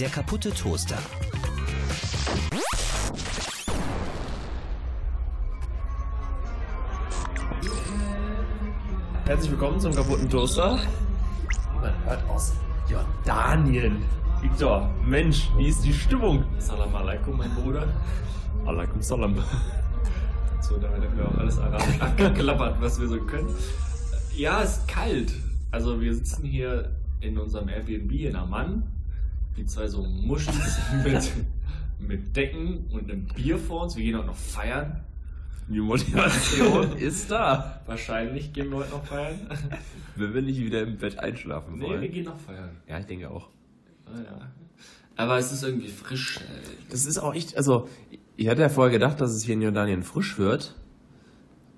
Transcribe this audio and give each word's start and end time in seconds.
Der 0.00 0.08
kaputte 0.08 0.50
Toaster. 0.50 0.96
Herzlich 9.26 9.50
willkommen 9.50 9.78
zum 9.78 9.94
kaputten 9.94 10.30
Toaster. 10.30 10.78
Man 11.82 12.04
hört 12.06 12.30
aus 12.30 12.54
Jordanien. 12.88 14.02
Victor, 14.40 14.88
Mensch, 15.04 15.50
wie 15.58 15.68
ist 15.68 15.84
die 15.84 15.92
Stimmung? 15.92 16.44
Salam 16.56 16.94
alaikum, 16.96 17.36
mein 17.36 17.54
Bruder. 17.54 17.86
Alaikum 18.64 19.02
salam. 19.02 19.36
So, 20.62 20.78
damit 20.78 21.02
haben 21.02 21.18
wir 21.18 21.28
auch 21.28 21.36
alles 21.36 21.58
arabisch 21.58 22.00
abgeklappert, 22.00 22.80
was 22.80 22.98
wir 22.98 23.06
so 23.06 23.18
können. 23.18 23.54
Ja, 24.34 24.62
es 24.62 24.78
ist 24.78 24.88
kalt. 24.88 25.34
Also 25.70 26.00
wir 26.00 26.14
sitzen 26.14 26.46
hier 26.46 26.90
in 27.20 27.36
unserem 27.36 27.68
Airbnb 27.68 28.12
in 28.12 28.34
Amman, 28.34 28.82
wie 29.60 29.66
zwei 29.66 29.86
so 29.88 30.02
Muschis 30.02 30.78
mit, 31.04 31.30
mit 31.98 32.34
Decken 32.36 32.86
und 32.90 33.10
einem 33.10 33.26
Bier 33.26 33.58
vor 33.58 33.82
uns. 33.82 33.94
Wir 33.96 34.04
gehen 34.04 34.16
auch 34.16 34.24
noch 34.24 34.36
feiern. 34.36 35.04
Die 35.68 35.80
Motivation 35.80 36.92
ist 36.98 37.30
da. 37.30 37.80
Wahrscheinlich 37.86 38.52
gehen 38.52 38.70
wir 38.70 38.78
heute 38.78 38.90
noch 38.90 39.04
feiern. 39.04 39.38
Wenn 40.16 40.34
wir 40.34 40.42
nicht 40.42 40.58
wieder 40.58 40.82
im 40.82 40.96
Bett 40.96 41.18
einschlafen 41.18 41.78
Nee, 41.78 41.84
wollen. 41.86 42.00
wir 42.00 42.08
gehen 42.08 42.24
noch 42.24 42.38
feiern. 42.40 42.70
ja, 42.88 42.98
ich 42.98 43.06
denke 43.06 43.30
auch. 43.30 43.48
Ah, 44.06 44.18
ja. 44.24 44.50
Aber 45.16 45.38
es 45.38 45.52
ist 45.52 45.62
irgendwie 45.62 45.88
frisch. 45.88 46.38
ey. 46.40 46.76
Das 46.90 47.04
ist 47.04 47.18
auch 47.18 47.34
echt, 47.34 47.56
also, 47.56 47.88
ich 48.36 48.48
hatte 48.48 48.62
ja 48.62 48.68
vorher 48.70 48.90
gedacht, 48.90 49.20
dass 49.20 49.32
es 49.32 49.44
hier 49.44 49.54
in 49.54 49.62
Jordanien 49.62 50.02
frisch 50.02 50.38
wird. 50.38 50.74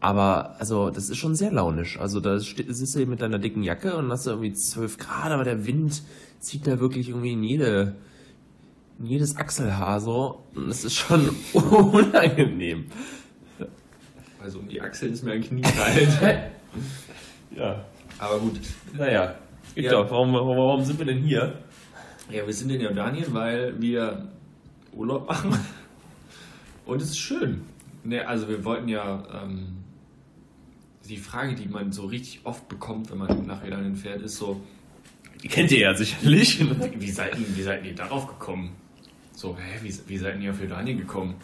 Aber, 0.01 0.59
also, 0.61 0.91
das 0.91 1.11
ist 1.11 1.19
schon 1.19 1.35
sehr 1.35 1.51
launisch. 1.53 1.99
Also, 1.99 2.21
da 2.21 2.39
sitzt 2.39 2.95
du 2.95 2.99
hier 2.99 3.07
mit 3.09 3.21
deiner 3.21 3.39
dicken 3.41 3.63
Jacke 3.65 3.97
und 3.97 4.11
hast 4.11 4.27
du 4.27 4.31
irgendwie 4.31 4.53
12 4.53 4.97
Grad, 4.99 5.33
aber 5.33 5.45
der 5.45 5.67
Wind 5.67 6.03
zieht 6.43 6.67
da 6.67 6.81
wirklich 6.81 7.09
irgendwie 7.09 7.33
in 7.33 7.45
jede, 7.45 7.95
in 8.99 9.07
jedes 9.07 9.37
Achselhaar 9.37 10.01
so. 10.01 10.43
Und 10.55 10.69
das 10.69 10.85
ist 10.85 10.97
schon 10.97 11.31
unangenehm. 11.53 12.87
Also 14.43 14.59
um 14.59 14.69
die 14.69 14.81
Achseln 14.81 15.13
ist 15.13 15.23
mir 15.23 15.33
ein 15.33 15.43
Knie 15.43 15.63
kalt. 15.63 16.09
Ja. 17.55 17.85
Aber 18.19 18.39
gut. 18.39 18.59
Naja. 18.97 19.35
Ja. 19.75 19.91
Doch, 19.91 20.11
warum, 20.11 20.33
warum, 20.33 20.57
warum 20.57 20.83
sind 20.83 20.99
wir 20.99 21.05
denn 21.05 21.19
hier? 21.19 21.59
Ja, 22.31 22.47
wir 22.47 22.55
sind 22.55 22.71
in 22.71 22.81
Jordanien, 22.81 23.27
weil 23.35 23.79
wir 23.79 24.27
Urlaub 24.95 25.29
machen. 25.29 25.59
Und 26.87 27.03
es 27.03 27.11
ist 27.11 27.19
schön. 27.19 27.61
Ne, 28.05 28.27
also 28.27 28.49
wir 28.49 28.65
wollten 28.65 28.89
ja 28.89 29.23
ähm, 29.43 29.85
die 31.07 31.19
Frage, 31.19 31.55
die 31.55 31.69
man 31.69 31.93
so 31.93 32.07
richtig 32.07 32.41
oft 32.45 32.69
bekommt, 32.69 33.11
wenn 33.11 33.19
man 33.19 33.47
nach 33.47 33.63
Jordanien 33.63 33.97
fährt, 33.97 34.23
ist 34.23 34.37
so, 34.37 34.63
Die 35.43 35.49
kennt 35.49 35.73
ihr 35.73 35.81
ja 35.81 35.95
sicherlich. 35.95 36.61
wie 37.01 37.11
seid 37.11 37.39
ihr, 37.39 37.57
wie 37.57 37.63
seid 37.63 37.85
ihr 37.85 37.95
darauf 37.95 38.27
gekommen? 38.27 38.77
So, 39.35 39.57
hä, 39.57 39.79
wie, 39.83 39.95
wie 40.07 40.19
seid 40.19 40.41
ihr 40.41 40.51
auf 40.51 40.61
Jordanien 40.61 40.99
gekommen? 40.99 41.35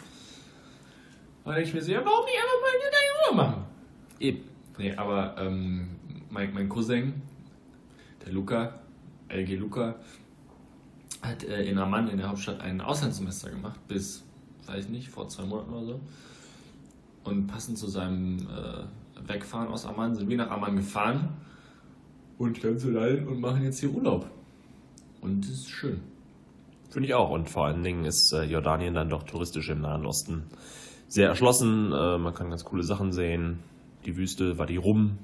Und 1.43 1.45
dann 1.45 1.55
denke 1.55 1.69
ich 1.69 1.75
mir 1.75 1.81
so, 1.81 1.91
ja, 1.91 2.05
warum 2.05 2.25
nicht 2.25 2.37
einfach 2.37 2.61
mal 2.61 2.73
in 2.75 2.81
Jordanien 2.81 3.13
Urlaub 3.21 3.35
machen? 3.35 3.65
Eben. 4.19 4.39
Nee, 4.77 4.95
aber 4.95 5.35
ähm, 5.37 5.89
mein, 6.29 6.53
mein 6.53 6.69
Cousin, 6.69 7.21
der 8.25 8.31
Luca, 8.31 8.79
LG 9.27 9.55
Luca, 9.57 9.95
hat 11.21 11.43
äh, 11.43 11.63
in 11.63 11.77
Amman, 11.77 12.07
in 12.07 12.17
der 12.17 12.29
Hauptstadt, 12.29 12.61
ein 12.61 12.79
Auslandssemester 12.79 13.49
gemacht, 13.49 13.79
bis, 13.89 14.23
weiß 14.67 14.85
ich 14.85 14.91
nicht, 14.91 15.09
vor 15.09 15.27
zwei 15.27 15.43
Monaten 15.43 15.73
oder 15.73 15.85
so. 15.85 15.99
Und 17.25 17.47
passend 17.47 17.77
zu 17.77 17.87
seinem 17.87 18.47
äh, 18.47 19.27
Wegfahren 19.27 19.67
aus 19.67 19.85
Amman 19.85 20.15
sind 20.15 20.29
wir 20.29 20.37
nach 20.37 20.49
Amman 20.49 20.77
gefahren 20.77 21.29
und 22.39 22.61
ganz 22.61 22.83
allein 22.85 23.27
und 23.27 23.39
machen 23.39 23.63
jetzt 23.63 23.79
hier 23.79 23.91
Urlaub. 23.91 24.31
Und 25.21 25.45
es 25.45 25.51
ist 25.51 25.69
schön. 25.69 25.99
Finde 26.89 27.07
ich 27.07 27.13
auch. 27.13 27.29
Und 27.29 27.49
vor 27.49 27.65
allen 27.65 27.83
Dingen 27.83 28.05
ist 28.05 28.31
äh, 28.33 28.43
Jordanien 28.43 28.95
dann 28.95 29.09
doch 29.09 29.23
touristisch 29.23 29.69
im 29.69 29.81
Nahen 29.81 30.05
Osten 30.05 30.45
sehr 31.07 31.27
erschlossen. 31.27 31.91
Äh, 31.91 32.17
man 32.17 32.33
kann 32.33 32.49
ganz 32.49 32.63
coole 32.63 32.83
Sachen 32.83 33.11
sehen. 33.11 33.59
Die 34.05 34.15
Wüste 34.17 34.57
war 34.57 34.65
die 34.65 34.77
Rum. 34.77 35.19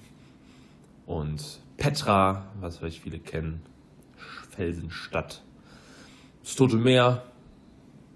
Und 1.07 1.61
Petra, 1.77 2.47
was 2.59 2.77
vielleicht 2.77 3.01
viele 3.01 3.19
kennen. 3.19 3.61
Felsenstadt. 4.49 5.41
Das 6.43 6.55
Tote 6.55 6.75
Meer. 6.75 7.23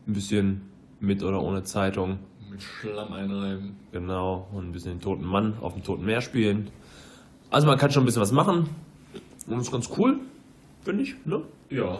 Ein 0.07 0.13
bisschen 0.13 0.61
mit 0.99 1.23
oder 1.23 1.41
ohne 1.41 1.63
Zeitung. 1.63 2.19
Mit 2.51 2.61
Schlamm 2.61 3.13
einreiben. 3.13 3.77
Genau. 3.93 4.49
Und 4.51 4.69
ein 4.69 4.71
bisschen 4.73 4.93
den 4.93 5.01
toten 5.01 5.25
Mann 5.25 5.57
auf 5.61 5.73
dem 5.73 5.83
Toten 5.83 6.05
Meer 6.05 6.21
spielen. 6.21 6.69
Also 7.49 7.65
man 7.65 7.77
kann 7.77 7.91
schon 7.91 8.03
ein 8.03 8.05
bisschen 8.05 8.21
was 8.21 8.31
machen. 8.33 8.69
Und 9.49 9.57
das 9.57 9.67
ist 9.67 9.71
ganz 9.71 9.89
cool. 9.97 10.19
Finde 10.81 11.03
ich, 11.03 11.15
ne? 11.25 11.41
Ja. 11.69 11.99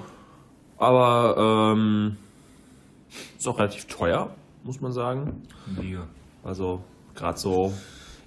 Aber 0.78 1.74
ähm, 1.76 2.18
ist 3.38 3.48
auch 3.48 3.58
relativ 3.58 3.86
teuer, 3.86 4.34
muss 4.64 4.80
man 4.80 4.92
sagen. 4.92 5.44
Mega. 5.66 6.08
Also 6.44 6.84
gerade 7.16 7.38
so 7.38 7.74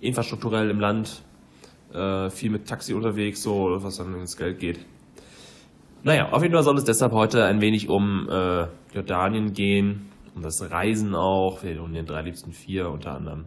infrastrukturell 0.00 0.68
im 0.70 0.80
Land, 0.80 1.22
äh, 1.94 2.28
viel 2.30 2.50
mit 2.50 2.66
Taxi 2.66 2.94
unterwegs, 2.94 3.42
so 3.42 3.78
was 3.82 3.96
dann 3.96 4.14
ins 4.14 4.36
Geld 4.36 4.58
geht. 4.58 4.84
Naja, 6.02 6.30
auf 6.32 6.42
jeden 6.42 6.52
Fall 6.52 6.64
soll 6.64 6.76
es 6.76 6.84
deshalb 6.84 7.12
heute 7.12 7.44
ein 7.44 7.60
wenig 7.60 7.88
um 7.88 8.28
äh, 8.28 8.66
Jordanien 8.92 9.52
gehen, 9.52 10.10
um 10.34 10.42
das 10.42 10.68
Reisen 10.70 11.14
auch, 11.14 11.62
um 11.62 11.92
den 11.92 12.06
drei 12.06 12.22
liebsten 12.22 12.52
vier 12.52 12.90
unter 12.90 13.14
anderem. 13.14 13.44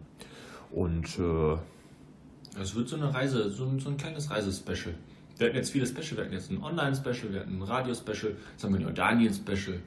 Und 0.70 1.18
äh, 1.18 2.60
Es 2.60 2.74
wird 2.74 2.88
so 2.88 2.96
eine 2.96 3.12
Reise, 3.12 3.50
so 3.50 3.66
ein, 3.66 3.78
so 3.78 3.90
ein 3.90 3.98
kleines 3.98 4.30
Reisespecial. 4.30 4.94
Wir 5.38 5.48
hatten 5.48 5.56
jetzt 5.56 5.70
viele 5.70 5.86
Special, 5.86 6.16
wir 6.16 6.24
hatten 6.24 6.32
jetzt 6.32 6.50
ein 6.50 6.62
Online-Special, 6.62 7.30
wir 7.30 7.40
hatten 7.40 7.58
ein 7.58 7.62
Radio-Special, 7.62 8.34
jetzt 8.52 8.64
haben 8.64 8.72
wir 8.72 8.80
ein 8.80 8.84
Jordanien-Special. 8.84 9.78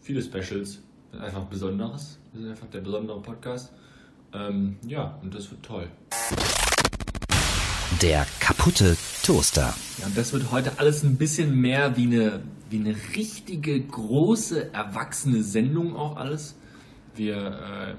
Viele 0.00 0.22
Specials. 0.22 0.80
Einfach 1.20 1.42
Besonderes. 1.44 2.18
Wir 2.32 2.42
sind 2.42 2.50
einfach 2.50 2.68
der 2.68 2.80
besondere 2.80 3.20
Podcast. 3.20 3.72
Ähm, 4.32 4.76
ja, 4.86 5.18
und 5.22 5.34
das 5.34 5.50
wird 5.50 5.62
toll. 5.62 5.88
Der 8.00 8.24
kaputte 8.40 8.96
Toaster. 9.24 9.74
Ja, 9.98 10.06
das 10.14 10.32
wird 10.32 10.50
heute 10.52 10.78
alles 10.78 11.02
ein 11.02 11.16
bisschen 11.16 11.60
mehr 11.60 11.96
wie 11.96 12.06
eine, 12.06 12.40
wie 12.70 12.78
eine 12.78 12.96
richtige, 13.16 13.78
große, 13.80 14.72
erwachsene 14.72 15.42
Sendung 15.42 15.96
auch 15.96 16.16
alles. 16.16 16.54
Wir, 17.14 17.36
äh, 17.36 17.94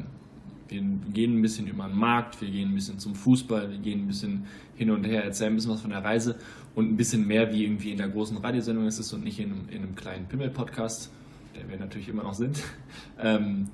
wir 0.74 1.12
gehen 1.14 1.38
ein 1.38 1.42
bisschen 1.42 1.68
über 1.68 1.86
den 1.86 1.98
Markt, 1.98 2.42
wir 2.42 2.50
gehen 2.50 2.70
ein 2.70 2.76
bisschen 2.76 3.00
zum 3.00 3.16
Fußball, 3.16 3.70
wir 3.70 3.78
gehen 3.78 4.04
ein 4.04 4.08
bisschen 4.08 4.46
hin 4.76 4.90
und 4.90 5.04
her, 5.04 5.24
erzählen 5.24 5.54
ein 5.54 5.56
bisschen 5.56 5.72
was 5.72 5.82
von 5.82 5.92
der 5.92 6.04
Reise 6.04 6.36
und 6.76 6.92
ein 6.92 6.98
bisschen 6.98 7.28
mehr 7.28 7.52
wie 7.52 7.64
irgendwie 7.64 7.92
in 7.92 7.98
der 7.98 8.10
großen 8.10 8.38
Radiosendung 8.38 8.88
ist 8.88 9.00
es 9.00 9.14
und 9.14 9.24
nicht 9.24 9.40
in 9.40 9.52
einem, 9.52 9.70
in 9.70 9.84
einem 9.84 9.96
kleinen 9.96 10.26
Pimmel-Podcast, 10.28 11.12
der 11.56 11.70
wir 11.70 11.78
natürlich 11.78 12.10
immer 12.10 12.24
noch 12.24 12.34
sind. 12.34 12.60
Ähm, 13.20 13.70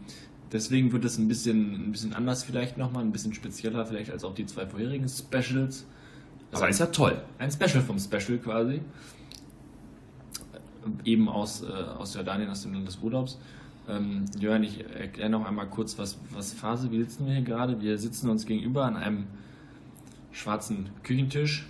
deswegen 0.52 0.92
wird 0.92 1.06
es 1.06 1.18
ein 1.18 1.28
bisschen, 1.28 1.74
ein 1.74 1.92
bisschen 1.92 2.14
anders 2.14 2.44
vielleicht 2.44 2.78
nochmal, 2.78 3.04
ein 3.04 3.12
bisschen 3.12 3.34
spezieller 3.34 3.86
vielleicht 3.86 4.12
als 4.12 4.24
auch 4.24 4.36
die 4.36 4.46
zwei 4.46 4.68
vorherigen 4.68 5.08
Specials. 5.08 5.86
aber 6.52 6.70
ist 6.70 6.80
ja 6.80 6.88
toll. 6.88 7.22
Ein 7.38 7.52
Special 7.52 7.82
vom 7.82 7.98
Special 7.98 8.38
quasi. 8.38 8.82
Eben 11.04 11.30
aus, 11.30 11.64
äh, 11.64 11.68
aus 11.68 12.14
Jordanien, 12.14 12.50
aus 12.50 12.64
dem 12.64 12.74
Land 12.74 12.88
des 12.88 12.98
Urlaubs. 13.02 13.40
Ähm, 13.90 14.26
Jörn, 14.40 14.64
ich 14.64 14.86
erkläre 14.86 15.30
noch 15.30 15.46
einmal 15.46 15.68
kurz, 15.68 15.98
was, 15.98 16.20
was 16.32 16.54
Phase. 16.54 16.92
Wie 16.92 17.00
sitzen 17.00 17.26
wir 17.26 17.34
hier 17.34 17.44
gerade? 17.44 17.82
Wir 17.82 17.98
sitzen 17.98 18.30
uns 18.30 18.46
gegenüber 18.46 18.86
an 18.86 18.96
einem 18.96 19.26
schwarzen 20.32 20.90
Küchentisch, 21.04 21.68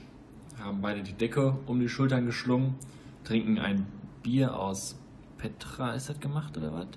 haben 0.61 0.81
beide 0.81 1.01
die 1.01 1.13
Decke 1.13 1.57
um 1.65 1.79
die 1.79 1.87
Schultern 1.87 2.25
geschlungen, 2.25 2.75
trinken 3.23 3.57
ein 3.57 3.85
Bier 4.21 4.57
aus 4.59 4.99
Petra. 5.37 5.93
Ist 5.93 6.09
das 6.09 6.19
gemacht 6.19 6.57
oder 6.57 6.73
was? 6.73 6.87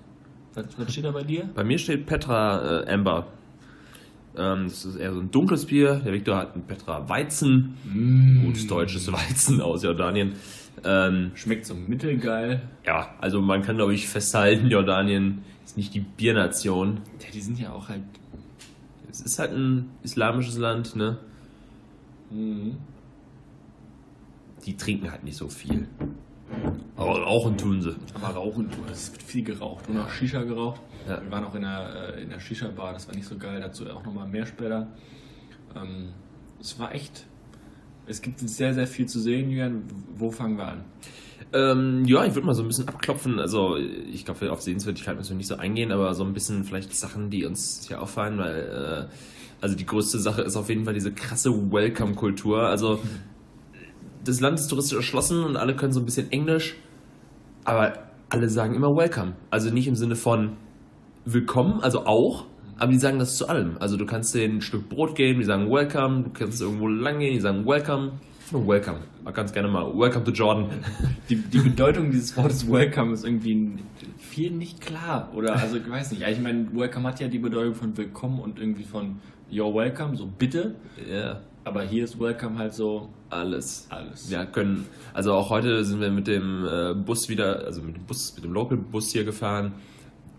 Was, 0.55 0.77
was 0.77 0.91
steht 0.91 1.05
da 1.05 1.11
bei 1.11 1.23
dir? 1.23 1.49
Bei 1.55 1.63
mir 1.63 1.79
steht 1.79 2.05
Petra 2.05 2.81
äh, 2.81 2.93
Amber. 2.93 3.27
Ähm, 4.35 4.65
das 4.65 4.85
ist 4.85 4.95
eher 4.97 5.13
so 5.13 5.19
ein 5.19 5.31
dunkles 5.31 5.65
Bier. 5.65 6.01
Der 6.03 6.13
Victor 6.13 6.37
hat 6.37 6.55
ein 6.55 6.63
Petra 6.63 7.07
Weizen. 7.07 7.75
Gutes 8.45 8.67
deutsches 8.67 9.11
Weizen 9.11 9.61
aus 9.61 9.83
Jordanien. 9.83 10.33
Ähm, 10.85 11.31
Schmeckt 11.35 11.65
so 11.65 11.75
mittelgeil. 11.75 12.61
ja, 12.85 13.15
also 13.21 13.41
man 13.41 13.61
kann 13.61 13.77
glaube 13.77 13.93
ich 13.93 14.07
festhalten, 14.07 14.67
Jordanien 14.67 15.43
ist 15.63 15.77
nicht 15.77 15.93
die 15.93 16.01
Biernation. 16.01 17.01
Ja, 17.21 17.27
die 17.33 17.41
sind 17.41 17.59
ja 17.59 17.71
auch 17.71 17.89
halt. 17.89 18.03
Es 19.09 19.21
ist 19.21 19.39
halt 19.39 19.51
ein 19.51 19.91
islamisches 20.03 20.57
Land, 20.57 20.95
ne? 20.95 21.19
Mhm. 22.31 22.77
Die 24.65 24.75
trinken 24.75 25.11
halt 25.11 25.23
nicht 25.23 25.37
so 25.37 25.47
viel. 25.49 25.87
Aber 26.95 27.21
rauchen 27.23 27.57
tun 27.57 27.81
sie. 27.81 27.95
Aber 28.13 28.27
rauchen, 28.29 28.69
du, 28.69 28.91
es 28.91 29.11
wird 29.11 29.23
viel 29.23 29.43
geraucht. 29.43 29.87
Und 29.89 29.99
auch 29.99 30.09
Shisha 30.09 30.43
geraucht. 30.43 30.81
Ja. 31.07 31.21
Wir 31.21 31.31
waren 31.31 31.43
auch 31.45 31.55
in 31.55 31.61
der, 31.63 32.15
äh, 32.15 32.23
in 32.23 32.29
der 32.29 32.39
Shisha-Bar, 32.39 32.93
das 32.93 33.07
war 33.07 33.15
nicht 33.15 33.27
so 33.27 33.37
geil. 33.37 33.59
Dazu 33.59 33.89
auch 33.89 34.03
nochmal 34.03 34.27
mehr 34.27 34.45
später. 34.45 34.87
Ähm, 35.75 36.09
es 36.59 36.77
war 36.79 36.93
echt. 36.93 37.25
Es 38.05 38.21
gibt 38.21 38.39
sehr, 38.39 38.73
sehr 38.73 38.87
viel 38.87 39.05
zu 39.05 39.19
sehen, 39.19 39.49
Julian. 39.49 39.83
Wo 40.15 40.29
fangen 40.29 40.57
wir 40.57 40.67
an? 40.67 40.83
Ähm, 41.53 42.03
ja, 42.05 42.25
ich 42.25 42.35
würde 42.35 42.47
mal 42.47 42.53
so 42.53 42.63
ein 42.63 42.67
bisschen 42.67 42.87
abklopfen. 42.87 43.39
Also, 43.39 43.77
ich 43.77 44.25
glaube, 44.25 44.51
auf 44.51 44.61
Sehenswürdigkeit 44.61 45.15
müssen 45.15 45.31
wir 45.31 45.37
nicht 45.37 45.47
so 45.47 45.55
eingehen, 45.55 45.91
aber 45.91 46.13
so 46.13 46.23
ein 46.23 46.33
bisschen 46.33 46.63
vielleicht 46.63 46.93
Sachen, 46.95 47.29
die 47.29 47.45
uns 47.45 47.85
hier 47.87 48.01
auffallen, 48.01 48.37
weil, 48.37 49.09
äh, 49.09 49.13
also 49.61 49.75
die 49.75 49.85
größte 49.85 50.19
Sache 50.19 50.41
ist 50.41 50.57
auf 50.57 50.69
jeden 50.69 50.83
Fall 50.83 50.93
diese 50.93 51.13
krasse 51.13 51.49
Welcome-Kultur. 51.49 52.63
Also, 52.63 52.99
das 54.23 54.39
Land 54.39 54.59
ist 54.59 54.67
touristisch 54.67 54.97
erschlossen 54.97 55.43
und 55.43 55.57
alle 55.57 55.75
können 55.75 55.93
so 55.93 55.99
ein 55.99 56.05
bisschen 56.05 56.31
Englisch, 56.31 56.75
aber 57.63 57.93
alle 58.29 58.49
sagen 58.49 58.73
immer 58.73 58.89
welcome. 58.95 59.35
Also 59.49 59.69
nicht 59.69 59.87
im 59.87 59.95
Sinne 59.95 60.15
von 60.15 60.57
willkommen, 61.25 61.81
also 61.81 62.05
auch, 62.05 62.45
aber 62.77 62.91
die 62.91 62.97
sagen 62.97 63.19
das 63.19 63.37
zu 63.37 63.47
allem. 63.47 63.77
Also 63.79 63.97
du 63.97 64.05
kannst 64.05 64.33
denen 64.35 64.57
ein 64.57 64.61
Stück 64.61 64.89
Brot 64.89 65.15
geben, 65.15 65.39
die 65.39 65.45
sagen 65.45 65.69
welcome, 65.71 66.23
du 66.23 66.29
kannst 66.31 66.61
irgendwo 66.61 66.87
lang 66.87 67.19
gehen, 67.19 67.33
die 67.33 67.39
sagen 67.39 67.65
welcome. 67.65 68.13
Nur 68.51 68.67
welcome. 68.67 68.99
Man 69.23 69.33
ganz 69.33 69.53
gerne 69.53 69.67
mal 69.67 69.85
welcome 69.97 70.23
to 70.25 70.31
Jordan. 70.31 70.69
Die, 71.29 71.37
die 71.37 71.59
Bedeutung 71.59 72.11
dieses 72.11 72.35
Wortes 72.35 72.69
Welcome 72.69 73.13
ist 73.13 73.23
irgendwie 73.23 73.77
vielen 74.19 74.57
nicht 74.57 74.81
klar. 74.81 75.31
Oder, 75.33 75.55
also, 75.55 75.77
ich 75.77 75.89
weiß 75.89 76.11
nicht. 76.11 76.27
Ich 76.27 76.39
meine, 76.41 76.67
Welcome 76.73 77.07
hat 77.07 77.21
ja 77.21 77.29
die 77.29 77.39
Bedeutung 77.39 77.73
von 77.73 77.97
Willkommen 77.97 78.39
und 78.39 78.59
irgendwie 78.59 78.83
von 78.83 79.21
You're 79.49 79.73
welcome, 79.73 80.17
so 80.17 80.27
bitte. 80.27 80.75
Ja. 81.09 81.39
Aber 81.63 81.83
hier 81.83 82.03
ist 82.03 82.19
Welcome 82.19 82.57
halt 82.57 82.73
so 82.73 83.09
Alles. 83.29 83.87
alles. 83.89 84.29
Wir 84.29 84.45
können, 84.45 84.85
also 85.13 85.33
auch 85.33 85.49
heute 85.49 85.85
sind 85.85 86.01
wir 86.01 86.11
mit 86.11 86.27
dem 86.27 86.65
äh, 86.65 86.93
Bus 86.93 87.29
wieder, 87.29 87.63
also 87.65 87.81
mit 87.81 87.95
dem 87.95 88.03
Bus, 88.03 88.35
mit 88.35 88.43
dem 88.43 88.51
Local-Bus 88.51 89.11
hier 89.11 89.23
gefahren. 89.23 89.73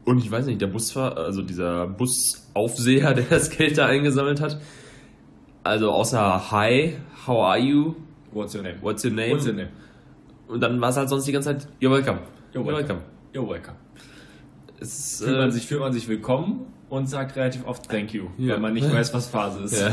Und 0.04 0.18
ich 0.18 0.30
weiß 0.30 0.46
nicht, 0.46 0.60
der 0.60 0.66
Busfahrer, 0.66 1.16
also 1.16 1.42
dieser 1.42 1.86
Busaufseher, 1.86 3.14
der 3.14 3.24
das 3.24 3.50
Geld 3.50 3.78
da 3.78 3.86
eingesammelt 3.86 4.40
hat, 4.40 4.60
also 5.62 5.90
außer 5.90 6.50
Hi, 6.50 6.96
how 7.26 7.42
are 7.44 7.58
you, 7.58 7.94
What's 8.32 8.54
your 8.54 8.62
name? 8.62 8.76
what's 8.82 9.04
your 9.04 9.12
name? 9.12 9.32
What's 9.32 9.46
your 9.46 9.54
name? 9.54 9.68
Und 10.48 10.60
dann 10.60 10.80
war 10.80 10.90
es 10.90 10.96
halt 10.96 11.08
sonst 11.08 11.26
die 11.26 11.32
ganze 11.32 11.56
Zeit, 11.56 11.68
you're 11.80 11.90
welcome. 11.90 12.18
You're 12.52 12.66
welcome. 12.66 13.00
You're 13.32 13.48
welcome. 13.48 13.76
Es, 14.80 15.22
Fühlt, 15.24 15.36
äh, 15.36 15.38
man 15.38 15.50
sich, 15.50 15.66
fühlt 15.66 15.80
man 15.80 15.92
sich 15.92 16.06
willkommen 16.08 16.66
und 16.90 17.08
sagt 17.08 17.36
relativ 17.36 17.66
oft 17.66 17.88
Thank 17.88 18.12
you, 18.12 18.26
Ja. 18.36 18.54
weil 18.54 18.60
man 18.60 18.74
nicht 18.74 18.92
weiß, 18.92 19.14
was 19.14 19.28
Phase 19.28 19.60
ist. 19.64 19.80
ja. 19.80 19.90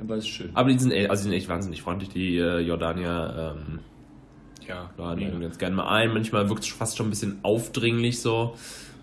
Aber 0.00 0.16
ist 0.16 0.28
schön. 0.28 0.50
Aber 0.54 0.68
die 0.70 0.78
sind, 0.78 0.92
echt, 0.92 1.10
also 1.10 1.22
die 1.22 1.30
sind 1.30 1.36
echt 1.38 1.48
wahnsinnig 1.48 1.82
freundlich, 1.82 2.10
die 2.10 2.36
äh, 2.38 2.58
Jordanier. 2.60 3.56
Ähm, 3.56 3.78
Ja, 4.68 4.90
laden 4.96 5.24
einen 5.24 5.40
ganz 5.40 5.58
gerne 5.58 5.76
mal 5.76 5.88
ein. 5.88 6.12
Manchmal 6.12 6.48
wirkt 6.48 6.64
es 6.64 6.70
fast 6.70 6.96
schon 6.96 7.06
ein 7.06 7.10
bisschen 7.10 7.38
aufdringlich 7.42 8.20
so. 8.20 8.54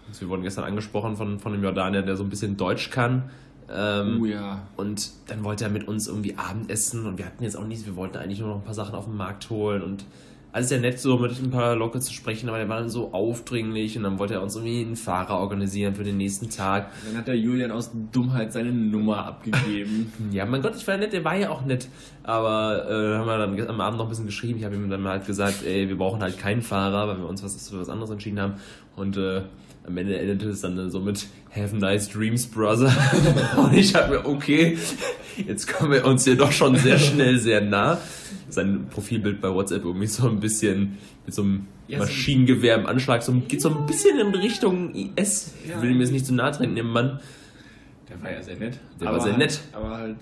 Also 0.07 0.21
wir 0.21 0.29
wurden 0.29 0.43
gestern 0.43 0.65
angesprochen 0.65 1.15
von, 1.15 1.39
von 1.39 1.53
einem 1.53 1.63
Jordanier, 1.63 2.01
der 2.01 2.17
so 2.17 2.23
ein 2.23 2.29
bisschen 2.29 2.57
Deutsch 2.57 2.89
kann. 2.89 3.29
Ähm, 3.73 4.19
Oh 4.21 4.25
ja. 4.25 4.63
Und 4.75 5.11
dann 5.27 5.43
wollte 5.43 5.63
er 5.63 5.69
mit 5.69 5.87
uns 5.87 6.07
irgendwie 6.07 6.37
Abendessen 6.37 7.05
und 7.05 7.17
wir 7.17 7.25
hatten 7.25 7.43
jetzt 7.43 7.55
auch 7.55 7.65
nichts, 7.65 7.85
wir 7.85 7.95
wollten 7.95 8.17
eigentlich 8.17 8.39
nur 8.39 8.49
noch 8.49 8.57
ein 8.57 8.63
paar 8.63 8.73
Sachen 8.73 8.95
auf 8.95 9.05
den 9.05 9.15
Markt 9.15 9.49
holen 9.49 9.81
und 9.81 10.03
alles 10.53 10.69
sehr 10.69 10.79
nett, 10.79 10.99
so 10.99 11.17
mit 11.17 11.31
ein 11.41 11.49
paar 11.49 11.75
Locals 11.75 12.05
zu 12.05 12.13
sprechen, 12.13 12.49
aber 12.49 12.57
der 12.57 12.67
war 12.67 12.79
dann 12.79 12.89
so 12.89 13.13
aufdringlich 13.13 13.97
und 13.97 14.03
dann 14.03 14.19
wollte 14.19 14.33
er 14.33 14.41
uns 14.41 14.55
irgendwie 14.55 14.81
einen 14.81 14.95
Fahrer 14.95 15.39
organisieren 15.39 15.95
für 15.95 16.03
den 16.03 16.17
nächsten 16.17 16.49
Tag. 16.49 16.91
Dann 17.05 17.17
hat 17.17 17.27
der 17.27 17.37
Julian 17.37 17.71
aus 17.71 17.91
Dummheit 18.11 18.51
seine 18.51 18.71
Nummer 18.71 19.25
abgegeben. 19.25 20.11
Ja, 20.31 20.45
mein 20.45 20.61
Gott, 20.61 20.75
ich 20.75 20.87
war 20.87 20.97
nett, 20.97 21.13
der 21.13 21.25
war 21.25 21.35
ja 21.35 21.49
auch 21.49 21.65
nett. 21.65 21.87
Aber 22.23 22.85
äh, 22.89 23.17
haben 23.17 23.27
wir 23.27 23.37
dann 23.37 23.69
am 23.69 23.81
Abend 23.81 23.97
noch 23.97 24.05
ein 24.05 24.09
bisschen 24.09 24.27
geschrieben. 24.27 24.59
Ich 24.59 24.65
habe 24.65 24.75
ihm 24.75 24.89
dann 24.89 25.05
halt 25.05 25.25
gesagt, 25.25 25.65
ey, 25.65 25.89
wir 25.89 25.97
brauchen 25.97 26.21
halt 26.21 26.37
keinen 26.37 26.61
Fahrer, 26.61 27.07
weil 27.07 27.17
wir 27.17 27.27
uns 27.27 27.43
was 27.43 27.69
für 27.69 27.79
was 27.79 27.89
anderes 27.89 28.11
entschieden 28.11 28.39
haben. 28.39 28.53
Und 28.95 29.17
äh, 29.17 29.41
am 29.85 29.97
Ende 29.97 30.17
endete 30.17 30.49
es 30.49 30.61
dann 30.61 30.89
so 30.89 30.99
mit 30.99 31.27
Have 31.55 31.75
nice 31.75 32.07
dreams, 32.09 32.47
brother. 32.47 32.93
Und 33.57 33.73
ich 33.73 33.95
habe 33.95 34.15
mir, 34.15 34.25
okay, 34.25 34.77
jetzt 35.47 35.67
kommen 35.67 35.91
wir 35.91 36.05
uns 36.05 36.23
hier 36.23 36.37
doch 36.37 36.51
schon 36.51 36.75
sehr 36.75 36.97
schnell 36.99 37.39
sehr 37.39 37.61
nah. 37.61 37.97
Sein 38.53 38.87
Profilbild 38.89 39.41
bei 39.41 39.49
WhatsApp 39.53 39.83
irgendwie 39.85 40.07
so 40.07 40.27
ein 40.29 40.39
bisschen 40.39 40.97
mit 41.25 41.33
so 41.33 41.41
einem 41.43 41.67
Ja, 41.87 41.99
Maschinengewehr 41.99 42.75
im 42.75 42.85
Anschlag, 42.85 43.23
so, 43.23 43.33
geht 43.33 43.61
so 43.61 43.69
ein 43.69 43.85
bisschen 43.85 44.19
in 44.19 44.27
Richtung 44.35 44.93
IS. 44.93 45.53
Ja. 45.67 45.75
Ich 45.77 45.81
will 45.81 45.91
ihm 45.91 45.99
jetzt 46.01 46.11
nicht 46.11 46.25
zu 46.25 46.33
nahe 46.33 46.51
treten, 46.51 46.75
dem 46.75 46.87
Mann. 46.91 47.19
Der 48.09 48.21
war 48.21 48.31
ja 48.31 48.41
sehr 48.41 48.57
nett. 48.57 48.77
Der 48.99 49.07
aber 49.07 49.17
war 49.17 49.23
sehr 49.23 49.33
halt, 49.33 49.39
nett. 49.41 49.61
Aber 49.71 49.97
halt 49.97 50.17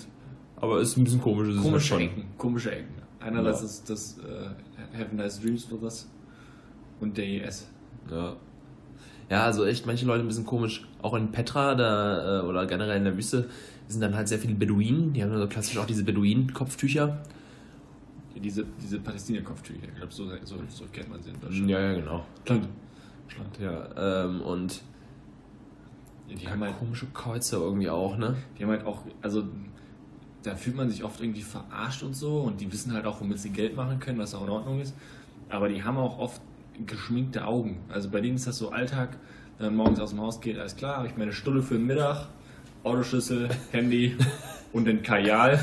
Aber 0.58 0.80
ist 0.82 0.98
ein 0.98 1.04
bisschen 1.04 1.22
komisch. 1.22 1.48
halt 1.50 1.62
komische 1.62 1.88
schon. 1.88 2.02
Ecken. 2.02 2.24
Komische 2.38 2.72
Ecken. 2.72 2.94
Einerseits 3.20 3.60
Ja. 3.62 3.66
ist 3.66 3.90
das 3.90 4.18
äh, 4.20 4.98
Have 4.98 5.16
Nice 5.16 5.42
Dreams 5.42 5.66
for 5.66 5.80
das 5.82 6.08
und 7.00 7.18
der 7.18 7.26
IS. 7.28 7.68
Ja. 8.12 8.36
Ja, 9.30 9.44
also 9.46 9.66
echt 9.66 9.86
manche 9.86 10.06
Leute 10.06 10.24
ein 10.24 10.28
bisschen 10.28 10.46
komisch. 10.46 10.88
Auch 11.02 11.14
in 11.14 11.32
Petra 11.32 11.76
da, 11.76 12.40
äh, 12.42 12.46
oder 12.46 12.66
generell 12.66 12.98
in 12.98 13.04
der 13.04 13.16
Wüste 13.18 13.48
sind 13.88 14.02
dann 14.02 14.16
halt 14.16 14.28
sehr 14.28 14.40
viele 14.40 14.56
Beduinen. 14.56 15.14
Die 15.14 15.22
haben 15.24 15.30
dann 15.32 15.40
so 15.40 15.48
klassisch 15.48 15.78
auch 15.78 15.86
diese 15.86 16.04
Beduinen-Kopftücher. 16.04 17.22
Diese, 18.42 18.66
diese 18.82 19.00
Palästina-Kopftücher. 19.00 19.88
Ich 19.88 19.96
glaube, 19.96 20.14
so, 20.14 20.30
so, 20.44 20.58
so 20.70 20.86
kennt 20.92 21.10
man 21.10 21.22
sie 21.22 21.32
in 21.32 21.40
Deutschland. 21.42 21.70
Ja, 21.70 21.80
ja, 21.80 21.94
genau. 21.94 22.26
Schland. 22.46 22.68
Ja, 23.60 24.26
ähm, 24.26 24.42
und 24.42 24.82
Die, 26.30 26.48
haben 26.48 26.64
halt, 26.64 26.78
komische 26.78 27.08
Kreuze 27.08 27.58
irgendwie 27.58 27.90
auch, 27.90 28.18
ne? 28.18 28.36
die 28.58 28.64
haben 28.64 28.72
halt 28.72 28.86
auch, 28.86 29.04
also 29.22 29.44
da 30.44 30.56
fühlt 30.56 30.76
man 30.76 30.90
sich 30.90 31.04
oft 31.04 31.22
irgendwie 31.22 31.42
verarscht 31.42 32.04
und 32.04 32.16
so 32.16 32.42
und 32.42 32.62
die 32.62 32.72
wissen 32.72 32.94
halt 32.94 33.06
auch, 33.06 33.20
womit 33.20 33.40
sie 33.40 33.50
Geld 33.50 33.76
machen 33.76 34.00
können, 34.00 34.20
was 34.20 34.34
auch 34.34 34.44
in 34.44 34.50
Ordnung 34.50 34.80
ist. 34.80 34.96
Aber 35.50 35.70
die 35.70 35.84
haben 35.84 35.98
auch 35.98 36.18
oft 36.18 36.42
geschminkte 36.86 37.46
Augen. 37.46 37.80
Also 37.90 38.10
bei 38.10 38.22
denen 38.22 38.36
ist 38.36 38.48
das 38.48 38.58
so 38.58 38.70
Alltag, 38.70 39.18
wenn 39.58 39.68
man 39.68 39.76
morgens 39.76 40.00
aus 40.00 40.12
dem 40.12 40.22
Haus 40.22 40.40
geht, 40.40 40.58
alles 40.58 40.76
klar, 40.76 40.98
habe 40.98 41.08
ich 41.08 41.18
meine 41.18 41.34
Stulle 41.34 41.62
für 41.62 41.74
den 41.76 41.86
Mittag, 41.86 42.28
Autoschlüssel, 42.84 43.50
Handy 43.72 44.16
und 44.74 44.86
den 44.86 45.02
Kajal 45.04 45.60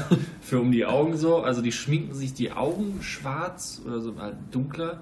für 0.47 0.61
um 0.61 0.71
die 0.71 0.87
Augen 0.87 1.17
so. 1.17 1.39
Also 1.39 1.61
die 1.61 1.73
schminken 1.73 2.15
sich 2.15 2.33
die 2.33 2.53
Augen 2.53 3.03
schwarz 3.03 3.83
oder 3.85 4.01
so 4.01 4.17
halt 4.17 4.37
dunkler, 4.53 5.01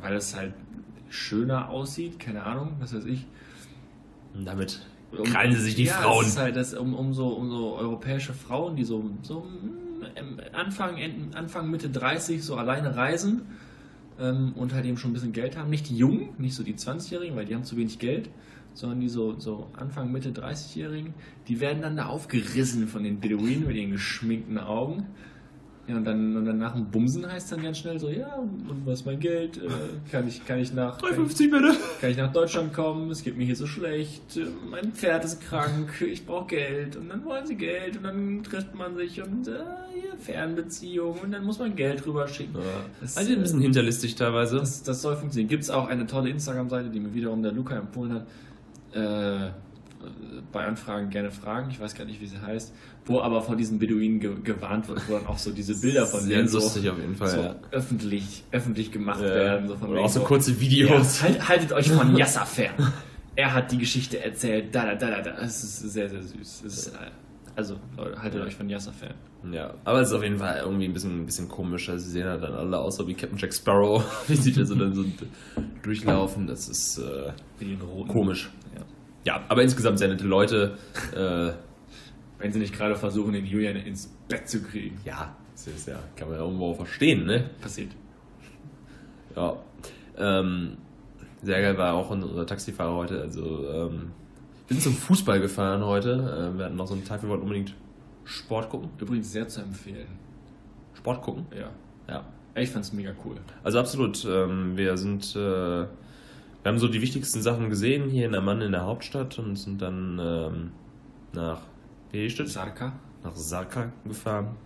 weil 0.00 0.16
es 0.16 0.34
halt 0.34 0.52
schöner 1.08 1.68
aussieht, 1.68 2.18
keine 2.18 2.42
Ahnung, 2.42 2.72
was 2.80 2.92
weiß 2.92 3.04
ich. 3.04 3.24
Und 4.34 4.44
damit 4.44 4.84
Um- 5.12 5.24
krallen 5.24 5.54
sie 5.54 5.60
sich 5.60 5.76
die 5.76 5.84
ja, 5.84 5.94
Frauen. 5.94 6.24
Das 6.24 6.32
ist 6.32 6.38
halt 6.38 6.56
das, 6.56 6.74
um, 6.74 6.94
um, 6.94 7.14
so, 7.14 7.28
um 7.28 7.50
so 7.50 7.76
europäische 7.76 8.32
Frauen, 8.32 8.74
die 8.74 8.82
so, 8.82 9.10
so 9.22 9.40
mm, 9.40 10.40
Anfang, 10.52 10.96
Anfang, 11.34 11.70
Mitte 11.70 11.88
30 11.88 12.42
so 12.42 12.56
alleine 12.56 12.96
reisen 12.96 13.42
ähm, 14.18 14.54
und 14.56 14.74
halt 14.74 14.86
eben 14.86 14.96
schon 14.96 15.12
ein 15.12 15.14
bisschen 15.14 15.32
Geld 15.32 15.56
haben. 15.56 15.70
Nicht 15.70 15.88
die 15.88 15.96
Jungen, 15.96 16.30
nicht 16.38 16.56
so 16.56 16.64
die 16.64 16.74
20-Jährigen, 16.74 17.36
weil 17.36 17.44
die 17.44 17.54
haben 17.54 17.64
zu 17.64 17.76
wenig 17.76 18.00
Geld, 18.00 18.28
sondern 18.74 19.00
die 19.00 19.08
so, 19.08 19.38
so 19.38 19.68
Anfang, 19.76 20.10
Mitte 20.12 20.30
30-Jährigen, 20.30 21.14
die 21.48 21.60
werden 21.60 21.82
dann 21.82 21.96
da 21.96 22.06
aufgerissen 22.06 22.88
von 22.88 23.04
den 23.04 23.20
Beduinen 23.20 23.66
mit 23.66 23.76
ihren 23.76 23.90
geschminkten 23.92 24.58
Augen. 24.58 25.06
Ja, 25.88 25.96
und 25.96 26.04
dann, 26.04 26.36
und 26.36 26.44
dann 26.44 26.58
nach 26.58 26.74
dem 26.74 26.92
Bumsen 26.92 27.26
heißt 27.26 27.50
dann 27.50 27.60
ganz 27.60 27.78
schnell 27.78 27.98
so, 27.98 28.08
ja, 28.08 28.36
und 28.36 28.86
was 28.86 29.00
ist 29.00 29.04
mein 29.06 29.18
Geld? 29.18 29.56
Äh, 29.56 29.68
kann, 30.12 30.28
ich, 30.28 30.46
kann 30.46 30.60
ich 30.60 30.72
nach... 30.72 31.00
3,50 31.00 31.50
bitte. 31.50 31.76
Kann 32.00 32.10
ich 32.10 32.16
nach 32.16 32.32
Deutschland 32.32 32.72
kommen? 32.72 33.10
Es 33.10 33.24
geht 33.24 33.36
mir 33.36 33.44
hier 33.44 33.56
so 33.56 33.66
schlecht. 33.66 34.36
äh, 34.36 34.46
Mein 34.70 34.92
Pferd 34.92 35.24
ist 35.24 35.40
krank. 35.40 36.00
Ich 36.00 36.24
brauche 36.24 36.46
Geld. 36.46 36.94
Und 36.94 37.08
dann 37.08 37.24
wollen 37.24 37.46
sie 37.48 37.56
Geld. 37.56 37.96
Und 37.96 38.04
dann 38.04 38.44
trifft 38.44 38.76
man 38.76 38.94
sich 38.94 39.20
und 39.22 39.48
äh, 39.48 39.54
hier 40.00 40.16
Fernbeziehung. 40.18 41.18
Und 41.18 41.32
dann 41.32 41.42
muss 41.44 41.58
man 41.58 41.74
Geld 41.74 42.06
rüberschicken. 42.06 42.54
Das, 43.00 43.16
Also 43.16 43.32
ein 43.32 43.40
bisschen 43.40 43.60
hinterlistig 43.60 44.14
teilweise. 44.14 44.58
das, 44.58 44.84
das 44.84 45.02
soll 45.02 45.16
funktionieren. 45.16 45.48
Gibt 45.48 45.64
es 45.64 45.70
auch 45.70 45.88
eine 45.88 46.06
tolle 46.06 46.30
Instagram-Seite, 46.30 46.90
die 46.90 47.00
mir 47.00 47.12
wiederum 47.12 47.42
der 47.42 47.50
Luca 47.50 47.74
empfohlen 47.74 48.12
hat. 48.14 48.26
Äh, 48.94 49.50
bei 50.50 50.64
Anfragen 50.66 51.10
gerne 51.10 51.30
fragen. 51.30 51.70
Ich 51.70 51.78
weiß 51.78 51.94
gar 51.94 52.04
nicht, 52.04 52.20
wie 52.20 52.26
sie 52.26 52.40
heißt. 52.40 52.74
Wo 53.04 53.20
aber 53.20 53.40
von 53.40 53.56
diesen 53.56 53.78
Beduinen 53.78 54.18
ge 54.18 54.34
gewarnt 54.42 54.88
wird, 54.88 55.08
wo 55.08 55.12
dann 55.14 55.26
auch 55.26 55.38
so 55.38 55.52
diese 55.52 55.80
Bilder 55.80 56.06
von 56.06 56.20
Sehr 56.20 56.38
denen 56.38 56.48
so, 56.48 56.58
lustig 56.58 56.90
auf 56.90 56.98
jeden 56.98 57.14
Fall, 57.14 57.28
so 57.28 57.40
ja. 57.40 57.54
öffentlich, 57.70 58.42
öffentlich 58.50 58.90
gemacht 58.90 59.20
Ja. 59.20 59.26
werden. 59.28 59.68
So 59.68 59.76
von 59.76 59.90
Oder 59.90 60.00
auch 60.02 60.08
so 60.08 60.20
kurze 60.20 60.58
Videos. 60.60 61.20
ja, 61.20 61.28
halt, 61.28 61.48
haltet 61.48 61.72
euch 61.72 61.90
von 61.90 62.16
Yasser 62.16 62.44
fern. 62.46 62.92
Er 63.36 63.54
hat 63.54 63.70
die 63.72 63.78
Geschichte 63.78 64.22
erzählt. 64.22 64.74
Da, 64.74 64.86
da, 64.86 64.94
da, 64.96 65.10
da, 65.10 65.22
da. 65.22 65.38
Es 65.40 65.62
ist 65.62 65.78
sehr, 65.92 66.08
sehr 66.10 66.22
süß. 66.22 66.62
Ist, 66.62 66.88
äh, 66.88 66.98
also, 67.54 67.76
Leute, 67.96 68.20
haltet 68.20 68.42
euch 68.42 68.56
von 68.56 68.68
Yasser 68.68 68.92
fern. 68.92 69.14
Ja, 69.50 69.74
aber 69.84 70.00
es 70.00 70.08
ist 70.08 70.14
auf 70.14 70.22
jeden 70.22 70.38
Fall 70.38 70.60
irgendwie 70.62 70.84
ein 70.84 70.92
bisschen, 70.92 71.22
ein 71.22 71.26
bisschen 71.26 71.48
komisch. 71.48 71.88
Also 71.88 72.04
sie 72.04 72.12
sehen 72.12 72.26
halt 72.26 72.42
dann 72.42 72.54
alle 72.54 72.78
aus 72.78 72.96
so 72.96 73.08
wie 73.08 73.14
Captain 73.14 73.38
Jack 73.38 73.52
Sparrow, 73.52 74.04
wie 74.28 74.36
sie 74.36 74.52
da 74.52 74.64
so 74.64 74.74
dann 74.74 74.94
so 74.94 75.04
durchlaufen. 75.82 76.46
Das 76.46 76.68
ist 76.68 76.98
äh, 76.98 77.32
komisch. 78.08 78.50
Ja. 78.74 78.82
Ja, 79.24 79.44
aber 79.48 79.62
insgesamt 79.62 79.98
sehr 79.98 80.08
nette 80.08 80.24
Leute. 80.24 80.76
Äh, 81.14 81.52
Wenn 82.38 82.52
sie 82.52 82.58
nicht 82.58 82.74
gerade 82.74 82.96
versuchen, 82.96 83.32
den 83.32 83.46
Julian 83.46 83.76
ins 83.76 84.08
Bett 84.28 84.48
zu 84.48 84.62
kriegen. 84.62 85.00
ja, 85.04 85.36
das 85.52 85.66
ist 85.66 85.86
ja, 85.88 85.98
kann 86.16 86.28
man 86.28 86.38
ja 86.38 86.44
irgendwo 86.44 86.74
verstehen, 86.74 87.24
ne? 87.26 87.50
Passiert. 87.60 87.90
Ja. 89.36 89.56
Ähm, 90.18 90.76
sehr 91.42 91.60
geil 91.60 91.78
war 91.78 91.94
auch 91.94 92.10
unser 92.10 92.46
Taxifahrer 92.46 92.94
heute. 92.94 93.20
Also, 93.20 93.68
ähm, 93.68 94.12
wir 94.68 94.76
sind 94.76 94.82
zum 94.82 94.94
Fußball 94.94 95.40
gefahren 95.40 95.84
heute. 95.84 96.50
Ähm, 96.50 96.58
wir 96.58 96.66
hatten 96.66 96.76
noch 96.76 96.86
so 96.86 96.94
einen 96.94 97.04
Tag, 97.04 97.22
wir 97.22 97.28
wollten 97.28 97.42
unbedingt 97.42 97.74
Sport 98.24 98.70
gucken. 98.70 98.90
Übrigens 98.98 99.32
sehr 99.32 99.48
zu 99.48 99.60
empfehlen. 99.60 100.18
Sport 100.94 101.22
gucken? 101.22 101.46
Ja. 101.56 101.70
Ja. 102.08 102.24
Ich 102.54 102.70
fand's 102.70 102.92
mega 102.92 103.12
cool. 103.24 103.36
Also 103.64 103.78
absolut. 103.78 104.24
Ähm, 104.24 104.76
wir 104.76 104.96
sind, 104.96 105.34
äh, 105.34 105.38
wir 105.38 105.88
haben 106.64 106.78
so 106.78 106.88
die 106.88 107.00
wichtigsten 107.00 107.42
Sachen 107.42 107.70
gesehen 107.70 108.10
hier 108.10 108.26
in 108.26 108.34
Amman 108.34 108.60
in 108.60 108.72
der 108.72 108.84
Hauptstadt 108.84 109.38
und 109.38 109.56
sind 109.56 109.80
dann 109.80 110.20
ähm, 110.22 110.70
nach 111.32 111.60
Hestedt, 112.12 112.48
Sarka. 112.48 112.92
nach 113.24 113.34
Sarka 113.34 113.90
gefahren. 114.04 114.56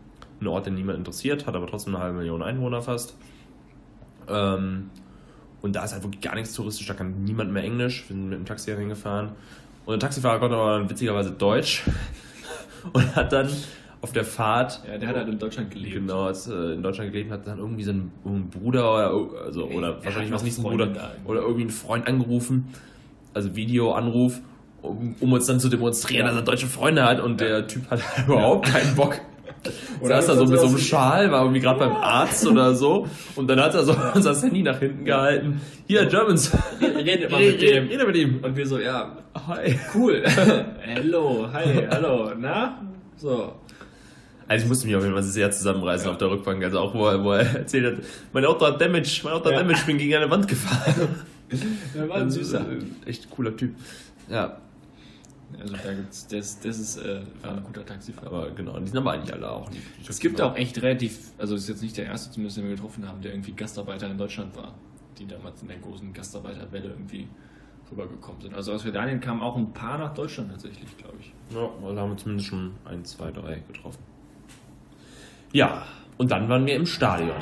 Ein 0.41 0.49
Ort, 0.49 0.67
den 0.67 0.75
niemand 0.75 0.99
interessiert, 0.99 1.47
hat 1.47 1.55
aber 1.55 1.67
trotzdem 1.67 1.95
eine 1.95 2.05
halbe 2.05 2.19
Million 2.19 2.43
Einwohner 2.43 2.83
fast. 2.83 3.17
Ähm, 4.29 4.91
und 5.63 5.75
da 5.75 5.85
ist 5.85 5.93
halt 5.93 6.03
wirklich 6.03 6.21
gar 6.21 6.35
nichts 6.35 6.53
touristisch, 6.53 6.87
da 6.87 6.95
kann 6.95 7.25
niemand 7.25 7.53
mehr 7.53 7.63
Englisch. 7.63 8.05
Wir 8.09 8.17
sind 8.17 8.29
mit 8.29 8.39
dem 8.39 8.45
Taxi 8.45 8.75
hingefahren. 8.75 9.31
Und 9.87 9.93
der 9.93 10.01
Taxifahrer 10.01 10.41
konnte 10.41 10.57
aber 10.57 10.91
witzigerweise 10.91 11.31
Deutsch 11.31 11.85
und 12.93 13.17
hat 13.17 13.33
dann 13.33 13.49
auf 14.03 14.13
der 14.13 14.25
Fahrt. 14.25 14.81
Ja, 14.91 14.99
der 14.99 15.09
hat 15.09 15.17
halt 15.17 15.29
in 15.29 15.39
Deutschland 15.39 15.71
gelebt. 15.71 15.95
Genau, 15.95 16.27
hat 16.27 16.37
äh, 16.47 16.75
in 16.75 16.83
Deutschland 16.83 17.13
gelebt, 17.13 17.31
hat 17.31 17.47
dann 17.47 17.59
irgendwie 17.59 17.83
so 17.83 17.91
einen, 17.93 18.13
einen 18.25 18.51
Bruder 18.51 18.91
oder, 19.15 19.43
also, 19.47 19.67
Nee, 19.67 19.77
oder 19.77 19.93
der 19.95 20.05
wahrscheinlich 20.05 20.33
was 20.33 20.43
nicht 20.43 20.61
Bruder 20.61 20.89
oder 21.25 21.41
irgendwie 21.41 21.63
einen 21.63 21.71
Freund 21.71 22.07
angerufen, 22.07 22.69
also 23.35 23.57
Videoanruf, 23.57 24.41
um, 24.83 25.15
um 25.21 25.33
uns 25.33 25.47
dann 25.47 25.59
zu 25.61 25.69
demonstrieren, 25.69 26.27
Ja. 26.27 26.33
dass 26.33 26.41
er 26.41 26.45
deutsche 26.45 26.67
Freunde 26.67 27.05
hat 27.05 27.21
und 27.21 27.41
der 27.41 27.67
Typ 27.67 27.91
hat 27.91 28.01
überhaupt 28.27 28.67
keinen 28.67 28.95
Bock. 28.95 29.21
Oder 30.01 30.17
saß 30.23 30.27
da 30.27 30.35
so 30.35 30.41
das 30.43 30.51
mit 30.51 30.61
so 30.61 30.67
einem 30.67 30.79
Schal, 30.79 31.31
war 31.31 31.43
irgendwie 31.43 31.61
gerade 31.61 31.79
beim 31.79 31.93
Arzt 31.97 32.47
oder 32.47 32.75
so 32.75 33.07
und 33.35 33.49
dann 33.49 33.61
hat 33.61 33.75
er 33.75 33.85
so 33.85 33.97
unser 34.15 34.35
Handy 34.41 34.63
nach 34.63 34.79
hinten 34.79 35.05
gehalten. 35.05 35.61
Hier, 35.87 36.07
Germans. 36.07 36.53
Redet 36.81 37.31
mal 37.31 37.41
mit 37.41 37.61
dem. 37.63 37.89
Rede 37.89 38.07
mit 38.07 38.17
ihm. 38.17 38.41
Und 38.43 38.57
wir 38.57 38.67
so, 38.67 38.79
ja, 38.79 39.17
Hi. 39.47 39.79
cool. 39.95 40.23
Hello, 40.81 41.49
hi, 41.53 41.87
hallo, 41.91 42.33
na? 42.39 42.83
So. 43.17 43.53
Also 44.49 44.63
ich 44.65 44.69
musste 44.69 44.87
mich 44.87 44.95
auf 44.97 45.03
jeden 45.03 45.15
Fall 45.15 45.23
sehr 45.23 45.51
zusammenreißen 45.51 46.09
auf 46.11 46.19
der 46.19 46.31
Rückbank. 46.31 46.63
Also 46.63 46.79
auch 46.79 46.95
wo 46.95 47.07
er, 47.07 47.23
wo 47.25 47.33
er 47.33 47.41
erzählt 47.57 47.99
hat, 47.99 48.05
mein 48.33 48.45
Auto 48.45 48.65
hat 48.67 48.81
Damage, 48.81 49.21
mein 49.25 49.33
Auto 49.33 49.47
hat 49.47 49.53
Ja. 49.53 49.59
Damage, 49.59 49.79
ich 49.81 49.87
bin 49.87 49.99
gegen 49.99 50.15
eine 50.15 50.31
Wand 50.31 50.47
gefahren. 50.47 51.09
Der 51.95 52.09
war 52.09 52.17
ein 52.19 52.31
süßer. 52.31 52.61
Äh, 52.61 53.09
Echt 53.11 53.31
cooler 53.31 53.57
Typ. 53.57 53.75
Ja, 54.31 54.59
Also 55.59 55.77
da 55.77 55.95
gibt's, 55.95 56.27
das, 56.27 56.59
das 56.61 56.79
ist 56.79 56.97
äh, 56.99 57.23
ein 57.43 57.63
guter 57.63 57.85
Taxifahrer. 57.87 58.27
aber 58.27 58.51
genau, 58.51 58.79
die 58.79 58.89
sind 58.89 58.99
aber 58.99 59.13
eigentlich 59.13 59.33
alle 59.33 59.51
auch. 59.51 59.71
Es 60.09 60.19
gibt 60.19 60.41
auch 60.41 60.57
echt 60.57 60.81
relativ, 60.83 61.31
also 61.39 61.55
es 61.55 61.63
ist 61.63 61.69
jetzt 61.69 61.83
nicht 61.83 61.97
der 61.97 62.07
erste 62.07 62.33
zumindest, 62.33 62.59
den 62.59 62.65
wir 62.65 62.75
getroffen 62.75 63.09
haben, 63.09 63.23
der 63.23 63.33
irgendwie 63.33 63.53
Gastarbeiter 63.53 64.11
in 64.11 64.19
Deutschland 64.19 64.57
war, 64.57 64.75
die 65.19 65.27
damals 65.27 65.63
in 65.63 65.69
der 65.69 65.79
großen 65.79 66.13
Gastarbeiterwelle 66.13 66.89
irgendwie 66.89 67.29
rübergekommen 67.91 68.41
sind. 68.43 68.55
Also 68.55 68.73
aus 68.73 68.85
Jordanien 68.85 69.21
kamen 69.21 69.41
auch 69.41 69.57
ein 69.57 69.73
paar 69.73 69.99
nach 69.99 70.13
Deutschland 70.15 70.51
tatsächlich, 70.51 70.97
glaube 70.97 71.17
ich. 71.21 71.33
Ja, 71.55 71.71
da 71.81 72.01
haben 72.01 72.11
wir 72.11 72.17
zumindest 72.17 72.49
schon 72.49 72.73
ein, 72.85 73.05
zwei, 73.05 73.31
drei 73.31 73.63
getroffen. 73.69 74.03
Ja, 75.53 75.87
und 76.17 76.31
dann 76.31 76.49
waren 76.49 76.67
wir 76.67 76.75
im 76.75 76.87
Stadion. 76.87 77.37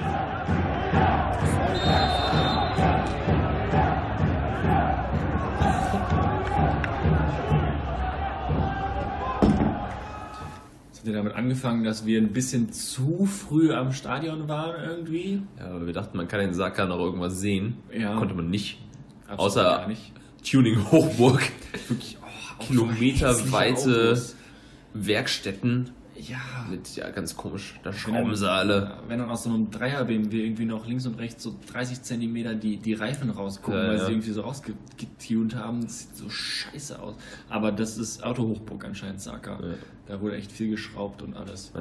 Ja 11.04 11.12
damit 11.12 11.34
angefangen, 11.34 11.84
dass 11.84 12.06
wir 12.06 12.20
ein 12.20 12.32
bisschen 12.32 12.72
zu 12.72 13.26
früh 13.26 13.72
am 13.72 13.92
Stadion 13.92 14.48
waren 14.48 14.82
irgendwie. 14.82 15.42
Ja, 15.58 15.66
aber 15.66 15.86
wir 15.86 15.92
dachten, 15.92 16.16
man 16.16 16.28
kann 16.28 16.40
in 16.40 16.54
Saka 16.54 16.86
noch 16.86 16.98
irgendwas 16.98 17.38
sehen. 17.38 17.76
Ja. 17.92 18.16
Konnte 18.16 18.34
man 18.34 18.48
nicht. 18.50 18.78
Absolut 19.28 19.40
Außer 19.40 19.88
nicht. 19.88 20.12
Tuning 20.48 20.90
Hochburg, 20.90 21.42
Wirklich, 21.88 22.18
oh, 22.22 22.64
kilometerweite 22.64 24.20
Werkstätten. 24.92 25.90
Ja, 26.16 26.66
mit, 26.70 26.94
ja, 26.96 27.10
ganz 27.10 27.36
komisch, 27.36 27.74
da 27.82 27.86
Wenn 27.86 27.92
dann- 27.92 27.98
Schraubensaale. 28.00 28.98
Wenn 29.08 29.18
dann 29.18 29.30
aus 29.30 29.42
so 29.44 29.50
einem 29.50 29.70
Dreier-BMW 29.70 30.44
irgendwie 30.44 30.64
noch 30.64 30.86
links 30.86 31.06
und 31.06 31.18
rechts 31.18 31.42
so 31.42 31.54
30 31.72 32.02
Zentimeter 32.02 32.54
die, 32.54 32.76
die 32.76 32.94
Reifen 32.94 33.30
rausgucken, 33.30 33.80
Ja, 33.80 33.88
weil 33.88 33.96
ja. 33.98 34.04
sie 34.06 34.12
irgendwie 34.12 34.30
so 34.30 34.42
rausgetunt 34.42 35.56
haben, 35.56 35.82
das 35.82 36.00
sieht 36.02 36.16
so 36.16 36.28
scheiße 36.30 37.00
aus. 37.02 37.16
Aber 37.48 37.72
das 37.72 37.98
ist 37.98 38.22
Autohochburg 38.22 38.84
anscheinend, 38.84 39.20
Saka. 39.20 39.58
Ja. 39.60 39.74
Da 40.06 40.20
wurde 40.20 40.36
echt 40.36 40.52
viel 40.52 40.70
geschraubt 40.70 41.20
und 41.22 41.34
alles. 41.36 41.72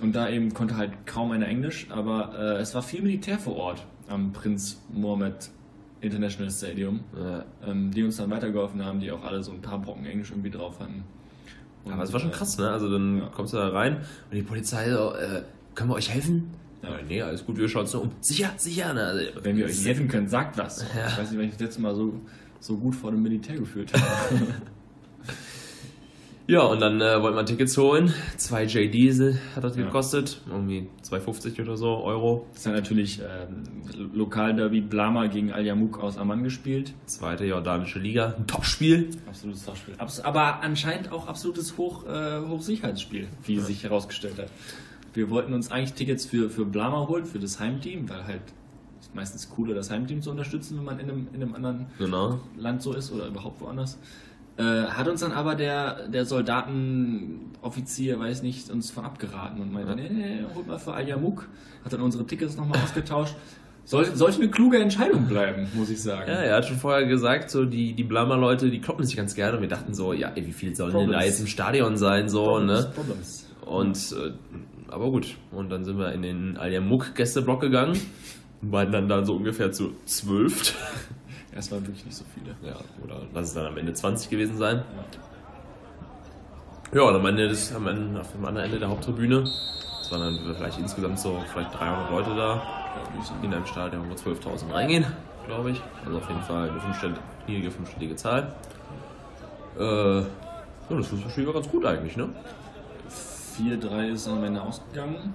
Und 0.00 0.14
da 0.14 0.30
eben 0.30 0.54
konnte 0.54 0.76
halt 0.78 0.92
kaum 1.06 1.30
einer 1.32 1.46
Englisch, 1.48 1.86
aber 1.90 2.32
äh, 2.38 2.60
es 2.60 2.74
war 2.74 2.82
viel 2.82 3.02
Militär 3.02 3.38
vor 3.38 3.56
Ort 3.56 3.86
am 4.08 4.32
Prinz 4.32 4.80
Mohammed 4.90 5.50
International 6.00 6.50
Stadium, 6.50 7.00
ähm, 7.66 7.90
die 7.90 8.02
uns 8.02 8.16
dann 8.16 8.30
weitergeholfen 8.30 8.82
haben, 8.82 9.00
die 9.00 9.12
auch 9.12 9.22
alle 9.22 9.42
so 9.42 9.52
ein 9.52 9.60
paar 9.60 9.78
Brocken 9.78 10.06
Englisch 10.06 10.30
irgendwie 10.30 10.48
drauf 10.50 10.80
hatten. 10.80 11.04
Und, 11.84 11.92
Aber 11.92 12.02
es 12.02 12.12
war 12.12 12.20
schon 12.20 12.30
krass, 12.30 12.58
ne? 12.58 12.68
Also 12.70 12.90
dann 12.90 13.18
Ja. 13.18 13.26
kommst 13.34 13.52
du 13.52 13.56
da 13.56 13.68
rein 13.68 13.96
und 13.96 14.34
die 14.36 14.42
Polizei 14.42 14.90
so, 14.90 15.14
äh, 15.14 15.42
können 15.74 15.90
wir 15.90 15.94
euch 15.94 16.10
helfen? 16.10 16.50
Ja, 16.82 16.90
nee, 17.06 17.20
alles 17.22 17.44
gut, 17.44 17.58
wir 17.58 17.68
schauen 17.68 17.82
uns 17.82 17.92
nur 17.92 18.02
um. 18.04 18.10
Sicher, 18.20 18.52
sicher. 18.56 18.92
Ne? 18.94 19.02
Also, 19.04 19.24
Wenn 19.42 19.56
wir 19.56 19.66
euch 19.66 19.84
helfen 19.84 20.08
können, 20.08 20.28
sagt 20.28 20.56
was. 20.58 20.84
Ja. 20.94 21.06
Ich 21.08 21.18
weiß 21.18 21.30
nicht, 21.30 21.38
wenn 21.38 21.46
ich 21.46 21.52
das 21.52 21.60
letzte 21.60 21.82
Mal 21.82 21.94
so, 21.94 22.14
so 22.58 22.76
gut 22.76 22.94
vor 22.94 23.10
dem 23.10 23.22
Militär 23.22 23.56
gefühlt 23.56 23.92
habe. 23.92 24.02
Ja, 26.50 26.62
und 26.62 26.80
dann 26.80 27.00
äh, 27.00 27.22
wollten 27.22 27.36
wir 27.36 27.44
Tickets 27.46 27.78
holen. 27.78 28.12
Zwei 28.36 28.64
JDs 28.64 29.36
hat 29.54 29.62
das 29.62 29.76
Ja. 29.76 29.84
gekostet. 29.84 30.40
Irgendwie 30.50 30.88
2,50 31.08 31.62
oder 31.62 31.76
so 31.76 31.86
Euro. 32.02 32.46
Das 32.54 32.66
hat 32.66 32.74
natürlich 32.74 33.20
ähm, 33.20 33.62
Lokalderby 34.12 34.80
Blama 34.80 35.26
gegen 35.28 35.52
Al 35.52 35.64
Yamouk 35.64 36.00
aus 36.02 36.18
Amman 36.18 36.42
gespielt. 36.42 36.92
Zweite 37.06 37.44
jordanische 37.44 38.00
Liga. 38.00 38.34
Ein 38.36 38.48
Topspiel. 38.48 39.10
Absolutes 39.28 39.64
Topspiel. 39.64 39.94
Abs 39.98 40.18
aber 40.20 40.60
anscheinend 40.62 41.12
auch 41.12 41.28
absolutes 41.28 41.76
Hoch, 41.78 42.04
äh, 42.06 42.40
Hochsicherheitsspiel, 42.48 43.28
wie 43.44 43.60
sich 43.60 43.84
herausgestellt 43.84 44.38
hat. 44.38 44.48
Wir 45.14 45.30
wollten 45.30 45.54
uns 45.54 45.70
eigentlich 45.70 45.92
Tickets 45.92 46.26
für, 46.26 46.50
für 46.50 46.64
Blama 46.64 47.06
holen, 47.06 47.26
für 47.26 47.38
das 47.38 47.60
Heimteam, 47.60 48.08
weil 48.08 48.24
halt 48.26 48.42
ist 49.00 49.14
meistens 49.14 49.48
cooler, 49.50 49.74
das 49.74 49.90
Heimteam 49.90 50.20
zu 50.20 50.30
unterstützen, 50.32 50.78
wenn 50.78 50.84
man 50.84 50.98
in 50.98 51.10
einem, 51.10 51.28
in 51.32 51.42
einem 51.42 51.54
anderen 51.54 51.86
Genau. 51.98 52.40
Land 52.56 52.82
so 52.82 52.92
ist 52.92 53.12
oder 53.12 53.28
überhaupt 53.28 53.60
woanders. 53.60 53.98
Äh, 54.60 54.84
hat 54.88 55.08
uns 55.08 55.20
dann 55.20 55.32
aber 55.32 55.54
der, 55.54 56.08
der 56.08 56.26
Soldatenoffizier, 56.26 58.18
weiß 58.18 58.42
nicht, 58.42 58.70
uns 58.70 58.90
von 58.90 59.04
abgeraten 59.04 59.60
und 59.60 59.72
meinte, 59.72 59.90
Ja. 59.90 59.96
nee, 59.96 60.08
nee, 60.10 60.44
holt 60.54 60.66
mal 60.66 60.78
für 60.78 60.92
Al 60.92 61.08
Yamouk. 61.08 61.48
Hat 61.84 61.92
dann 61.92 62.02
unsere 62.02 62.26
Tickets 62.26 62.56
nochmal 62.56 62.78
ausgetauscht. 62.82 63.34
Sollte, 63.86 64.14
sollte 64.16 64.42
eine 64.42 64.50
kluge 64.50 64.78
Entscheidung 64.78 65.26
bleiben, 65.26 65.66
muss 65.74 65.88
ich 65.88 66.00
sagen. 66.02 66.28
Ja, 66.30 66.36
er 66.36 66.56
hat 66.56 66.66
schon 66.66 66.76
vorher 66.76 67.06
gesagt, 67.06 67.50
so 67.50 67.64
die, 67.64 67.94
die 67.94 68.04
Blama-Leute, 68.04 68.70
die 68.70 68.80
kloppen 68.80 69.04
sich 69.04 69.16
ganz 69.16 69.34
gerne. 69.34 69.56
Und 69.56 69.62
wir 69.62 69.68
dachten 69.68 69.94
so, 69.94 70.12
ja, 70.12 70.30
ey, 70.34 70.46
wie 70.46 70.52
viel 70.52 70.76
sollen 70.76 70.94
denn 70.94 71.10
da 71.10 71.22
jetzt 71.24 71.40
im 71.40 71.46
Stadion 71.46 71.96
sein? 71.96 72.28
So, 72.28 72.44
Problems, 72.44 72.66
ne? 72.84 72.92
Problems. 72.94 73.46
Und, 73.64 73.96
äh, 74.12 74.32
aber 74.92 75.10
gut. 75.10 75.36
Und 75.50 75.70
dann 75.70 75.84
sind 75.84 75.98
wir 75.98 76.12
in 76.12 76.22
den 76.22 76.56
Al-Yamuk-Gästeblock 76.58 77.60
gegangen. 77.60 77.98
Und 78.62 78.72
waren 78.72 78.92
dann 78.92 79.08
da 79.08 79.24
so 79.24 79.34
ungefähr 79.36 79.72
zu 79.72 79.92
zwölf. 80.04 80.76
Es 81.52 81.70
waren 81.72 81.86
wirklich 81.86 82.04
nicht 82.04 82.16
so 82.16 82.24
viele. 82.34 82.54
Ja, 82.62 82.76
oder 83.02 83.22
lass 83.34 83.48
es 83.48 83.54
dann 83.54 83.66
am 83.66 83.76
Ende 83.76 83.92
20 83.92 84.30
gewesen 84.30 84.56
sein. 84.56 84.84
Ja. 86.92 87.02
Und 87.02 87.14
am 87.14 87.26
Ende 87.26 87.48
des, 87.48 87.74
am 87.74 87.86
Ende, 87.86 88.20
auf 88.20 88.32
dem 88.32 88.44
anderen 88.44 88.66
Ende 88.66 88.78
der 88.78 88.88
Haupttribüne. 88.88 89.44
Es 90.00 90.10
waren 90.10 90.20
dann 90.20 90.54
vielleicht 90.56 90.78
insgesamt 90.78 91.18
so 91.18 91.40
vielleicht 91.52 91.74
300 91.78 92.10
Leute 92.10 92.34
da. 92.34 92.62
In 93.42 93.52
einem 93.52 93.66
Stadion, 93.66 94.08
wo 94.10 94.14
12.000 94.14 94.72
reingehen, 94.72 95.06
glaube 95.46 95.72
ich. 95.72 95.80
Also 96.04 96.18
auf 96.18 96.28
jeden 96.28 96.42
Fall 96.42 96.70
eine 96.70 96.80
fünfstellige, 96.80 97.20
niedrige 97.46 97.70
fünfstellige 97.70 98.16
Zahl. 98.16 98.54
Äh, 99.78 100.20
ja, 100.20 100.26
das 100.88 101.06
Fußballspiel 101.08 101.46
war 101.46 101.54
ganz 101.54 101.68
gut 101.68 101.84
eigentlich, 101.86 102.16
ne? 102.16 102.28
4-3 103.58 104.12
ist 104.12 104.28
am 104.28 104.42
Ende 104.42 104.60
ausgegangen. 104.62 105.34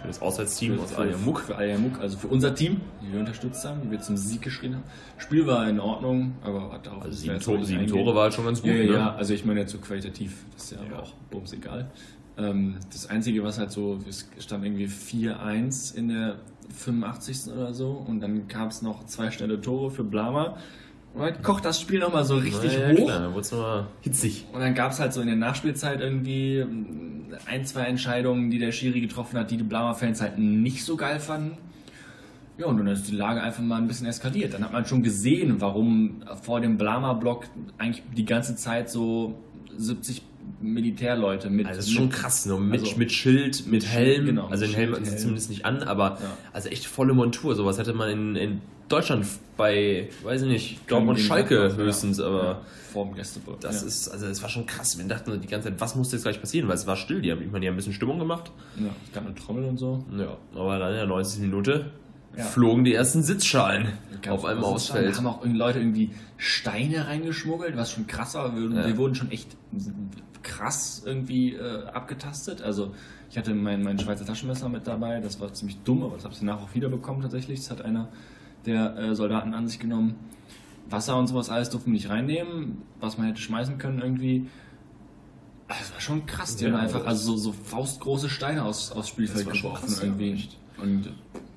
Für 0.00 0.06
das 0.08 0.20
Auswärtsteam 0.22 0.76
Für- 0.76 0.82
aus 0.82 0.94
Al-Yamuk. 0.94 1.40
Für 1.40 1.56
Al 1.56 1.68
Yamouk, 1.68 2.00
also 2.00 2.16
für 2.18 2.28
unser 2.28 2.54
Team, 2.54 2.80
die 3.02 3.12
wir 3.12 3.20
unterstützt 3.20 3.64
haben, 3.64 3.80
die 3.82 3.90
wir 3.90 4.00
zum 4.00 4.16
Sieg 4.16 4.42
geschrien 4.42 4.74
haben. 4.76 4.84
Spiel 5.18 5.46
war 5.46 5.68
in 5.68 5.80
Ordnung, 5.80 6.34
aber 6.42 6.72
hat 6.72 6.86
auch 6.88 7.02
Also 7.02 7.16
sieben, 7.18 7.34
nicht 7.34 7.44
sieben. 7.66 7.86
Tore 7.86 8.14
war 8.14 8.24
halt 8.24 8.34
schon 8.34 8.44
ganz 8.44 8.62
gut, 8.62 8.70
Ja, 8.70 8.76
ja, 8.76 8.84
ne? 8.84 8.92
ja, 8.92 9.14
also 9.14 9.34
ich 9.34 9.44
meine 9.44 9.60
jetzt 9.60 9.72
so 9.72 9.78
qualitativ, 9.78 10.44
das 10.54 10.64
ist 10.64 10.70
ja, 10.72 10.78
Ja. 10.78 10.92
aber 10.92 11.02
auch 11.02 11.12
bums 11.30 11.52
egal. 11.52 11.90
Ähm, 12.36 12.76
das 12.92 13.08
Einzige, 13.10 13.42
was 13.42 13.58
halt 13.58 13.72
so, 13.72 13.98
es 14.08 14.28
stand 14.38 14.64
irgendwie 14.64 14.86
4-1 14.86 15.94
in 15.96 16.08
der 16.08 16.36
85. 16.72 17.52
oder 17.52 17.74
so 17.74 17.90
und 17.90 18.20
dann 18.20 18.46
gab 18.48 18.70
es 18.70 18.82
noch 18.82 19.04
zwei 19.06 19.30
schnelle 19.30 19.60
Tore 19.60 19.90
für 19.90 20.04
Blama. 20.04 20.56
Und 21.18 21.24
dann 21.34 21.42
kocht 21.42 21.64
das 21.64 21.80
Spiel 21.80 21.98
nochmal 22.00 22.24
so 22.24 22.36
richtig 22.36 22.72
Na 22.76 22.92
ja, 22.92 22.98
hoch. 22.98 23.06
Klar, 23.06 23.20
dann 23.20 23.30
wurde 23.32 23.40
es 23.40 23.52
nochmal 23.52 23.86
hitzig. 24.02 24.44
Und 24.52 24.60
dann 24.60 24.74
gab 24.74 24.92
es 24.92 25.00
halt 25.00 25.12
so 25.12 25.20
in 25.20 25.26
der 25.26 25.36
Nachspielzeit 25.36 26.00
irgendwie 26.00 26.58
ähm, 26.58 27.26
ein, 27.46 27.64
zwei 27.66 27.82
Entscheidungen, 27.82 28.50
die 28.50 28.58
der 28.58 28.72
Schiri 28.72 29.00
getroffen 29.00 29.38
hat, 29.38 29.50
die 29.50 29.56
die 29.56 29.64
Blauer-Fans 29.64 30.20
halt 30.20 30.38
nicht 30.38 30.84
so 30.84 30.96
geil 30.96 31.18
fanden. 31.20 31.58
Ja, 32.56 32.66
und 32.66 32.78
dann 32.78 32.86
ist 32.88 33.08
die 33.08 33.14
Lage 33.14 33.40
einfach 33.42 33.62
mal 33.62 33.76
ein 33.76 33.86
bisschen 33.86 34.06
eskaliert. 34.06 34.54
Dann 34.54 34.64
hat 34.64 34.72
man 34.72 34.84
schon 34.86 35.02
gesehen, 35.02 35.60
warum 35.60 36.22
vor 36.42 36.60
dem 36.60 36.76
Blama-Block 36.76 37.44
eigentlich 37.78 38.02
die 38.16 38.24
ganze 38.24 38.56
Zeit 38.56 38.90
so 38.90 39.38
70 39.76 40.22
Militärleute 40.60 41.50
mit. 41.50 41.66
Also 41.66 41.78
das 41.78 41.86
ist 41.86 41.92
schon 41.94 42.08
krass, 42.10 42.46
ne? 42.46 42.56
mit, 42.58 42.80
Also- 42.80 42.96
mit 42.96 43.12
Schild, 43.12 43.64
mit 43.66 43.72
Mit 43.82 43.86
Helm. 43.86 44.14
Schild, 44.14 44.26
genau, 44.26 44.46
also 44.48 44.64
den 44.66 44.74
Helm 44.74 44.92
hatten 44.94 45.04
sie 45.04 45.16
zumindest 45.16 45.50
nicht 45.50 45.64
an, 45.64 45.82
aber 45.82 46.18
Ja. 46.20 46.36
also 46.52 46.68
echt 46.68 46.86
volle 46.86 47.14
Montur. 47.14 47.54
Sowas 47.54 47.78
hätte 47.78 47.92
man 47.92 48.08
in, 48.10 48.36
in 48.36 48.60
Deutschland 48.88 49.26
bei, 49.56 50.08
weiß 50.22 50.42
ich 50.42 50.48
nicht, 50.48 50.90
Dortmund 50.90 51.18
Schalke 51.18 51.76
höchstens, 51.76 52.20
aber 52.20 52.44
Ja, 52.44 52.60
vor 52.92 53.06
dem 53.06 53.16
das 53.16 53.34
ja. 53.82 53.86
ist, 53.86 54.08
also 54.08 54.26
es 54.26 54.40
war 54.42 54.48
schon 54.48 54.66
krass. 54.66 54.96
Wir 54.98 55.04
dachten 55.06 55.40
die 55.40 55.46
ganze 55.48 55.68
Zeit, 55.68 55.80
was 55.80 55.94
muss 55.96 56.12
jetzt 56.12 56.22
gleich 56.22 56.40
passieren, 56.40 56.68
weil 56.68 56.76
es 56.76 56.86
war 56.86 56.96
still. 56.96 57.20
Die 57.20 57.30
haben, 57.30 57.42
ich 57.42 57.50
meine, 57.50 57.60
die 57.62 57.66
haben 57.68 57.74
ein 57.74 57.76
bisschen 57.76 57.92
Stimmung 57.92 58.18
gemacht. 58.18 58.50
Ja, 58.78 58.86
es 59.06 59.12
gab 59.12 59.26
eine 59.26 59.34
Trommel 59.34 59.64
und 59.64 59.76
so. 59.78 60.04
Ja, 60.16 60.36
aber 60.54 60.78
dann 60.78 60.90
in 60.90 60.96
der 60.96 61.06
90. 61.06 61.40
Minute 61.40 61.90
Ja. 62.36 62.44
flogen 62.44 62.84
die 62.84 62.94
ersten 62.94 63.22
Sitzschalen 63.22 63.88
Ganz 64.22 64.28
auf 64.28 64.44
einem 64.44 64.62
Ausfeld. 64.64 65.16
Haben 65.16 65.26
auch 65.26 65.40
irgendwie 65.42 65.58
Leute 65.58 65.78
irgendwie 65.80 66.10
Steine 66.36 67.06
reingeschmuggelt, 67.08 67.76
was 67.76 67.90
schon 67.92 68.06
krass 68.06 68.34
war. 68.34 68.54
Wir, 68.56 68.70
Ja. 68.70 68.86
wir 68.86 68.96
wurden 68.96 69.14
schon 69.16 69.30
echt 69.30 69.56
krass 70.42 71.02
irgendwie 71.04 71.54
äh, 71.54 71.84
abgetastet. 71.86 72.62
Also 72.62 72.94
ich 73.30 73.36
hatte 73.36 73.54
mein, 73.54 73.82
mein 73.82 73.98
Schweizer 73.98 74.24
Taschenmesser 74.24 74.68
mit 74.68 74.86
dabei, 74.86 75.20
das 75.20 75.40
war 75.40 75.52
ziemlich 75.52 75.78
dumm, 75.84 76.02
aber 76.02 76.14
das 76.14 76.24
habe 76.24 76.32
ich 76.32 76.40
danach 76.40 76.62
auch 76.62 76.74
wiederbekommen 76.74 77.20
tatsächlich. 77.22 77.60
Das 77.60 77.70
hat 77.70 77.82
einer 77.82 78.08
der 78.68 78.96
äh, 78.96 79.14
Soldaten 79.14 79.54
an 79.54 79.66
sich 79.66 79.78
genommen. 79.80 80.14
Wasser 80.90 81.16
und 81.18 81.26
sowas 81.26 81.50
alles 81.50 81.68
durften 81.70 81.90
wir 81.90 81.94
nicht 81.94 82.08
reinnehmen, 82.08 82.78
was 83.00 83.18
man 83.18 83.26
hätte 83.26 83.40
schmeißen 83.40 83.76
können 83.78 84.00
irgendwie. 84.00 84.46
Das 85.68 85.92
war 85.92 86.00
schon 86.00 86.24
krass. 86.24 86.56
Die 86.56 86.64
Ja, 86.64 86.72
haben 86.72 86.80
einfach 86.80 87.04
also 87.06 87.32
so, 87.32 87.36
so 87.36 87.52
faustgroße 87.52 88.30
Steine 88.30 88.64
aus, 88.64 88.90
aufs 88.92 89.08
Spielfeld 89.08 89.40
Das 89.40 89.46
war 89.48 89.54
schon 89.54 89.62
geworfen 89.70 89.86
krass, 89.86 89.98
ja, 89.98 90.04
irgendwie. 90.06 90.32
echt. 90.32 90.56
Und 90.80 91.12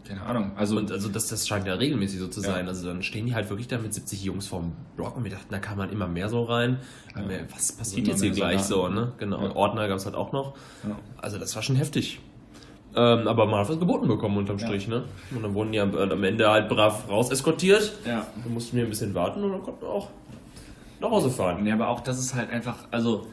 keine 0.06 0.24
Ahnung. 0.24 0.52
Also 0.58 0.76
Und 0.78 0.92
also 0.92 1.08
das, 1.08 1.28
das 1.28 1.48
scheint 1.48 1.66
ja 1.66 1.76
regelmäßig 1.76 2.20
so 2.20 2.28
zu 2.28 2.42
Ja. 2.42 2.48
sein. 2.48 2.68
Also 2.68 2.86
dann 2.88 3.02
stehen 3.04 3.26
die 3.26 3.34
halt 3.34 3.50
wirklich 3.50 3.70
da 3.70 3.78
mit 3.78 3.94
70 3.94 4.22
Jungs 4.22 4.48
vorm 4.48 4.74
Block 4.98 5.16
und 5.16 5.24
wir 5.24 5.32
dachten, 5.32 5.48
da 5.50 5.60
kann 5.60 5.78
man 5.78 5.90
immer 5.92 6.08
mehr 6.10 6.28
so 6.28 6.44
rein. 6.44 6.80
Ja. 7.16 7.24
Was 7.54 7.72
passiert 7.72 8.00
Immer 8.00 8.10
jetzt 8.10 8.22
hier 8.22 8.32
gleich 8.32 8.64
so, 8.64 8.90
ne? 8.90 9.14
Genau. 9.18 9.42
Ja. 9.42 9.56
Ordner 9.56 9.88
gab 9.88 9.98
es 9.98 10.06
halt 10.06 10.16
auch 10.16 10.34
noch. 10.34 10.56
Ja. 10.86 10.98
Also 11.22 11.38
das 11.38 11.56
war 11.56 11.64
schon 11.64 11.78
heftig. 11.78 12.20
Ähm, 12.96 13.28
aber 13.28 13.46
man 13.46 13.60
hat 13.62 13.70
was 13.70 13.80
geboten 13.80 14.08
bekommen 14.08 14.38
unterm 14.38 14.58
Ja. 14.58 14.68
Strich, 14.68 14.88
ne? 14.88 15.06
Und 15.34 15.44
dann 15.44 15.54
wurden 15.54 15.72
die 15.72 15.80
am, 15.80 15.96
am 15.96 16.24
Ende 16.24 16.50
halt 16.50 16.68
brav 16.68 17.08
raus 17.10 17.32
eskortiert. 17.32 17.94
ja. 18.06 18.28
Dann 18.44 18.54
mussten 18.54 18.76
wir 18.76 18.84
ein 18.84 18.90
bisschen 18.90 19.14
warten 19.16 19.44
und 19.44 19.52
dann 19.52 19.64
konnten 19.64 19.82
wir 19.82 19.90
auch 19.90 20.10
nach 21.00 21.10
Hause 21.10 21.30
fahren. 21.30 21.64
Nee, 21.64 21.72
aber 21.72 21.88
auch 21.88 22.02
das 22.02 22.20
ist 22.20 22.36
halt 22.36 22.50
einfach, 22.50 22.76
also, 22.92 23.26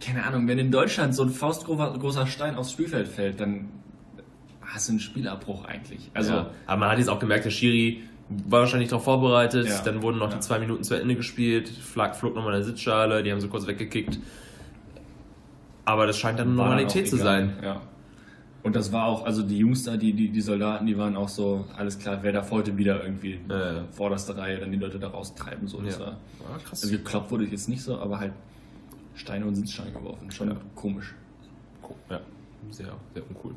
keine 0.00 0.24
Ahnung, 0.24 0.46
wenn 0.46 0.58
in 0.58 0.70
Deutschland 0.70 1.14
so 1.14 1.24
ein 1.24 1.30
faustgroßer 1.30 1.98
großer 1.98 2.26
Stein 2.26 2.54
aufs 2.56 2.70
Spielfeld 2.72 3.08
fällt, 3.08 3.40
dann 3.40 3.68
hast 4.62 4.88
du 4.88 4.92
einen 4.92 5.00
Spielabbruch 5.00 5.64
eigentlich. 5.64 6.10
Also, 6.14 6.32
ja. 6.34 6.50
Aber 6.66 6.76
man 6.80 6.90
hat 6.90 6.98
jetzt 6.98 7.08
auch 7.10 7.18
gemerkt, 7.18 7.44
der 7.46 7.50
Schiri 7.50 8.02
war 8.46 8.60
wahrscheinlich 8.60 8.90
darauf 8.90 9.04
vorbereitet. 9.04 9.66
Ja. 9.66 9.80
Dann 9.82 10.02
wurden 10.02 10.18
noch 10.18 10.28
Ja. 10.30 10.34
die 10.36 10.40
zwei 10.40 10.58
Minuten 10.60 10.84
zu 10.84 10.94
Ende 10.94 11.16
gespielt. 11.16 11.68
Flag 11.68 12.14
flog 12.14 12.34
nochmal 12.36 12.54
eine 12.54 12.62
Sitzschale, 12.64 13.22
die 13.22 13.32
haben 13.32 13.40
so 13.40 13.48
kurz 13.48 13.66
weggekickt. 13.66 14.18
Aber 15.84 16.06
das 16.06 16.18
scheint 16.18 16.38
dann 16.38 16.48
war 16.56 16.66
dann 16.66 16.76
Normalität 16.76 17.06
auch 17.06 17.10
zu 17.10 17.16
sein. 17.16 17.56
Ja. 17.62 17.80
Und 18.64 18.74
das 18.74 18.90
war 18.92 19.06
auch, 19.06 19.24
also 19.24 19.42
die 19.42 19.58
Jungs 19.58 19.84
da, 19.84 19.96
die, 19.96 20.12
die, 20.12 20.28
die 20.28 20.40
Soldaten, 20.40 20.84
die 20.86 20.98
waren 20.98 21.16
auch 21.16 21.28
so, 21.28 21.64
alles 21.76 21.98
klar, 21.98 22.18
wer 22.22 22.32
darf 22.32 22.50
heute 22.50 22.76
wieder 22.76 23.02
irgendwie 23.02 23.38
Ja, 23.48 23.72
ja. 23.74 23.84
vorderste 23.92 24.36
Reihe 24.36 24.58
dann 24.58 24.72
die 24.72 24.78
Leute 24.78 24.98
da 24.98 25.08
raustreiben. 25.08 25.68
So. 25.68 25.80
Das 25.80 25.94
Ja. 25.94 26.00
war, 26.00 26.06
Ja, 26.40 26.58
krass. 26.64 26.82
also 26.82 26.90
gekloppt 26.96 27.30
wurde 27.30 27.44
jetzt 27.44 27.68
nicht 27.68 27.82
so, 27.82 27.98
aber 27.98 28.18
halt 28.18 28.32
Steine 29.14 29.46
und 29.46 29.54
Sitzsteine 29.54 29.92
geworfen. 29.92 30.30
Schon 30.32 30.48
Ja. 30.48 30.56
komisch. 30.74 31.14
Ja, 32.10 32.20
sehr, 32.70 32.86
sehr 33.14 33.22
uncool. 33.28 33.52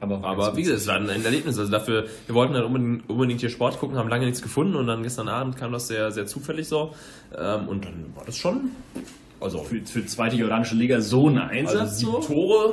Aber, 0.00 0.22
Aber 0.24 0.56
wie 0.56 0.62
gesagt, 0.62 0.80
es 0.80 0.86
war 0.88 0.96
ein 0.96 1.08
Erlebnis. 1.08 1.58
Also 1.58 1.70
dafür, 1.70 2.06
wir 2.26 2.34
wollten 2.34 2.54
dann 2.54 2.64
unbedingt, 2.64 3.08
unbedingt 3.08 3.40
hier 3.40 3.50
Sport 3.50 3.78
gucken, 3.78 3.96
haben 3.96 4.08
lange 4.08 4.24
nichts 4.26 4.42
gefunden 4.42 4.74
und 4.76 4.86
dann 4.88 5.02
gestern 5.04 5.28
Abend 5.28 5.56
kam 5.56 5.70
das 5.72 5.86
sehr, 5.88 6.10
sehr 6.10 6.26
zufällig 6.26 6.66
so. 6.68 6.92
Ähm, 7.36 7.68
und 7.68 7.84
dann 7.84 8.06
war 8.14 8.24
das 8.24 8.36
schon, 8.36 8.70
also, 9.40 9.58
für, 9.62 9.80
für 9.86 10.04
zweite 10.06 10.36
jordanische 10.36 10.74
Liga 10.74 11.00
so 11.00 11.28
ein 11.28 11.38
Einsatz. 11.38 11.80
also 11.80 11.94
sieben 11.94 12.12
so. 12.12 12.18
Tore, 12.20 12.72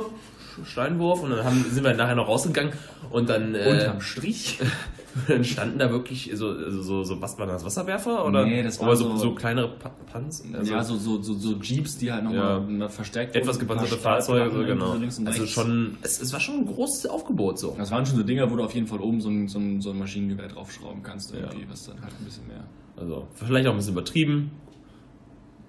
Steinwurf 0.64 1.22
und 1.22 1.30
dann 1.30 1.44
haben, 1.44 1.64
sind 1.70 1.84
wir 1.84 1.94
nachher 1.94 2.14
noch 2.14 2.28
rausgegangen 2.28 2.72
und 3.10 3.28
dann, 3.28 3.54
äh, 3.54 3.68
Unterm 3.70 4.00
Strich. 4.00 4.58
dann 5.28 5.42
standen 5.44 5.78
da 5.80 5.90
wirklich 5.90 6.30
so, 6.34 6.70
so, 6.70 7.02
so, 7.02 7.20
was 7.20 7.36
waren 7.36 7.48
das, 7.48 7.64
Wasserwerfer? 7.64 8.24
Oder? 8.24 8.44
Nee, 8.46 8.62
das 8.62 8.78
waren 8.80 8.94
so, 8.96 9.10
so- 9.10 9.16
so 9.16 9.34
kleinere 9.34 9.68
Pa- 9.76 9.90
Panz? 10.12 10.44
Also 10.52 10.72
ja, 10.72 10.84
so, 10.84 10.96
so, 10.96 11.20
so, 11.20 11.34
so 11.34 11.56
Jeeps, 11.60 11.98
die 11.98 12.12
halt 12.12 12.22
Ja. 12.30 12.60
nochmal 12.60 12.88
verstärkt 12.88 13.34
etwas 13.34 13.58
gepanzerte 13.58 13.96
Fahrzeuge, 13.96 14.54
so, 14.54 14.64
genau. 14.64 14.94
links 14.94 15.18
und 15.18 15.26
Also 15.26 15.46
schon, 15.46 15.98
es, 16.02 16.20
es 16.20 16.32
war 16.32 16.38
schon 16.38 16.58
ein 16.60 16.66
großes 16.66 17.06
Aufgebot 17.06 17.58
so. 17.58 17.74
Das 17.76 17.90
waren 17.90 18.06
schon 18.06 18.16
so 18.16 18.22
Dinger, 18.22 18.48
wo 18.52 18.56
du 18.56 18.62
auf 18.62 18.72
jeden 18.74 18.86
Fall 18.86 19.00
oben 19.00 19.20
so 19.20 19.28
ein, 19.28 19.48
so 19.48 19.58
ein, 19.58 19.80
so 19.80 19.90
ein 19.90 19.98
Maschinengewehr 19.98 20.46
draufschrauben 20.48 21.02
kannst, 21.02 21.34
irgendwie, 21.34 21.62
Ja. 21.62 21.70
was 21.70 21.86
dann 21.86 22.00
halt 22.02 22.12
ein 22.20 22.24
bisschen 22.24 22.46
mehr. 22.46 22.62
Also 22.96 23.26
vielleicht 23.34 23.66
auch 23.66 23.72
ein 23.72 23.76
bisschen 23.78 23.92
übertrieben. 23.94 24.50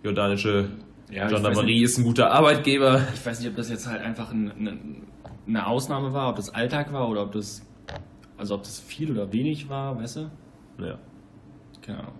Jordanische 0.03 0.69
Ja, 1.11 1.27
Gendarmerie 1.27 1.83
ist 1.83 1.97
ein 1.97 2.05
guter 2.05 2.31
Arbeitgeber. 2.31 3.05
Ich 3.13 3.25
weiß 3.25 3.41
nicht, 3.41 3.49
ob 3.49 3.57
das 3.57 3.69
jetzt 3.69 3.85
halt 3.85 4.01
einfach 4.01 4.31
ein, 4.31 4.49
eine, 4.51 4.77
eine 5.45 5.67
Ausnahme 5.67 6.13
war, 6.13 6.29
ob 6.29 6.37
das 6.37 6.53
Alltag 6.53 6.93
war 6.93 7.09
oder 7.09 7.23
ob 7.23 7.33
das, 7.33 7.63
also 8.37 8.55
ob 8.55 8.63
das 8.63 8.79
viel 8.79 9.11
oder 9.11 9.33
wenig 9.33 9.67
war, 9.67 9.97
weißt 9.99 10.15
du? 10.15 10.31
Ja. 10.79 10.97
Keine 11.81 11.99
Ahnung. 11.99 12.13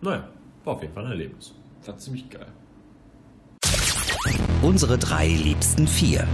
Naja, 0.00 0.28
war 0.62 0.74
auf 0.74 0.82
jeden 0.82 0.94
Fall 0.94 1.06
ein 1.06 1.10
Erlebnis. 1.10 1.54
Das 1.80 1.88
war 1.88 1.98
ziemlich 1.98 2.30
geil. 2.30 2.46
Unsere 4.62 4.96
drei 4.96 5.26
liebsten 5.26 5.88
vier. 5.88 6.28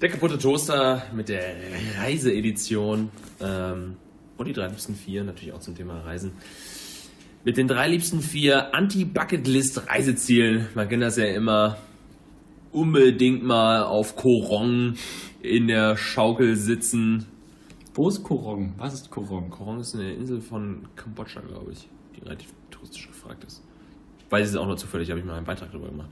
Der 0.00 0.08
kaputte 0.08 0.38
Toaster 0.38 1.04
mit 1.14 1.28
der 1.28 1.54
Reiseedition. 2.00 3.10
Ähm, 3.40 3.96
und 4.36 4.48
die 4.48 4.52
drei 4.52 4.66
liebsten 4.66 4.96
vier, 4.96 5.22
natürlich 5.22 5.54
auch 5.54 5.60
zum 5.60 5.76
Thema 5.76 6.00
Reisen. 6.00 6.32
Mit 7.46 7.56
den 7.58 7.68
drei 7.68 7.86
liebsten 7.86 8.22
vier 8.22 8.74
Anti-Bucketlist-Reisezielen. 8.74 10.66
Man 10.74 10.88
kennt 10.88 11.04
das 11.04 11.16
ja 11.16 11.26
immer. 11.26 11.76
Unbedingt 12.72 13.44
mal 13.44 13.84
auf 13.84 14.16
Korong 14.16 14.94
in 15.42 15.68
der 15.68 15.96
Schaukel 15.96 16.56
sitzen. 16.56 17.26
Wo 17.94 18.08
ist 18.08 18.24
Korong? 18.24 18.74
Was 18.78 18.94
ist 18.94 19.12
Korong? 19.12 19.48
Korong 19.50 19.78
ist 19.78 19.94
eine 19.94 20.12
Insel 20.12 20.40
von 20.40 20.88
Kambodscha, 20.96 21.38
glaube 21.38 21.70
ich, 21.70 21.88
die 22.16 22.24
relativ 22.24 22.52
touristisch 22.72 23.06
gefragt 23.06 23.44
ist. 23.44 23.62
Weiß 24.28 24.48
es 24.48 24.56
auch 24.56 24.66
nur 24.66 24.76
zufällig, 24.76 25.08
habe 25.10 25.20
ich 25.20 25.24
mal 25.24 25.36
einen 25.36 25.46
Beitrag 25.46 25.70
darüber 25.70 25.90
gemacht. 25.90 26.10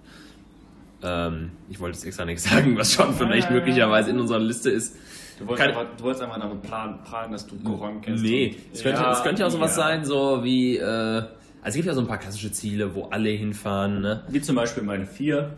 Ähm, 1.02 1.50
ich 1.68 1.80
wollte 1.80 1.96
jetzt 1.96 2.06
extra 2.06 2.24
nichts 2.24 2.44
sagen, 2.48 2.78
was 2.78 2.92
schon 2.92 3.12
vielleicht 3.12 3.50
möglicherweise 3.50 4.10
in 4.10 4.20
unserer 4.20 4.38
Liste 4.38 4.70
ist. 4.70 4.94
Du 5.38 5.46
wolltest, 5.46 5.66
Keine- 5.68 5.78
einfach, 5.78 5.96
du 5.96 6.04
wolltest 6.04 6.22
einfach 6.24 6.40
damit 6.40 6.62
planen, 6.62 6.98
prahlen, 7.04 7.32
dass 7.32 7.46
du 7.46 7.56
Korong 7.58 8.00
kennst. 8.00 8.22
Nee, 8.22 8.56
es 8.72 8.82
könnte, 8.82 9.02
es 9.10 9.22
könnte 9.22 9.40
ja 9.42 9.46
auch 9.48 9.50
sowas 9.50 9.76
ja. 9.76 9.82
sein, 9.82 10.04
so 10.04 10.44
wie, 10.44 10.76
äh, 10.76 10.82
also 10.84 11.28
es 11.64 11.74
gibt 11.74 11.86
ja 11.86 11.94
so 11.94 12.00
ein 12.00 12.06
paar 12.06 12.18
klassische 12.18 12.52
Ziele, 12.52 12.94
wo 12.94 13.04
alle 13.04 13.30
hinfahren, 13.30 14.00
ne? 14.00 14.22
Wie 14.28 14.40
zum 14.40 14.54
Beispiel 14.56 14.82
meine 14.82 15.06
vier. 15.06 15.54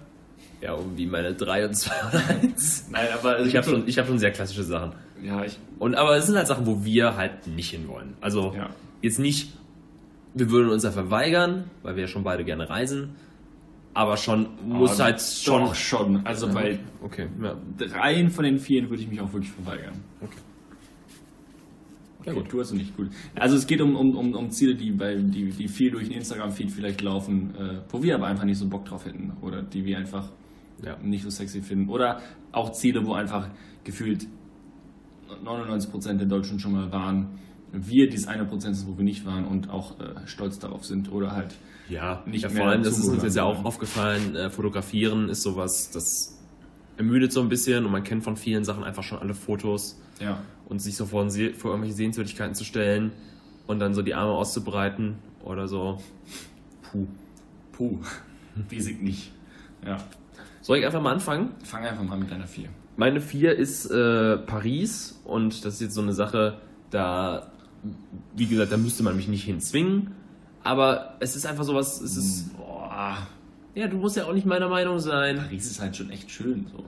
Ja, 0.62 0.74
irgendwie 0.74 1.04
meine 1.06 1.34
3 1.34 1.66
und 1.66 1.74
2 1.74 1.92
und 2.06 2.14
1. 2.54 2.86
Nein, 2.90 3.08
aber 3.12 3.30
also 3.36 3.46
Ich 3.48 3.54
habe 3.56 3.68
schon, 3.68 3.86
ich 3.86 3.98
hab 3.98 4.06
schon 4.06 4.18
sehr 4.18 4.30
klassische 4.32 4.62
Sachen. 4.64 4.92
Ja, 5.22 5.44
ich. 5.44 5.58
Und, 5.78 5.94
aber 5.94 6.16
es 6.16 6.26
sind 6.26 6.36
halt 6.36 6.46
Sachen, 6.46 6.64
wo 6.66 6.82
wir 6.82 7.16
halt 7.16 7.46
nicht 7.46 7.70
hinwollen. 7.70 8.14
Also 8.22 8.54
Ja. 8.56 8.70
jetzt 9.02 9.18
nicht, 9.18 9.52
wir 10.32 10.50
würden 10.50 10.70
uns 10.70 10.82
da 10.84 10.90
verweigern, 10.92 11.64
weil 11.82 11.96
wir 11.96 12.02
ja 12.02 12.08
schon 12.08 12.24
beide 12.24 12.44
gerne 12.44 12.70
reisen. 12.70 13.16
Aber 13.96 14.18
schon, 14.18 14.46
muss 14.62 15.00
Aber 15.00 15.04
halt 15.04 15.22
schon. 15.22 15.62
Doch 15.62 15.74
schon. 15.74 16.26
Also 16.26 16.48
bei 16.52 16.78
Okay, 17.02 17.28
ja. 17.42 17.56
dreien 17.78 18.28
von 18.28 18.44
den 18.44 18.58
vieren 18.58 18.90
würde 18.90 19.02
ich 19.02 19.08
mich 19.08 19.18
auch 19.22 19.32
wirklich 19.32 19.50
verweigern. 19.50 19.94
Okay. 20.20 20.36
Ja, 22.26 22.32
gut, 22.34 22.52
du 22.52 22.60
hast 22.60 22.72
es 22.72 22.74
nicht 22.74 22.94
gut. 22.94 23.08
Also 23.36 23.56
es 23.56 23.66
geht 23.66 23.80
um, 23.80 23.96
um, 23.96 24.14
um, 24.14 24.34
um 24.34 24.50
Ziele, 24.50 24.74
die, 24.74 24.90
bei, 24.90 25.14
die, 25.14 25.48
die 25.48 25.66
viel 25.68 25.90
durch 25.92 26.08
den 26.08 26.18
Instagram-Feed 26.18 26.70
vielleicht 26.72 27.00
laufen, 27.00 27.54
äh, 27.56 27.78
wo 27.88 28.02
wir 28.02 28.16
aber 28.16 28.26
einfach 28.26 28.44
nicht 28.44 28.58
so 28.58 28.68
Bock 28.68 28.84
drauf 28.84 29.06
hätten 29.06 29.32
oder 29.40 29.62
die 29.62 29.86
wir 29.86 29.96
einfach 29.96 30.28
Ja. 30.84 30.98
nicht 31.02 31.22
so 31.24 31.30
sexy 31.30 31.62
finden. 31.62 31.88
Oder 31.88 32.20
auch 32.52 32.72
Ziele, 32.72 33.00
wo 33.06 33.14
einfach 33.14 33.48
gefühlt 33.84 34.26
99% 35.42 36.18
der 36.18 36.26
Deutschen 36.26 36.58
schon 36.58 36.72
mal 36.72 36.92
waren. 36.92 37.28
Wir 37.72 38.10
dieses 38.10 38.26
eine 38.28 38.44
Prozent 38.44 38.76
sind, 38.76 38.88
wo 38.92 38.98
wir 38.98 39.04
nicht 39.04 39.24
waren 39.24 39.46
und 39.46 39.70
auch 39.70 39.98
äh, 40.00 40.26
stolz 40.26 40.58
darauf 40.58 40.84
sind 40.84 41.10
oder 41.10 41.32
halt 41.32 41.54
Ja, 41.88 42.22
Nicht 42.26 42.42
ja, 42.42 42.48
mehr 42.48 42.62
vor 42.62 42.70
allem, 42.70 42.82
das 42.82 42.98
ist 42.98 43.06
uns 43.06 43.22
jetzt 43.22 43.36
ja 43.36 43.44
auch 43.44 43.54
sondern- 43.54 43.66
aufgefallen, 43.66 44.34
äh, 44.34 44.50
fotografieren 44.50 45.28
ist 45.28 45.42
sowas, 45.42 45.90
das 45.90 46.36
ermüdet 46.96 47.32
so 47.32 47.40
ein 47.40 47.48
bisschen 47.48 47.84
und 47.84 47.92
man 47.92 48.02
kennt 48.02 48.24
von 48.24 48.36
vielen 48.36 48.64
Sachen 48.64 48.82
einfach 48.82 49.02
schon 49.02 49.18
alle 49.18 49.34
Fotos 49.34 50.00
ja. 50.20 50.38
und 50.68 50.80
sich 50.80 50.96
so 50.96 51.06
vor, 51.06 51.28
vor 51.30 51.70
irgendwelche 51.70 51.94
Sehenswürdigkeiten 51.94 52.54
zu 52.54 52.64
stellen 52.64 53.12
und 53.66 53.78
dann 53.78 53.94
so 53.94 54.02
die 54.02 54.14
Arme 54.14 54.32
auszubreiten 54.32 55.16
oder 55.44 55.68
so. 55.68 56.00
Puh. 56.90 57.06
Puh, 57.72 57.98
riesig 58.70 59.02
nicht. 59.02 59.30
Ja. 59.86 59.98
Soll 60.62 60.78
ich 60.78 60.86
einfach 60.86 61.02
mal 61.02 61.12
anfangen? 61.12 61.50
Fang 61.62 61.84
einfach 61.84 62.02
mal 62.02 62.16
mit 62.18 62.30
deiner 62.30 62.46
vier. 62.46 62.68
Meine 62.96 63.20
vier 63.20 63.54
ist 63.54 63.86
äh, 63.90 64.38
Paris 64.38 65.20
und 65.24 65.64
das 65.64 65.74
ist 65.74 65.80
jetzt 65.80 65.94
so 65.94 66.00
eine 66.00 66.14
Sache, 66.14 66.58
da, 66.90 67.50
wie 68.34 68.46
gesagt, 68.46 68.72
da 68.72 68.78
müsste 68.78 69.02
man 69.02 69.14
mich 69.16 69.28
nicht 69.28 69.44
hinzwingen, 69.44 70.12
aber 70.66 71.14
es 71.20 71.36
ist 71.36 71.46
einfach 71.46 71.64
sowas, 71.64 72.00
es 72.00 72.16
ist, 72.16 72.56
Boah, 72.56 73.26
ja, 73.74 73.86
du 73.88 73.96
musst 73.96 74.16
ja 74.16 74.24
auch 74.24 74.32
nicht 74.32 74.46
meiner 74.46 74.68
Meinung 74.68 74.98
sein. 74.98 75.36
Paris 75.36 75.70
ist 75.70 75.80
halt 75.80 75.96
schon 75.96 76.10
echt 76.10 76.30
schön 76.30 76.66
so. 76.74 76.84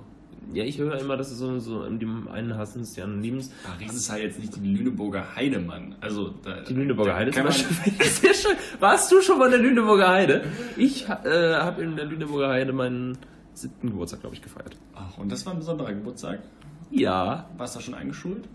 Ja, 0.54 0.64
ich 0.64 0.78
höre 0.78 0.98
immer, 0.98 1.16
dass 1.18 1.30
es 1.30 1.38
so, 1.38 1.58
so 1.58 1.84
in 1.84 1.98
dem 1.98 2.26
einen 2.28 2.56
hassen 2.56 2.80
es, 2.80 2.94
die 2.94 3.02
anderen 3.02 3.22
lieben 3.22 3.38
es. 3.38 3.50
Paris 3.62 3.92
ist 3.94 4.10
halt 4.10 4.22
jetzt 4.22 4.38
nicht 4.38 4.56
die 4.56 4.74
Lüneburger 4.74 5.36
Heide, 5.36 5.60
Mann. 5.60 5.94
Also 6.00 6.30
da, 6.42 6.62
Die 6.62 6.72
Lüneburger 6.72 7.14
Heide 7.14 7.30
kann 7.30 7.44
Beispiel. 7.44 7.92
Sehr 8.06 8.32
schön. 8.32 8.56
Warst 8.80 9.12
du 9.12 9.20
schon 9.20 9.38
mal 9.38 9.44
in 9.46 9.50
der 9.52 9.60
Lüneburger 9.60 10.08
Heide? 10.08 10.44
Ich 10.78 11.06
äh, 11.06 11.54
habe 11.54 11.82
in 11.82 11.96
der 11.96 12.06
Lüneburger 12.06 12.48
Heide 12.48 12.72
meinen 12.72 13.18
siebten 13.52 13.90
Geburtstag, 13.90 14.20
glaube 14.20 14.36
ich, 14.36 14.42
gefeiert. 14.42 14.76
Ach, 14.94 15.18
und 15.18 15.30
das 15.30 15.44
war 15.44 15.52
ein 15.52 15.58
besonderer 15.58 15.92
Geburtstag. 15.92 16.40
Ja. 16.90 17.50
Warst 17.58 17.76
du 17.76 17.80
schon 17.80 17.94
eingeschult? 17.94 18.48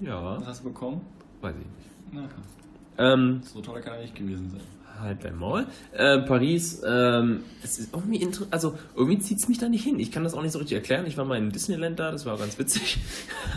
Ja. 0.00 0.38
Was 0.40 0.46
hast 0.46 0.60
du 0.60 0.68
bekommen? 0.70 1.02
Weiß 1.42 1.54
ich 1.54 1.66
nicht. 1.66 1.90
Na, 2.12 2.28
Ähm, 3.00 3.40
so 3.42 3.60
toll 3.62 3.80
kann 3.80 3.94
er 3.94 4.02
nicht 4.02 4.14
gewesen 4.14 4.50
sein. 4.50 4.60
halt 5.00 5.20
beim 5.22 5.38
Maul. 5.38 5.66
Äh, 5.92 6.18
Paris, 6.18 6.82
ähm, 6.86 7.40
es 7.64 7.78
ist 7.78 7.94
irgendwie 7.94 8.28
also 8.50 8.78
irgendwie 8.94 9.18
zieht 9.18 9.38
es 9.38 9.48
mich 9.48 9.58
da 9.58 9.68
nicht 9.68 9.82
hin. 9.82 9.98
Ich 9.98 10.12
kann 10.12 10.22
das 10.22 10.34
auch 10.34 10.42
nicht 10.42 10.52
so 10.52 10.58
richtig 10.58 10.76
erklären. 10.76 11.06
Ich 11.06 11.16
war 11.16 11.24
mal 11.24 11.38
in 11.38 11.50
Disneyland 11.50 11.98
da, 11.98 12.10
das 12.10 12.26
war 12.26 12.36
ganz 12.36 12.58
witzig. 12.58 12.98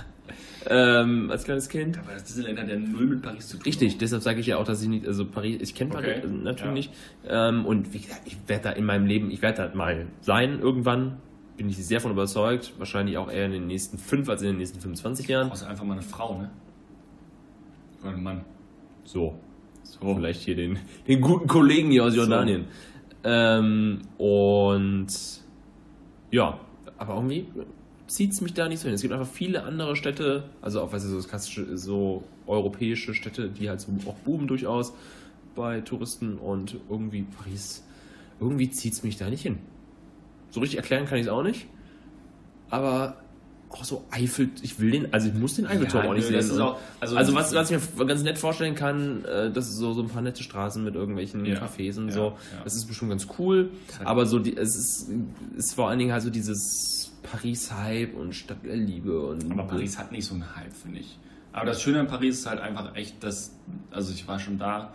ähm, 0.69 1.29
als 1.29 1.43
kleines 1.43 1.67
Kind. 1.67 1.99
Aber 1.99 2.13
das 2.13 2.23
Disneyland 2.23 2.59
hat 2.59 2.69
ja 2.69 2.77
null 2.77 3.05
mit 3.05 3.21
Paris 3.21 3.49
zu 3.49 3.57
tun. 3.57 3.65
Richtig, 3.65 3.97
deshalb 3.97 4.23
sage 4.23 4.39
ich 4.39 4.47
ja 4.47 4.57
auch, 4.57 4.63
dass 4.63 4.81
ich 4.81 4.87
nicht, 4.87 5.05
also 5.05 5.25
Paris, 5.25 5.61
ich 5.61 5.75
kenne 5.75 5.91
Paris 5.91 6.23
äh, 6.23 6.27
natürlich 6.27 6.61
ja. 6.61 6.71
nicht. 6.71 6.93
Ähm, 7.27 7.65
und 7.65 7.93
wie 7.93 7.99
gesagt, 7.99 8.21
ich 8.23 8.37
werde 8.47 8.63
da 8.63 8.71
in 8.71 8.85
meinem 8.85 9.05
Leben, 9.05 9.29
ich 9.29 9.41
werde 9.41 9.69
da 9.69 9.75
mal 9.75 10.07
sein 10.21 10.59
irgendwann. 10.61 11.17
Bin 11.57 11.69
ich 11.69 11.77
sehr 11.85 11.99
von 11.99 12.11
überzeugt. 12.11 12.73
Wahrscheinlich 12.77 13.17
auch 13.17 13.29
eher 13.29 13.45
in 13.45 13.51
den 13.51 13.67
nächsten 13.67 13.97
fünf 13.97 14.29
als 14.29 14.41
in 14.41 14.47
den 14.47 14.57
nächsten 14.57 14.79
25 14.79 15.27
Jahren. 15.27 15.51
Außer 15.51 15.67
einfach 15.67 15.83
mal 15.83 15.93
eine 15.93 16.01
Frau, 16.01 16.39
ne? 16.39 16.49
Oder 18.01 18.13
ein 18.13 18.23
Mann. 18.23 18.45
So. 19.03 19.35
So. 19.83 20.15
Vielleicht 20.15 20.41
hier 20.41 20.55
den, 20.55 20.79
den 21.07 21.21
guten 21.21 21.47
Kollegen 21.47 21.91
hier 21.91 22.05
aus 22.05 22.15
Jordanien. 22.15 22.65
So. 23.23 23.29
Ähm, 23.29 24.01
und 24.17 25.07
ja, 26.31 26.59
aber 26.97 27.15
irgendwie 27.15 27.47
zieht 28.07 28.31
es 28.31 28.41
mich 28.41 28.53
da 28.53 28.67
nicht 28.67 28.79
so 28.79 28.85
hin. 28.85 28.95
Es 28.95 29.01
gibt 29.01 29.13
einfach 29.13 29.27
viele 29.27 29.63
andere 29.63 29.95
Städte, 29.95 30.49
also 30.61 30.81
auch 30.81 30.91
weißt 30.91 31.05
du, 31.05 31.19
so 31.19 31.27
klassische, 31.27 31.77
so 31.77 32.23
europäische 32.47 33.13
Städte, 33.13 33.49
die 33.49 33.69
halt 33.69 33.81
so 33.81 33.91
auch 34.05 34.15
boomen 34.15 34.47
durchaus 34.47 34.93
bei 35.55 35.81
Touristen 35.81 36.37
und 36.37 36.77
irgendwie 36.89 37.23
Paris, 37.23 37.83
irgendwie 38.39 38.69
zieht 38.69 38.93
es 38.93 39.03
mich 39.03 39.17
da 39.17 39.29
nicht 39.29 39.43
hin. 39.43 39.59
So 40.49 40.59
richtig 40.59 40.77
erklären 40.77 41.05
kann 41.05 41.17
ich 41.17 41.25
es 41.25 41.31
auch 41.31 41.43
nicht. 41.43 41.67
Aber 42.69 43.17
auch 43.73 43.83
so 43.83 44.05
Eiffel, 44.11 44.49
ich 44.61 44.79
will 44.79 44.91
den, 44.91 45.13
also 45.13 45.27
ich 45.27 45.33
muss 45.33 45.55
den 45.55 45.65
Eiffelturm 45.65 46.03
ja, 46.03 46.09
auch 46.09 46.13
nicht 46.13 46.27
sehen. 46.27 46.61
Auch, 46.61 46.79
also, 46.99 47.15
also 47.15 47.33
was, 47.33 47.53
was 47.53 47.71
ich 47.71 47.79
mir 47.97 48.05
ganz 48.05 48.23
nett 48.23 48.37
vorstellen 48.37 48.75
kann, 48.75 49.25
äh, 49.25 49.51
das 49.51 49.69
ist 49.69 49.77
so, 49.77 49.93
so 49.93 50.01
ein 50.03 50.09
paar 50.09 50.21
nette 50.21 50.43
Straßen 50.43 50.83
mit 50.83 50.95
irgendwelchen 50.95 51.45
ja, 51.45 51.55
Cafés 51.55 51.97
und 51.97 52.09
ja, 52.09 52.13
so. 52.13 52.37
Das 52.63 52.75
ist 52.75 52.85
bestimmt 52.85 53.11
ganz 53.11 53.27
cool. 53.39 53.71
Aber 54.03 54.25
so 54.25 54.39
die, 54.39 54.55
es 54.55 54.75
ist, 54.75 55.09
ist 55.55 55.73
vor 55.73 55.89
allen 55.89 55.99
Dingen 55.99 56.11
halt 56.11 56.23
so 56.23 56.29
dieses 56.29 57.11
Paris-Hype 57.23 58.15
und 58.15 58.33
Stadt 58.33 58.63
der 58.63 58.75
Liebe 58.75 59.19
und. 59.25 59.51
Aber 59.51 59.63
Paris 59.63 59.97
hat 59.97 60.11
nicht 60.11 60.25
so 60.25 60.35
einen 60.35 60.55
Hype, 60.55 60.73
finde 60.73 60.99
ich. 60.99 61.17
Aber 61.51 61.65
das 61.65 61.81
Schöne 61.81 61.99
an 61.99 62.07
Paris 62.07 62.39
ist 62.39 62.45
halt 62.47 62.59
einfach 62.59 62.95
echt, 62.95 63.23
dass, 63.23 63.55
also 63.91 64.11
ich 64.11 64.27
war 64.27 64.39
schon 64.39 64.57
da, 64.57 64.93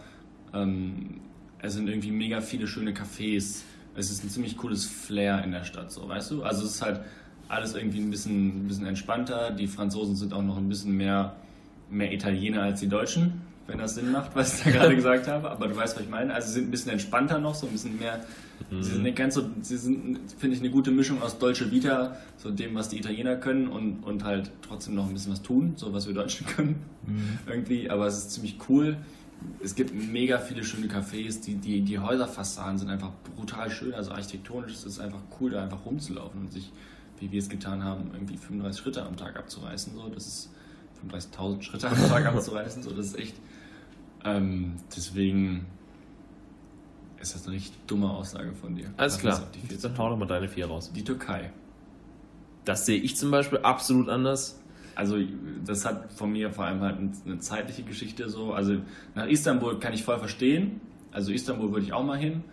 ähm, 0.52 1.20
es 1.60 1.74
sind 1.74 1.88
irgendwie 1.88 2.10
mega 2.10 2.40
viele 2.40 2.66
schöne 2.66 2.92
Cafés. 2.92 3.62
Es 3.94 4.10
ist 4.10 4.24
ein 4.24 4.30
ziemlich 4.30 4.56
cooles 4.56 4.84
Flair 4.84 5.42
in 5.42 5.50
der 5.50 5.64
Stadt, 5.64 5.90
so, 5.90 6.08
weißt 6.08 6.30
du? 6.30 6.42
Also 6.44 6.64
es 6.64 6.76
ist 6.76 6.82
halt 6.82 7.00
alles 7.48 7.74
irgendwie 7.74 8.00
ein 8.00 8.10
bisschen, 8.10 8.64
ein 8.64 8.68
bisschen 8.68 8.86
entspannter. 8.86 9.50
Die 9.50 9.66
Franzosen 9.66 10.16
sind 10.16 10.32
auch 10.32 10.42
noch 10.42 10.56
ein 10.56 10.68
bisschen 10.68 10.96
mehr, 10.96 11.36
mehr 11.90 12.12
Italiener 12.12 12.62
als 12.62 12.80
die 12.80 12.88
Deutschen, 12.88 13.42
wenn 13.66 13.78
das 13.78 13.94
Sinn 13.94 14.12
macht, 14.12 14.34
was 14.34 14.58
ich 14.58 14.64
da 14.64 14.70
gerade 14.70 14.94
gesagt 14.96 15.28
habe. 15.28 15.50
Aber 15.50 15.68
du 15.68 15.76
weißt, 15.76 15.96
was 15.96 16.02
ich 16.02 16.10
meine. 16.10 16.34
Also 16.34 16.48
sie 16.48 16.54
sind 16.54 16.68
ein 16.68 16.70
bisschen 16.70 16.92
entspannter 16.92 17.38
noch, 17.38 17.54
so 17.54 17.66
ein 17.66 17.72
bisschen 17.72 17.98
mehr. 17.98 18.24
Mhm. 18.70 18.82
Sie 18.82 18.92
sind 18.92 19.02
nicht 19.02 19.16
ganz 19.16 19.34
so, 19.34 19.48
sie 19.62 19.76
sind, 19.76 20.18
finde 20.38 20.56
ich, 20.56 20.62
eine 20.62 20.70
gute 20.70 20.90
Mischung 20.90 21.22
aus 21.22 21.38
Deutsche 21.38 21.70
Vita, 21.70 22.16
so 22.36 22.50
dem, 22.50 22.74
was 22.74 22.88
die 22.88 22.98
Italiener 22.98 23.36
können 23.36 23.68
und, 23.68 24.02
und 24.02 24.24
halt 24.24 24.50
trotzdem 24.62 24.94
noch 24.94 25.06
ein 25.06 25.14
bisschen 25.14 25.32
was 25.32 25.42
tun, 25.42 25.74
so 25.76 25.92
was 25.92 26.06
wir 26.06 26.14
Deutschen 26.14 26.46
können. 26.56 26.76
Mhm. 27.06 27.38
Irgendwie. 27.46 27.90
Aber 27.90 28.06
es 28.06 28.18
ist 28.18 28.32
ziemlich 28.32 28.56
cool 28.68 28.96
es 29.62 29.74
gibt 29.74 29.94
mega 29.94 30.38
viele 30.38 30.64
schöne 30.64 30.86
Cafés, 30.86 31.40
die, 31.44 31.54
die, 31.54 31.82
die 31.82 31.98
Häuserfassaden 31.98 32.78
sind 32.78 32.90
einfach 32.90 33.12
brutal 33.36 33.70
schön, 33.70 33.94
also 33.94 34.12
architektonisch 34.12 34.72
ist 34.72 34.86
es 34.86 35.00
einfach 35.00 35.20
cool, 35.40 35.50
da 35.50 35.62
einfach 35.62 35.84
rumzulaufen 35.84 36.40
und 36.40 36.52
sich 36.52 36.72
wie 37.20 37.30
wir 37.30 37.38
es 37.38 37.48
getan 37.48 37.84
haben, 37.84 38.10
irgendwie 38.12 38.36
35 38.36 38.80
Schritte 38.80 39.04
am 39.04 39.16
Tag 39.16 39.36
abzureißen. 39.36 39.94
So, 39.94 40.08
das 40.08 40.26
ist 40.26 40.50
35.000 41.10 41.62
Schritte 41.62 41.88
am 41.88 42.08
Tag 42.08 42.26
abzureißen. 42.34 42.82
So, 42.82 42.90
das 42.90 43.06
ist 43.06 43.18
echt. 43.18 43.36
Ähm, 44.24 44.74
deswegen 44.94 45.66
ist 47.20 47.34
das 47.34 47.46
eine 47.46 47.56
richtig 47.56 47.86
dumme 47.86 48.10
Aussage 48.10 48.52
von 48.52 48.74
dir. 48.74 48.92
Alles 48.96 49.18
klar. 49.18 49.42
Dann 49.82 49.98
hau 49.98 50.10
doch 50.10 50.16
mal 50.16 50.26
deine 50.26 50.48
vier 50.48 50.66
raus. 50.66 50.92
Die 50.92 51.04
Türkei. 51.04 51.52
Das 52.64 52.86
sehe 52.86 52.98
ich 53.00 53.16
zum 53.16 53.30
Beispiel 53.30 53.58
absolut 53.60 54.08
anders. 54.08 54.60
Also 54.94 55.16
das 55.64 55.84
hat 55.84 56.12
von 56.12 56.32
mir 56.32 56.50
vor 56.52 56.64
allem 56.64 56.80
halt 56.80 56.98
eine 57.24 57.38
zeitliche 57.38 57.82
Geschichte 57.82 58.28
so. 58.28 58.52
Also 58.52 58.78
nach 59.14 59.26
Istanbul 59.26 59.78
kann 59.78 59.92
ich 59.92 60.02
voll 60.02 60.18
verstehen. 60.18 60.80
Also 61.12 61.32
Istanbul 61.32 61.70
würde 61.70 61.86
ich 61.86 61.92
auch 61.92 62.04
mal 62.04 62.18
hin. 62.18 62.44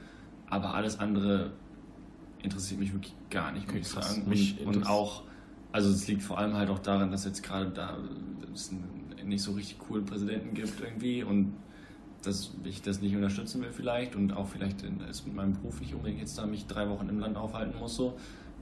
Aber 0.48 0.76
alles 0.76 1.00
andere 1.00 1.52
interessiert 2.46 2.80
mich 2.80 2.94
wirklich 2.94 3.14
gar 3.30 3.52
nicht, 3.52 3.68
muss 3.68 3.76
ich 3.76 3.88
sagen. 3.88 4.24
Und, 4.26 4.78
und, 4.78 4.88
auch, 4.88 5.24
also 5.72 5.90
es 5.90 6.08
liegt 6.08 6.24
vor 6.24 6.38
allem 6.38 6.54
halt 6.54 6.70
auch 6.70 6.80
daran, 6.80 7.12
dass 7.12 7.26
jetzt 7.26 7.44
gerade 7.44 7.70
da 7.70 7.98
es 8.54 8.72
einen 8.72 9.28
nicht 9.28 9.42
so 9.42 9.54
richtig 9.54 9.80
coolen 9.80 10.06
Präsidenten 10.06 10.54
gibt 10.54 10.80
irgendwie 10.80 11.24
und 11.24 11.54
dass 12.24 12.52
ich 12.64 12.82
das 12.82 13.02
nicht 13.02 13.16
unterstützen 13.16 13.62
will 13.62 13.72
vielleicht 13.72 14.16
und 14.16 14.34
auch 14.34 14.48
vielleicht 14.48 14.84
ist 14.84 15.28
mit 15.28 15.36
meinem 15.36 15.54
Beruf 15.54 15.80
nicht 15.80 15.94
unbedingt 15.94 16.20
jetzt 16.22 16.38
da 16.38 16.46
mich 16.46 16.66
drei 16.66 16.90
Wochen 16.90 17.10
im 17.10 17.20
Land 17.20 17.38
aufhalten 17.38 17.78
muss 17.78 17.96
so. 17.96 18.18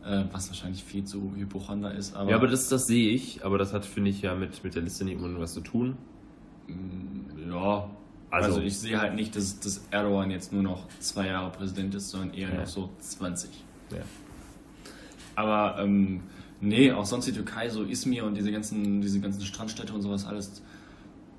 Äh, 0.05 0.25
was 0.33 0.49
wahrscheinlich 0.49 0.83
viel 0.83 1.05
zu 1.05 1.33
hypochonder 1.33 1.93
ist. 1.93 2.13
Aber 2.13 2.29
ja, 2.29 2.35
aber 2.35 2.47
das, 2.47 2.67
das 2.67 2.87
sehe 2.87 3.09
ich, 3.11 3.45
aber 3.45 3.57
das 3.57 3.71
hat, 3.71 3.85
finde 3.85 4.09
ich, 4.09 4.21
ja 4.21 4.35
mit, 4.35 4.61
mit 4.61 4.75
der 4.75 4.81
Liste 4.81 5.05
nicht 5.05 5.15
unbedingt 5.15 5.39
was 5.39 5.53
zu 5.53 5.61
tun. 5.61 5.95
Mm, 6.67 7.49
ja, 7.49 7.89
also, 8.29 8.47
also, 8.47 8.61
ich 8.61 8.77
sehe 8.77 8.99
halt 8.99 9.13
nicht, 9.13 9.35
dass, 9.35 9.59
dass 9.59 9.85
Erdogan 9.91 10.29
jetzt 10.29 10.51
nur 10.51 10.63
noch 10.63 10.89
zwei 10.99 11.27
Jahre 11.27 11.51
Präsident 11.51 11.95
ist, 11.95 12.09
sondern 12.09 12.33
eher 12.33 12.49
ja. 12.49 12.61
noch 12.61 12.67
so 12.67 12.89
20. 12.99 13.49
Ja. 13.97 14.03
Aber 15.35 15.81
ähm, 15.81 16.21
nee, 16.61 16.91
auch 16.91 17.05
sonst 17.05 17.25
die 17.25 17.33
Türkei, 17.33 17.69
so 17.69 17.83
Izmir 17.83 18.25
und 18.25 18.35
diese 18.35 18.51
ganzen, 18.51 19.01
diese 19.01 19.19
ganzen 19.19 19.41
Strandstädte 19.41 19.93
und 19.93 20.01
sowas 20.01 20.25
alles, 20.25 20.61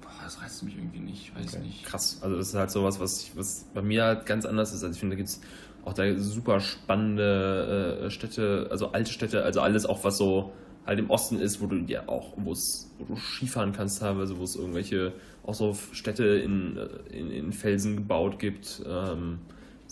boah, 0.01 0.11
das 0.23 0.41
reizt 0.43 0.63
mich 0.63 0.77
irgendwie 0.77 1.01
nicht, 1.01 1.23
ich 1.23 1.37
weiß 1.37 1.55
okay. 1.55 1.65
nicht. 1.65 1.85
Krass, 1.85 2.19
also 2.23 2.37
das 2.37 2.49
ist 2.49 2.55
halt 2.55 2.71
sowas, 2.71 3.01
was, 3.01 3.31
was 3.37 3.67
bei 3.73 3.83
mir 3.83 4.05
halt 4.05 4.27
ganz 4.27 4.47
anders 4.47 4.73
ist. 4.73 4.83
Also 4.83 4.95
ich 4.95 5.01
finde, 5.01 5.17
da 5.17 5.19
gibt 5.19 5.29
es 5.29 5.41
auch 5.85 5.93
da 5.93 6.19
super 6.19 6.61
spannende 6.61 8.05
äh, 8.05 8.11
Städte, 8.11 8.69
also 8.71 8.93
alte 8.93 9.13
Städte, 9.13 9.45
also 9.45 9.61
alles 9.61 9.87
auch, 9.87 10.03
was 10.05 10.19
so 10.19 10.53
halt 10.87 10.99
im 10.99 11.11
Osten 11.11 11.39
ist, 11.39 11.61
wo 11.61 11.67
du 11.67 11.77
ja 11.77 12.09
auch, 12.09 12.33
wo 12.37 12.55
du 12.55 13.17
Skifahren 13.17 13.73
kannst 13.73 14.01
teilweise, 14.01 14.39
wo 14.39 14.45
es 14.45 14.57
irgendwelche 14.57 15.13
auch 15.43 15.55
so 15.55 15.77
Städte 15.93 16.25
in, 16.25 16.77
äh, 16.77 17.17
in, 17.17 17.31
in 17.31 17.53
Felsen 17.53 17.97
gebaut 17.97 18.39
gibt. 18.39 18.83
Ähm, 18.87 19.39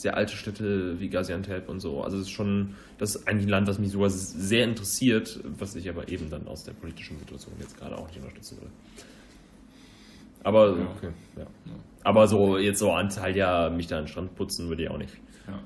sehr 0.03 0.17
alte 0.17 0.37
Städte 0.37 1.01
wie 1.01 1.09
Gaziantep 1.09 1.69
und 1.69 1.81
so. 1.81 2.03
Also 2.03 2.17
es 2.17 2.25
ist 2.25 2.31
schon, 2.31 2.75
das 2.99 3.15
ist 3.15 3.29
eigentlich 3.29 3.47
ein 3.47 3.51
Land, 3.51 3.69
was 3.69 3.79
mich 3.79 3.93
sogar 3.93 4.11
sehr 4.11 4.65
interessiert, 4.65 5.41
was 5.45 5.75
ich 5.77 5.89
aber 5.89 6.09
eben 6.09 6.29
dann 6.29 6.47
aus 6.49 6.65
der 6.65 6.73
politischen 6.73 7.19
Situation 7.19 7.55
jetzt 7.61 7.79
gerade 7.79 7.97
auch 7.97 8.09
nicht 8.09 8.19
unterstützen 8.19 8.59
würde. 8.59 8.71
Aber 10.45 10.73
okay, 10.73 11.11
ja. 11.37 11.47
Aber 12.03 12.27
so 12.27 12.59
jetzt 12.59 12.81
so 12.81 12.93
Anteil 12.93 13.37
ja, 13.37 13.71
mich 13.71 13.87
da 13.87 13.99
an 13.99 14.05
den 14.05 14.09
Strand 14.09 14.35
putzen 14.35 14.69
würde 14.69 14.83
ich 14.83 14.91
auch 14.91 14.99
nicht. 14.99 15.15
Ja. 15.47 15.61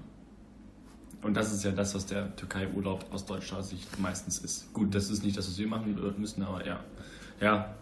Und 1.23 1.35
das 1.35 1.53
ist 1.53 1.65
ja 1.65 1.73
das, 1.73 1.95
was 1.95 2.05
der 2.05 2.37
Türkei-Urlaub 2.37 3.07
aus 3.11 3.25
deutscher 3.25 3.63
Sicht 3.63 3.99
meistens 3.99 4.39
ist. 4.39 4.73
Gut, 4.75 4.95
das 4.95 5.09
ist 5.11 5.25
nicht 5.25 5.39
das, 5.39 5.49
was 5.49 5.59
wir 5.59 5.67
machen 5.67 5.99
müssen, 6.19 6.43
aber 6.43 6.65
ja. 6.67 6.81
Ja, 7.41 7.75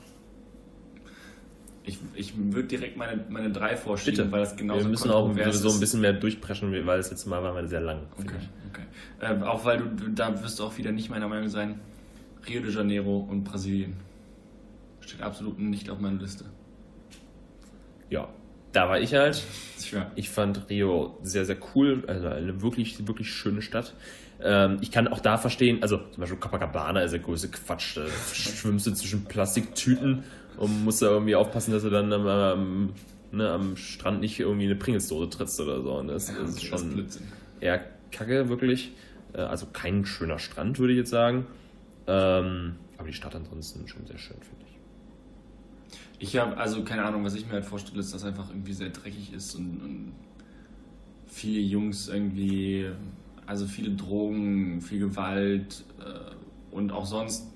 ich, 1.87 1.99
ich 2.15 2.35
würde 2.37 2.69
direkt 2.69 2.97
meine, 2.97 3.25
meine 3.29 3.51
drei 3.51 3.77
vorschieben, 3.77 4.17
Bitte. 4.17 4.33
weil 4.33 4.41
das 4.41 4.57
genauso 4.57 4.85
Wir 4.85 4.91
müssen 4.91 5.11
auch 5.11 5.33
so 5.53 5.71
ein 5.71 5.81
bisschen 5.81 6.01
mehr 6.01 6.15
durchpreschen, 6.15 6.73
weil 6.87 6.97
das 6.97 7.11
letzte 7.11 7.29
Mal 7.29 7.43
war 7.43 7.55
wir 7.55 7.69
sehr 7.69 7.83
lang. 7.83 8.07
Okay, 8.19 8.37
okay. 8.71 8.85
Äh, 9.21 9.43
auch 9.43 9.65
weil 9.65 9.79
du, 9.79 10.09
da 10.09 10.43
wirst 10.43 10.59
du 10.59 10.65
auch 10.65 10.77
wieder 10.79 10.93
nicht 10.93 11.11
meiner 11.11 11.29
Meinung 11.29 11.49
sein. 11.49 11.81
Rio 12.49 12.63
de 12.63 12.73
Janeiro 12.73 13.19
und 13.19 13.45
Brasilien. 13.45 13.97
Steht 15.01 15.21
absolut 15.21 15.59
nicht 15.59 15.91
auf 15.91 16.01
meiner 16.01 16.21
Liste. 16.21 16.47
Ja, 18.09 18.29
da 18.73 18.89
war 18.89 19.01
ich 19.01 19.15
halt. 19.15 19.43
Tja. 19.79 20.11
Ich 20.15 20.31
fand 20.31 20.69
Rio 20.71 21.19
sehr, 21.23 21.45
sehr 21.45 21.59
cool. 21.75 22.05
Also 22.07 22.29
eine 22.29 22.63
wirklich, 22.63 23.07
wirklich 23.07 23.31
schöne 23.31 23.61
Stadt. 23.61 23.95
Ähm, 24.43 24.79
ich 24.81 24.91
kann 24.91 25.07
auch 25.09 25.21
da 25.21 25.37
verstehen, 25.37 25.83
also 25.83 25.99
zum 25.99 26.21
Beispiel 26.21 26.39
Copacabana 26.39 27.03
ist 27.03 27.13
der 27.13 27.21
größte 27.21 27.49
Quatsch. 27.49 27.97
Da 27.97 28.07
schwimmst 28.33 28.87
du 28.87 28.93
zwischen 28.93 29.25
Plastiktüten 29.25 30.25
und 30.57 30.85
musst 30.85 31.03
da 31.03 31.07
irgendwie 31.07 31.35
aufpassen, 31.35 31.73
dass 31.73 31.83
du 31.83 31.91
dann 31.91 32.13
am, 32.13 32.27
am, 32.27 32.93
ne, 33.33 33.51
am 33.51 33.77
Strand 33.77 34.21
nicht 34.21 34.41
irgendwie 34.41 34.67
eine 34.67 34.77
Pringelsdose 34.77 35.31
trittst 35.31 35.61
oder 35.61 35.83
so. 35.83 35.99
Und 35.99 36.09
das, 36.09 36.29
ja, 36.29 36.35
das 36.41 36.51
ist 36.51 36.65
schon 36.65 37.07
eher 37.61 37.85
kacke, 38.11 38.49
wirklich. 38.49 38.93
Äh, 39.33 39.41
also 39.41 39.67
kein 39.73 40.05
schöner 40.05 40.39
Strand, 40.39 40.79
würde 40.79 40.93
ich 40.93 40.99
jetzt 40.99 41.11
sagen. 41.11 41.47
Ähm, 42.07 42.77
aber 42.99 43.09
die 43.09 43.15
Stadt 43.15 43.35
ansonsten 43.35 43.89
schon 43.89 44.07
sehr 44.07 44.19
schön, 44.19 44.37
finde 44.37 44.65
ich. 44.67 44.75
Ich 46.21 46.37
habe, 46.37 46.57
also 46.57 46.85
keine 46.85 47.05
Ahnung, 47.05 47.25
was 47.25 47.35
ich 47.35 47.47
mir 47.47 47.53
halt 47.53 47.65
vorstelle, 47.65 48.01
ist, 48.01 48.15
dass 48.15 48.25
einfach 48.25 48.49
irgendwie 48.51 48.73
sehr 48.73 48.91
dreckig 48.91 49.33
ist 49.33 49.55
und, 49.55 49.81
und 49.83 50.13
viele 51.27 51.61
Jungs 51.61 52.09
irgendwie, 52.09 52.89
also 53.47 53.67
viele 53.67 53.91
Drogen, 53.91 54.81
viel 54.81 55.01
Gewalt 55.01 55.85
äh, 56.01 56.75
und 56.75 56.93
auch 56.93 57.07
sonst 57.07 57.49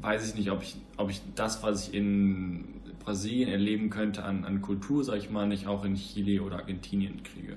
weiß 0.00 0.28
ich 0.28 0.34
nicht, 0.34 0.50
ob 0.50 0.62
ich, 0.62 0.76
ob 0.96 1.10
ich 1.10 1.20
das, 1.34 1.62
was 1.62 1.88
ich 1.88 1.94
in 1.94 2.64
Brasilien 3.00 3.48
erleben 3.48 3.90
könnte 3.90 4.22
an, 4.24 4.44
an 4.44 4.60
Kultur, 4.60 5.04
sag 5.04 5.16
ich 5.16 5.30
mal, 5.30 5.46
nicht 5.46 5.66
auch 5.66 5.84
in 5.84 5.94
Chile 5.94 6.42
oder 6.42 6.56
Argentinien 6.56 7.22
kriege. 7.22 7.56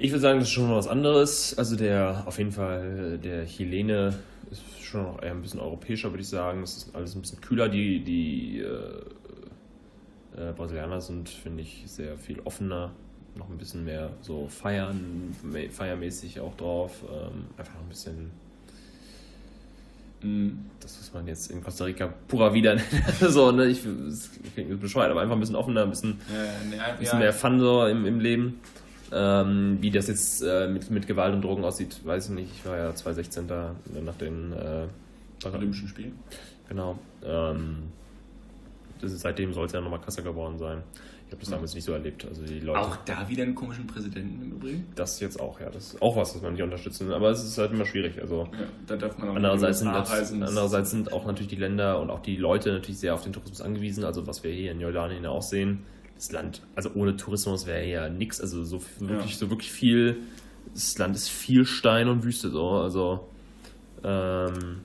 Ich 0.00 0.12
würde 0.12 0.20
sagen, 0.20 0.38
das 0.38 0.48
ist 0.48 0.54
schon 0.54 0.70
was 0.70 0.86
anderes. 0.86 1.58
Also 1.58 1.74
der, 1.74 2.22
auf 2.26 2.38
jeden 2.38 2.52
Fall, 2.52 3.18
der 3.18 3.46
Chilene 3.46 4.14
ist 4.50 4.62
schon 4.80 5.02
noch 5.02 5.22
eher 5.22 5.32
ein 5.32 5.42
bisschen 5.42 5.60
europäischer, 5.60 6.10
würde 6.10 6.22
ich 6.22 6.28
sagen. 6.28 6.62
Es 6.62 6.76
ist 6.76 6.94
alles 6.94 7.16
ein 7.16 7.20
bisschen 7.20 7.40
kühler. 7.40 7.68
Die, 7.68 8.00
die 8.04 8.60
äh, 8.60 9.02
äh, 10.40 10.52
Brasilianer 10.52 11.00
sind, 11.00 11.28
finde 11.28 11.62
ich, 11.62 11.82
sehr 11.86 12.16
viel 12.16 12.40
offener. 12.40 12.92
Noch 13.34 13.48
ein 13.50 13.58
bisschen 13.58 13.84
mehr 13.84 14.10
so 14.20 14.46
feiern, 14.46 15.34
feiermäßig 15.70 16.40
auch 16.40 16.56
drauf. 16.56 17.02
Ähm, 17.04 17.46
einfach 17.56 17.78
ein 17.80 17.88
bisschen. 17.88 18.30
Das, 20.80 20.98
was 20.98 21.14
man 21.14 21.28
jetzt 21.28 21.50
in 21.50 21.62
Costa 21.62 21.84
Rica 21.84 22.12
purer 22.26 22.52
wieder 22.52 22.76
so, 23.20 23.52
ne, 23.52 23.66
ich, 23.66 23.82
klingt 24.54 24.80
bescheuert, 24.80 25.10
aber 25.10 25.20
einfach 25.20 25.36
ein 25.36 25.40
bisschen 25.40 25.54
offener, 25.54 25.82
ein 25.82 25.90
bisschen, 25.90 26.18
ja, 26.28 26.76
ne, 26.76 26.82
ein 26.82 26.98
bisschen 26.98 27.18
ja. 27.18 27.24
mehr 27.26 27.32
Fun 27.32 27.60
so 27.60 27.86
im, 27.86 28.04
im 28.04 28.20
Leben. 28.20 28.60
Ähm, 29.10 29.78
wie 29.80 29.90
das 29.90 30.08
jetzt 30.08 30.42
äh, 30.42 30.68
mit, 30.68 30.90
mit 30.90 31.06
Gewalt 31.06 31.34
und 31.34 31.42
Drogen 31.42 31.64
aussieht, 31.64 32.00
weiß 32.04 32.28
ich 32.28 32.34
nicht. 32.34 32.50
Ich 32.56 32.66
war 32.66 32.76
ja 32.76 32.94
2016 32.94 33.48
da 33.48 33.74
nach 34.04 34.16
den 34.16 34.52
äh, 34.52 34.86
Olympischen 35.46 35.88
Spielen. 35.88 36.18
Genau. 36.68 36.98
Ähm, 37.24 37.84
ist, 39.00 39.20
seitdem 39.20 39.52
soll 39.54 39.66
es 39.66 39.72
ja 39.72 39.80
nochmal 39.80 40.00
krasser 40.00 40.22
geworden 40.22 40.58
sein. 40.58 40.82
Ich 41.28 41.32
habe 41.32 41.40
das 41.40 41.50
damals 41.50 41.74
nicht 41.74 41.84
so 41.84 41.92
erlebt. 41.92 42.24
Also 42.24 42.42
die 42.42 42.60
Leute. 42.60 42.80
Auch 42.80 42.96
da 43.04 43.28
wieder 43.28 43.42
einen 43.42 43.54
komischen 43.54 43.86
Präsidenten 43.86 44.42
im 44.42 44.52
Übrigen. 44.52 44.86
Das 44.94 45.20
jetzt 45.20 45.38
auch, 45.38 45.60
ja. 45.60 45.68
Das 45.68 45.92
ist 45.92 46.00
auch 46.00 46.16
was, 46.16 46.32
das 46.32 46.40
man 46.40 46.54
nicht 46.54 46.62
unterstützen. 46.62 47.12
Aber 47.12 47.28
es 47.30 47.44
ist 47.44 47.58
halt 47.58 47.70
immer 47.70 47.84
schwierig. 47.84 48.18
Also 48.18 48.48
Ja, 48.52 48.66
da 48.86 48.96
darf 48.96 49.18
man 49.18 49.28
auch 49.28 49.36
andererseits 49.36 49.80
sind, 49.80 49.88
andererseits 49.88 50.90
sind 50.90 51.12
auch 51.12 51.26
natürlich 51.26 51.48
die 51.48 51.56
Länder 51.56 52.00
und 52.00 52.08
auch 52.08 52.20
die 52.20 52.36
Leute 52.36 52.72
natürlich 52.72 52.98
sehr 52.98 53.12
auf 53.12 53.24
den 53.24 53.34
Tourismus 53.34 53.60
angewiesen. 53.60 54.04
Also 54.04 54.26
was 54.26 54.42
wir 54.42 54.50
hier 54.52 54.72
in 54.72 54.80
Jordanien 54.80 55.22
ja 55.22 55.28
auch 55.28 55.42
sehen, 55.42 55.84
das 56.14 56.32
Land, 56.32 56.62
also 56.74 56.92
ohne 56.94 57.14
Tourismus 57.16 57.66
wäre 57.66 57.86
ja 57.86 58.08
nichts. 58.08 58.40
Also 58.40 58.64
so 58.64 58.80
wirklich, 58.98 59.36
so 59.36 59.50
wirklich 59.50 59.70
viel. 59.70 60.22
Das 60.72 60.96
Land 60.96 61.14
ist 61.14 61.28
viel 61.28 61.66
Stein 61.66 62.08
und 62.08 62.24
Wüste 62.24 62.48
so. 62.48 62.70
Also 62.70 63.28
ähm, 64.02 64.80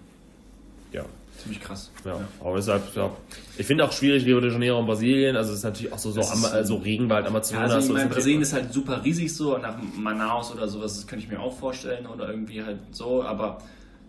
ja. 0.92 1.06
Ziemlich 1.42 1.60
krass. 1.62 1.92
Ja, 2.06 2.20
aber 2.40 2.56
deshalb, 2.56 2.96
ja. 2.96 3.12
Ich 3.58 3.66
finde 3.66 3.84
auch 3.86 3.92
schwierig 3.92 4.26
Rio 4.26 4.40
de 4.40 4.52
Janeiro 4.52 4.80
und 4.80 4.86
Brasilien, 4.86 5.36
also 5.36 5.52
es 5.52 5.58
ist 5.60 5.64
natürlich 5.64 5.92
auch 5.92 5.98
so, 5.98 6.12
so, 6.12 6.22
Ama- 6.22 6.48
also 6.50 6.76
Regenwald, 6.78 7.26
Ja, 7.26 7.30
Amazonas. 7.30 7.72
also 7.72 7.88
ich 7.90 7.94
meine, 7.94 8.10
Brasilien 8.10 8.42
ist 8.42 8.54
halt 8.54 8.72
super 8.72 9.04
riesig 9.04 9.36
so, 9.36 9.58
nach 9.58 9.76
Manaus 9.98 10.52
oder 10.54 10.68
sowas, 10.68 10.96
das 10.96 11.08
könnte 11.08 11.26
ich 11.26 11.32
mir 11.32 11.40
auch 11.40 11.58
vorstellen 11.58 12.06
oder 12.08 12.30
irgendwie 12.30 12.64
halt 12.64 12.80
so, 12.92 13.24
aber 13.24 13.58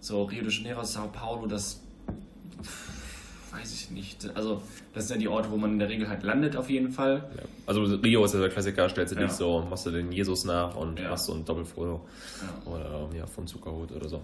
so 0.00 0.24
Rio 0.24 0.42
de 0.42 0.52
Janeiro, 0.52 0.84
Sao 0.84 1.08
Paulo, 1.08 1.46
das 1.46 1.80
weiß 3.52 3.72
ich 3.72 3.90
nicht. 3.90 4.28
Also 4.34 4.62
das 4.92 5.08
sind 5.08 5.16
ja 5.16 5.20
die 5.22 5.28
Orte, 5.28 5.50
wo 5.50 5.56
man 5.56 5.72
in 5.72 5.78
der 5.78 5.88
Regel 5.88 6.08
halt 6.08 6.22
landet 6.24 6.56
auf 6.56 6.68
jeden 6.70 6.90
Fall. 6.90 7.28
Ja. 7.36 7.42
Also 7.66 7.82
Rio 7.82 8.24
ist 8.24 8.34
ja 8.34 8.40
der 8.40 8.50
Klassiker, 8.50 8.88
stellst 8.88 9.14
du 9.14 9.20
Ja. 9.20 9.26
dich 9.26 9.32
so, 9.34 9.64
machst 9.68 9.86
du 9.86 9.90
den 9.90 10.10
Jesus 10.12 10.44
nach 10.44 10.74
und 10.76 10.98
Ja. 10.98 11.10
machst 11.10 11.26
so 11.26 11.34
ein 11.34 11.44
Doppelfoto 11.44 12.00
Ja. 12.66 12.72
oder 12.72 13.08
ja, 13.16 13.26
von 13.26 13.46
Zuckerhut 13.46 13.92
oder 13.92 14.08
so. 14.08 14.20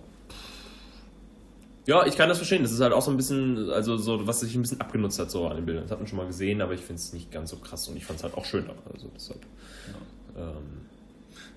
Ja, 1.90 2.06
ich 2.06 2.16
kann 2.16 2.28
das 2.28 2.38
verstehen. 2.38 2.62
Das 2.62 2.70
ist 2.70 2.80
halt 2.80 2.92
auch 2.92 3.02
so 3.02 3.10
ein 3.10 3.16
bisschen, 3.16 3.68
also 3.70 3.96
so, 3.96 4.24
was 4.24 4.38
sich 4.38 4.54
ein 4.54 4.62
bisschen 4.62 4.80
abgenutzt 4.80 5.18
hat 5.18 5.28
so 5.28 5.48
an 5.48 5.56
den 5.56 5.66
Bildern. 5.66 5.82
Das 5.82 5.90
hat 5.90 5.98
man 5.98 6.06
schon 6.06 6.18
mal 6.18 6.26
gesehen, 6.28 6.60
aber 6.62 6.72
ich 6.72 6.82
finde 6.82 6.94
es 7.00 7.12
nicht 7.12 7.32
ganz 7.32 7.50
so 7.50 7.56
krass 7.56 7.88
und 7.88 7.96
ich 7.96 8.04
fand 8.04 8.20
es 8.20 8.22
halt 8.22 8.34
auch 8.34 8.44
schöner. 8.44 8.74
Also 8.92 9.10
deshalb. 9.12 9.40
Ähm, 10.36 10.86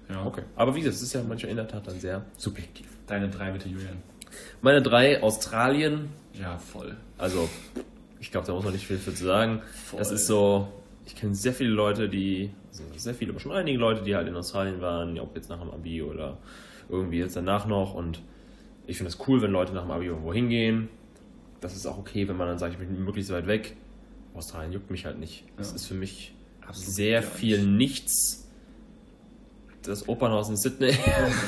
Ja. 0.09 0.25
okay. 0.25 0.41
Aber 0.55 0.73
wie 0.73 0.79
gesagt, 0.79 0.95
es 0.95 1.03
ist 1.03 1.13
ja 1.13 1.21
manchmal 1.21 1.51
in 1.51 1.57
der 1.57 1.67
Tat 1.67 1.85
dann 1.85 1.99
sehr 1.99 2.25
subjektiv. 2.35 2.87
Deine 3.05 3.29
drei 3.29 3.51
bitte, 3.51 3.69
Julian. 3.69 4.01
Meine 4.63 4.81
drei, 4.81 5.21
Australien, 5.21 6.09
Ja, 6.33 6.57
voll. 6.57 6.97
Also, 7.19 7.47
ich 8.19 8.31
glaube, 8.31 8.47
da 8.47 8.53
muss 8.53 8.63
man 8.63 8.73
nicht 8.73 8.87
viel 8.87 8.99
zu 8.99 9.11
sagen. 9.11 9.61
Voll. 9.85 9.99
Das 9.99 10.09
ist 10.09 10.25
so, 10.25 10.67
ich 11.05 11.15
kenne 11.15 11.35
sehr 11.35 11.53
viele 11.53 11.69
Leute, 11.69 12.09
die, 12.09 12.49
also 12.71 12.83
sehr 12.95 13.13
viele, 13.13 13.29
aber 13.33 13.39
schon 13.39 13.51
einige 13.51 13.77
Leute, 13.77 14.01
die 14.01 14.15
halt 14.15 14.27
in 14.27 14.35
Australien 14.35 14.81
waren, 14.81 15.19
ob 15.19 15.35
jetzt 15.35 15.49
nach 15.51 15.59
dem 15.61 15.69
Abi 15.69 16.01
oder 16.01 16.39
irgendwie 16.89 17.19
jetzt 17.19 17.35
danach 17.35 17.67
noch. 17.67 17.93
Und 17.93 18.19
ich 18.87 18.97
finde 18.97 19.09
es 19.11 19.17
cool, 19.27 19.41
wenn 19.41 19.51
Leute 19.51 19.73
nach 19.73 19.83
dem 19.83 19.91
Abi 19.91 20.05
irgendwo 20.07 20.33
hingehen. 20.33 20.89
Das 21.61 21.75
ist 21.75 21.85
auch 21.85 21.97
okay, 21.97 22.27
wenn 22.27 22.35
man 22.35 22.47
dann 22.47 22.57
sagt, 22.59 22.73
ich 22.73 22.79
bin 22.79 23.03
möglichst 23.03 23.31
weit 23.31 23.47
weg. 23.47 23.75
Australien 24.33 24.73
juckt 24.73 24.89
mich 24.91 25.05
halt 25.05 25.19
nicht. 25.19 25.45
Das 25.57 25.69
Ja. 25.69 25.75
ist 25.75 25.85
für 25.85 25.93
mich 25.93 26.33
Absolut 26.67 26.93
sehr 26.93 27.23
viel 27.23 27.65
nichts. 27.65 28.49
Das 29.83 30.07
Opernhaus 30.07 30.49
in 30.49 30.55
Sydney. 30.57 30.93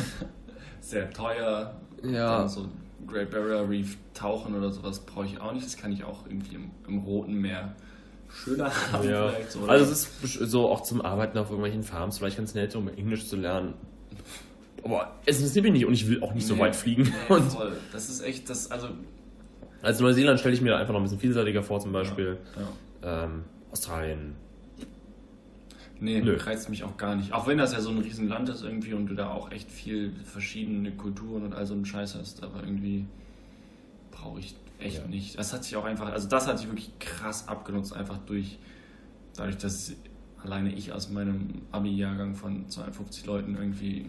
Sehr 0.81 1.09
teuer. 1.11 1.79
Ja. 2.03 2.47
So 2.47 2.67
Great 3.07 3.31
Barrier 3.31 3.67
Reef 3.67 3.97
tauchen 4.13 4.55
oder 4.55 4.71
sowas 4.71 4.99
brauche 4.99 5.25
ich 5.25 5.39
auch 5.41 5.53
nicht. 5.53 5.65
Das 5.65 5.77
kann 5.77 5.91
ich 5.91 6.03
auch 6.03 6.25
irgendwie 6.27 6.55
im, 6.55 6.71
im 6.87 6.99
Roten 6.99 7.33
Meer 7.35 7.75
schöner 8.29 8.71
haben. 8.91 9.09
Ja. 9.09 9.29
vielleicht 9.29 9.51
so? 9.51 9.65
Also 9.65 9.91
es 9.91 10.23
ist 10.23 10.33
so 10.51 10.69
auch 10.69 10.81
zum 10.81 11.01
Arbeiten 11.01 11.37
auf 11.37 11.49
irgendwelchen 11.49 11.83
Farms 11.83 12.17
vielleicht 12.17 12.37
ganz 12.37 12.53
nett, 12.55 12.75
um 12.75 12.87
Englisch 12.89 13.27
zu 13.27 13.35
lernen. 13.37 13.73
Aber 14.85 15.15
es 15.25 15.37
interessiert 15.39 15.63
mich 15.63 15.73
nicht 15.73 15.85
und 15.85 15.93
ich 15.93 16.07
will 16.07 16.21
auch 16.23 16.33
nicht 16.33 16.45
so 16.47 16.53
Nee, 16.53 16.61
weit 16.61 16.75
fliegen. 16.75 17.03
Nee, 17.03 17.35
Und 17.35 17.51
voll. 17.51 17.75
Das 17.91 18.07
ist 18.07 18.21
echt, 18.21 18.49
das, 18.49 18.71
also, 18.71 18.87
als 19.81 19.99
Neuseeland 19.99 20.39
stelle 20.39 20.55
ich 20.55 20.61
mir 20.61 20.69
da 20.71 20.77
einfach 20.77 20.93
noch 20.93 20.99
ein 21.01 21.03
bisschen 21.03 21.19
vielseitiger 21.19 21.63
vor, 21.63 21.79
zum 21.81 21.91
Beispiel. 21.91 22.37
ja. 23.03 23.23
Ähm, 23.25 23.43
Australien. 23.71 24.35
Nee, 25.99 26.21
Nö. 26.21 26.37
reizt 26.39 26.69
mich 26.69 26.83
auch 26.83 26.97
gar 26.97 27.15
nicht. 27.15 27.33
Auch 27.33 27.47
wenn 27.47 27.57
das 27.57 27.71
ja 27.73 27.81
so 27.81 27.89
ein 27.89 27.97
Riesenland 27.99 28.47
ist 28.49 28.63
irgendwie 28.63 28.93
und 28.93 29.07
du 29.07 29.15
da 29.15 29.29
auch 29.31 29.51
echt 29.51 29.71
viel 29.71 30.13
verschiedene 30.23 30.91
Kulturen 30.91 31.43
und 31.43 31.53
all 31.53 31.65
so 31.65 31.73
einen 31.73 31.85
Scheiß 31.85 32.15
hast, 32.15 32.43
aber 32.43 32.61
irgendwie 32.63 33.05
brauche 34.11 34.39
ich 34.39 34.55
echt 34.79 34.97
Ja. 35.01 35.07
nicht. 35.07 35.39
Das 35.39 35.53
hat 35.53 35.63
sich 35.63 35.75
auch 35.77 35.85
einfach, 35.85 36.11
also 36.11 36.27
das 36.27 36.47
hat 36.47 36.59
sich 36.59 36.67
wirklich 36.67 36.91
krass 36.99 37.47
abgenutzt, 37.47 37.93
einfach 37.95 38.17
durch, 38.25 38.59
dadurch, 39.35 39.57
dass 39.57 39.93
alleine 40.43 40.73
ich 40.73 40.91
aus 40.91 41.09
meinem 41.09 41.61
Abi-Jahrgang 41.71 42.35
von 42.35 42.67
52 42.69 43.25
Leuten 43.25 43.55
irgendwie 43.55 44.05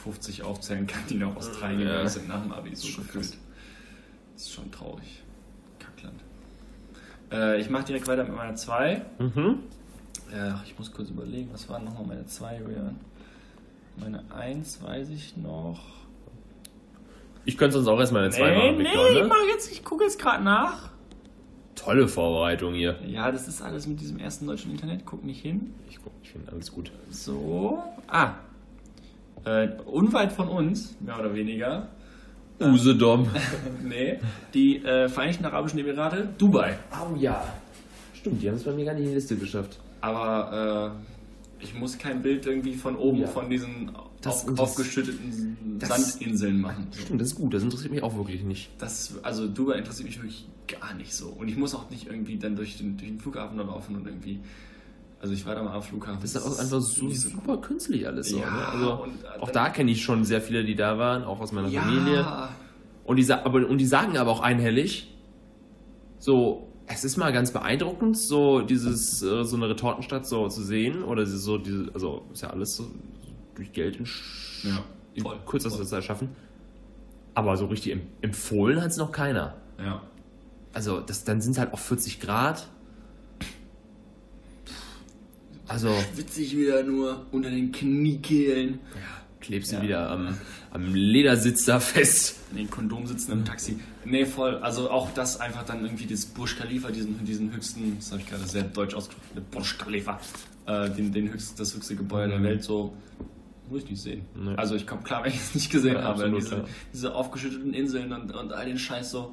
50 0.00 0.42
aufzählen 0.42 0.86
kann, 0.86 1.02
die 1.08 1.14
nach 1.14 1.34
Australien 1.36 1.80
Ja. 1.80 1.86
gegangen 1.88 2.08
sind 2.08 2.28
nach 2.28 2.42
dem 2.42 2.52
Abi, 2.52 2.74
so 2.74 2.86
Schon 2.88 3.04
gefühlt. 3.06 3.24
krass. 3.30 3.38
Das 4.34 4.42
ist 4.42 4.52
schon 4.52 4.70
traurig. 4.70 5.22
Kackland. 5.78 6.20
Äh, 7.30 7.60
ich 7.60 7.68
mache 7.70 7.84
direkt 7.84 8.06
weiter 8.08 8.24
mit 8.24 8.34
meiner 8.34 8.54
2. 8.54 9.02
Mhm. 9.18 9.58
Ja, 10.34 10.62
ich 10.64 10.78
muss 10.78 10.92
kurz 10.92 11.10
überlegen, 11.10 11.50
was 11.52 11.68
waren 11.68 11.84
nochmal 11.84 12.06
meine 12.06 12.26
zwei, 12.26 12.58
Julian? 12.58 12.96
Meine 13.96 14.22
eins 14.32 14.82
weiß 14.82 15.10
ich 15.10 15.36
noch. 15.36 15.80
Ich 17.44 17.56
könnte 17.58 17.74
sonst 17.74 17.88
auch 17.88 17.98
erstmal 17.98 18.22
eine 18.22 18.30
2 18.30 18.54
machen, 18.56 18.78
Victor, 18.78 19.08
ich 19.10 19.22
ne? 19.22 19.26
mach 19.28 19.42
jetzt, 19.52 19.70
ich 19.72 19.84
gucke 19.84 20.04
jetzt 20.04 20.18
gerade 20.18 20.42
nach. 20.44 20.90
Tolle 21.74 22.06
Vorbereitung 22.08 22.74
hier. 22.74 22.98
Ja, 23.06 23.32
das 23.32 23.48
ist 23.48 23.62
alles 23.62 23.86
mit 23.86 24.00
diesem 24.00 24.18
ersten 24.18 24.46
deutschen 24.46 24.70
Internet, 24.70 25.04
guck 25.06 25.24
nicht 25.24 25.40
hin. 25.40 25.74
Ich 25.88 25.98
guck, 26.02 26.12
ich 26.22 26.30
finde 26.30 26.52
alles 26.52 26.70
gut. 26.72 26.92
So. 27.10 27.82
Ah. 28.06 28.34
Äh, 29.44 29.68
unweit 29.86 30.32
von 30.32 30.48
uns, 30.48 30.94
mehr 31.00 31.18
oder 31.18 31.34
weniger. 31.34 31.88
Usedom. 32.60 33.26
nee, 33.82 34.18
die 34.52 34.84
äh, 34.84 35.08
Vereinigten 35.08 35.46
Arabischen 35.46 35.78
Emirate, 35.78 36.28
Dubai. 36.36 36.76
Oh 36.92 37.16
ja. 37.16 37.42
Stimmt, 38.14 38.42
die 38.42 38.48
haben 38.48 38.56
es 38.56 38.64
bei 38.64 38.72
mir 38.72 38.84
gar 38.84 38.92
nicht 38.92 39.02
in 39.04 39.08
die 39.08 39.14
Liste 39.14 39.36
geschafft. 39.36 39.78
Aber 40.02 40.92
äh, 41.60 41.64
ich 41.64 41.74
muss 41.74 41.96
kein 41.96 42.20
Bild 42.22 42.44
irgendwie 42.46 42.74
von 42.74 42.96
oben 42.96 43.20
Ja. 43.20 43.28
von 43.28 43.48
diesen 43.48 43.92
Das- 44.20 44.44
auf, 44.46 44.50
das- 44.50 44.58
aufgeschütteten 44.58 45.78
das- 45.78 45.88
Sandinseln 46.12 46.60
machen. 46.60 46.88
Stimmt, 46.92 47.20
das 47.22 47.28
ist 47.28 47.34
gut. 47.36 47.54
Das 47.54 47.62
interessiert 47.62 47.92
mich 47.92 48.02
auch 48.02 48.14
wirklich 48.16 48.42
nicht. 48.42 48.68
Das, 48.78 49.14
also 49.22 49.48
Dubai 49.48 49.78
interessiert 49.78 50.06
mich 50.08 50.18
wirklich 50.18 50.46
gar 50.68 50.92
nicht 50.94 51.14
so. 51.14 51.28
Und 51.28 51.48
ich 51.48 51.56
muss 51.56 51.74
auch 51.74 51.88
nicht 51.88 52.06
irgendwie 52.08 52.36
dann 52.36 52.56
durch 52.56 52.76
den, 52.76 52.98
durch 52.98 53.08
den 53.10 53.20
Flughafen 53.20 53.56
da 53.56 53.64
laufen 53.64 53.96
und 53.96 54.06
irgendwie. 54.06 54.40
Also 55.20 55.34
ich 55.34 55.44
war 55.44 55.54
da 55.54 55.62
mal 55.62 55.74
am 55.74 55.82
Flughafen. 55.82 56.18
Das 56.22 56.34
ist 56.34 56.42
auch 56.42 56.58
einfach 56.58 56.80
so 56.80 57.10
super 57.10 57.58
künstlich 57.58 58.06
alles 58.06 58.30
so. 58.30 58.38
Ja, 58.38 58.50
ne? 58.50 58.68
also, 58.68 59.06
auch 59.40 59.50
da 59.50 59.68
kenne 59.68 59.90
ich 59.90 60.02
schon 60.02 60.24
sehr 60.24 60.40
viele, 60.40 60.64
die 60.64 60.74
da 60.74 60.98
waren, 60.98 61.24
auch 61.24 61.40
aus 61.40 61.52
meiner 61.52 61.68
ja, 61.68 61.82
Familie. 61.82 62.26
Und 63.04 63.16
die, 63.16 63.30
aber, 63.30 63.66
und 63.68 63.78
die 63.78 63.86
sagen 63.86 64.16
aber 64.16 64.30
auch 64.30 64.40
einhellig, 64.40 65.14
so, 66.18 66.68
es 66.86 67.04
ist 67.04 67.16
mal 67.18 67.32
ganz 67.32 67.52
beeindruckend, 67.52 68.16
so 68.16 68.62
dieses, 68.62 69.22
äh, 69.22 69.44
so 69.44 69.56
eine 69.56 69.68
Retortenstadt 69.68 70.26
so 70.26 70.48
zu 70.48 70.62
sehen. 70.62 71.04
Oder 71.04 71.26
so 71.26 71.58
diese, 71.58 71.90
also 71.92 72.26
ist 72.32 72.42
ja 72.42 72.50
alles 72.50 72.76
so 72.76 72.90
durch 73.54 73.72
Geld 73.72 73.96
in, 73.96 74.06
Ja, 74.62 74.82
in 75.14 75.22
voll, 75.22 75.38
kürzester. 75.46 75.84
Zeit 75.84 76.04
schaffen. 76.04 76.30
Aber 77.34 77.56
so 77.58 77.66
richtig 77.66 77.92
em- 77.92 78.06
empfohlen 78.22 78.80
hat 78.80 78.90
es 78.90 78.96
noch 78.96 79.12
keiner. 79.12 79.54
Ja. 79.78 80.02
Also 80.72 81.00
das, 81.00 81.24
dann 81.24 81.40
sind 81.40 81.52
es 81.52 81.58
halt 81.58 81.74
auch 81.74 81.78
40 81.78 82.20
Grad. 82.20 82.68
Also 85.70 85.94
Witzig 86.16 86.56
wieder 86.56 86.82
nur 86.82 87.26
unter 87.30 87.48
den 87.50 87.70
Kniekehlen. 87.72 88.80
klebst 89.40 89.70
du 89.72 89.76
Ja. 89.76 89.82
wieder 89.82 90.10
am, 90.10 90.36
am 90.72 90.94
Ledersitz 90.94 91.64
da 91.64 91.78
fest. 91.80 92.36
In 92.50 92.56
den 92.58 92.70
Kondom 92.70 93.06
sitzen 93.06 93.32
im 93.32 93.44
Taxi. 93.44 93.78
Nee, 94.04 94.26
voll. 94.26 94.56
Also 94.56 94.90
auch 94.90 95.10
das 95.14 95.38
einfach 95.40 95.62
dann 95.62 95.82
irgendwie 95.84 96.06
das 96.06 96.26
Burj 96.26 96.56
Khalifa, 96.56 96.90
diesen, 96.90 97.24
diesen 97.24 97.52
höchsten, 97.52 97.96
das 97.98 98.10
habe 98.12 98.20
ich 98.20 98.28
gerade 98.28 98.44
sehr 98.44 98.64
deutsch 98.64 98.94
ausgesprochen, 98.94 99.28
der 99.36 99.40
Burj 99.42 99.78
Khalifa, 99.78 100.20
äh, 100.66 100.90
den, 100.90 101.12
den 101.12 101.32
höchsten, 101.32 101.56
das 101.56 101.74
höchste 101.74 101.94
Gebäude 101.96 102.30
der 102.30 102.38
Mhm. 102.40 102.44
Welt 102.44 102.62
so. 102.64 102.92
Muss 103.70 103.84
ich 103.84 103.90
nicht 103.90 104.02
sehen. 104.02 104.22
Nee. 104.34 104.54
Also 104.56 104.74
ich 104.74 104.84
komme 104.86 105.02
klar, 105.02 105.22
wenn 105.24 105.30
ich 105.30 105.38
es 105.38 105.54
nicht 105.54 105.70
gesehen 105.70 105.94
Ja, 105.94 106.02
habe. 106.02 106.24
absolut, 106.24 106.40
diese, 106.42 106.56
ja. 106.56 106.64
diese 106.92 107.14
aufgeschütteten 107.14 107.72
Inseln 107.72 108.12
und, 108.12 108.34
und 108.34 108.52
all 108.52 108.66
den 108.66 108.78
Scheiß 108.78 109.12
so. 109.12 109.32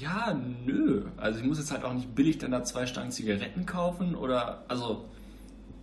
Ja, 0.00 0.36
nö. 0.66 1.02
Also 1.16 1.38
ich 1.38 1.44
muss 1.44 1.58
jetzt 1.58 1.70
halt 1.70 1.84
auch 1.84 1.94
nicht 1.94 2.12
billig 2.14 2.38
dann 2.38 2.50
da 2.50 2.64
zwei 2.64 2.86
Stangen 2.86 3.12
Zigaretten 3.12 3.64
kaufen 3.64 4.14
oder, 4.16 4.64
also, 4.66 5.04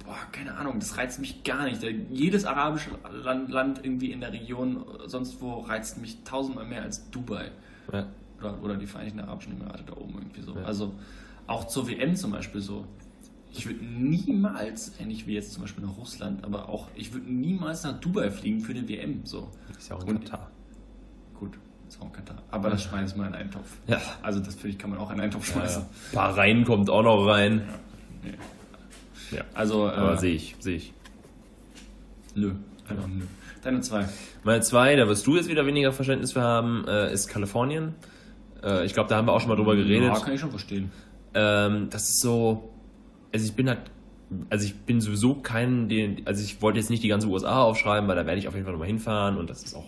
boah, 0.10 0.18
keine 0.32 0.56
Ahnung, 0.58 0.80
das 0.80 0.98
reizt 0.98 1.20
mich 1.20 1.44
gar 1.44 1.66
nicht. 1.66 1.84
Jedes 2.10 2.44
arabische 2.46 2.90
Land, 3.24 3.50
Land 3.52 3.82
irgendwie 3.84 4.12
in 4.12 4.22
der 4.22 4.34
Region, 4.34 4.84
sonst 5.06 5.40
wo, 5.40 5.60
reizt 5.60 6.00
mich 6.02 6.24
tausendmal 6.24 6.66
mehr 6.66 6.82
als 6.82 7.10
Dubai. 7.12 7.52
Ja. 7.94 8.08
Oder, 8.40 8.64
oder 8.64 8.76
die 8.78 8.88
Vereinigten 8.88 9.20
Arabischen 9.20 9.54
Emirate 9.54 9.84
da 9.86 9.94
oben 9.94 10.16
irgendwie 10.18 10.42
so. 10.42 10.56
Ja. 10.56 10.64
Also 10.64 10.94
auch 11.46 11.66
zur 11.68 11.88
WM 11.88 12.16
zum 12.16 12.32
Beispiel 12.32 12.60
so. 12.62 12.86
Ich 13.54 13.66
würde 13.68 13.84
niemals, 13.86 14.94
ähnlich 15.00 15.28
wie 15.28 15.34
jetzt 15.34 15.54
zum 15.54 15.62
Beispiel 15.64 15.84
nach 15.86 15.96
Russland, 15.98 16.44
aber 16.44 16.70
auch, 16.70 16.88
ich 16.96 17.14
würde 17.14 17.32
niemals 17.32 17.84
nach 17.84 18.00
Dubai 18.00 18.32
fliegen 18.32 18.62
für 18.62 18.72
eine 18.74 18.88
WM. 18.90 19.22
So. 19.26 19.50
Ist 19.78 19.90
ja 19.90 19.96
auch 19.96 20.04
in 20.04 20.10
Und- 20.18 20.26
Katar. 20.26 20.50
Gut, 21.40 21.58
ist 21.88 22.02
auch 22.02 22.12
Katar. 22.12 22.42
Aber 22.50 22.70
das 22.72 22.82
schmeiße 22.84 23.14
ich 23.14 23.18
mal 23.20 23.28
in 23.28 23.36
einen 23.36 23.52
Topf. 23.52 23.78
Ja. 23.88 24.00
Also 24.24 24.40
das 24.40 24.56
finde 24.56 24.70
ich, 24.70 24.78
kann 24.80 24.90
man 24.90 24.98
auch 25.00 25.12
in 25.12 25.20
einen 25.20 25.32
Topf 25.32 25.48
Ja, 25.50 25.54
schmeißen. 25.62 25.82
ja. 25.84 25.88
Bahrain 26.20 26.64
kommt 26.66 26.90
auch 26.90 27.04
noch 27.04 27.26
rein. 27.28 27.62
Nee. 28.24 28.34
Ja. 29.32 29.44
Also, 29.54 29.88
Aber 29.90 30.14
äh, 30.14 30.18
sehe 30.18 30.34
ich, 30.36 30.56
sehe 30.60 30.78
ich. 30.78 30.94
nö. 32.36 32.54
Einfach 32.88 33.08
nö. 33.08 33.24
Deine 33.64 33.82
zwei. 33.82 34.08
Meine 34.44 34.62
zwei, 34.62 34.96
da 34.96 35.08
wirst 35.08 35.28
du 35.28 35.36
jetzt 35.36 35.50
wieder 35.50 35.66
weniger 35.66 35.92
Verständnis 35.92 36.32
für 36.32 36.42
haben, 36.42 36.86
äh, 36.88 37.14
ist 37.14 37.28
Kalifornien. 37.28 37.94
Äh, 38.64 38.86
ich 38.86 38.94
glaube, 38.94 39.10
da 39.10 39.18
haben 39.18 39.28
wir 39.28 39.34
auch 39.34 39.42
schon 39.42 39.50
mal 39.50 39.56
drüber 39.56 39.76
geredet. 39.76 40.08
Ja, 40.08 40.20
kann 40.20 40.34
ich 40.34 40.40
schon 40.40 40.50
verstehen. 40.50 40.92
Ähm, 41.34 41.88
das 41.90 42.04
ist 42.10 42.22
so, 42.22 42.70
also 43.34 43.46
ich 43.46 43.54
bin 43.54 43.68
halt, 43.70 43.80
also 44.50 44.66
ich 44.66 44.76
bin 44.76 45.02
sowieso 45.02 45.36
kein, 45.36 45.90
den, 45.90 46.26
also 46.26 46.44
ich 46.44 46.62
wollte 46.62 46.80
jetzt 46.80 46.90
nicht 46.90 47.04
die 47.04 47.08
ganze 47.10 47.28
USA 47.28 47.62
aufschreiben, 47.62 48.08
weil 48.08 48.16
da 48.16 48.26
werde 48.26 48.40
ich 48.40 48.48
auf 48.48 48.54
jeden 48.54 48.66
Fall 48.66 48.74
nochmal 48.74 48.88
hinfahren 48.88 49.38
und 49.38 49.50
das 49.50 49.64
ist 49.64 49.76
auch, 49.76 49.86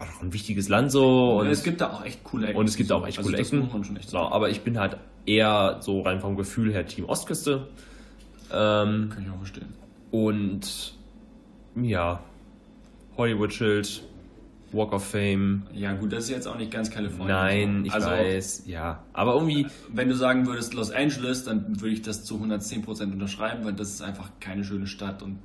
auch 0.00 0.22
ein 0.22 0.32
wichtiges 0.32 0.68
Land 0.68 0.90
so. 0.92 1.38
Und 1.38 1.46
Ja, 1.46 1.52
es 1.52 1.62
gibt 1.62 1.80
da 1.80 1.92
auch 1.92 2.04
echt 2.04 2.24
coole 2.24 2.48
Ecken. 2.48 2.58
und 2.58 2.68
es 2.68 2.76
gibt 2.76 2.90
auch 2.92 3.06
echt 3.06 3.18
Also 3.18 3.30
coole 3.30 3.38
Ecken. 3.40 3.62
echt 3.96 4.10
Genau, 4.10 4.28
aber 4.30 4.50
ich 4.50 4.60
bin 4.62 4.78
halt 4.78 4.96
eher 5.26 5.78
so 5.80 6.02
rein 6.02 6.20
vom 6.20 6.36
Gefühl 6.36 6.72
her 6.72 6.86
Team 6.86 7.04
Ostküste. 7.06 7.68
Ähm, 8.52 9.10
Kann 9.10 9.22
ich 9.24 9.30
auch 9.30 9.38
verstehen. 9.38 9.68
und 10.10 10.94
ja, 11.76 12.20
Hollywood 13.16 13.52
Schild, 13.52 14.02
Walk 14.72 14.92
of 14.92 15.04
Fame. 15.04 15.62
Ja, 15.72 15.92
gut, 15.92 16.12
das 16.12 16.24
ist 16.24 16.30
jetzt 16.30 16.46
auch 16.46 16.56
nicht 16.56 16.70
ganz 16.70 16.90
Kalifornien. 16.90 17.28
Nein, 17.28 17.84
ich 17.84 17.92
also, 17.92 18.08
weiß, 18.08 18.62
ja. 18.66 19.02
Aber 19.12 19.34
irgendwie, 19.34 19.66
Wenn 19.92 20.08
du 20.08 20.14
sagen 20.14 20.46
würdest 20.46 20.74
Los 20.74 20.90
Angeles, 20.90 21.44
dann 21.44 21.80
würde 21.80 21.94
ich 21.94 22.02
das 22.02 22.24
zu 22.24 22.36
110% 22.36 23.12
unterschreiben, 23.12 23.64
weil 23.64 23.72
das 23.72 23.90
ist 23.90 24.02
einfach 24.02 24.30
keine 24.40 24.64
schöne 24.64 24.86
Stadt 24.86 25.22
und 25.22 25.38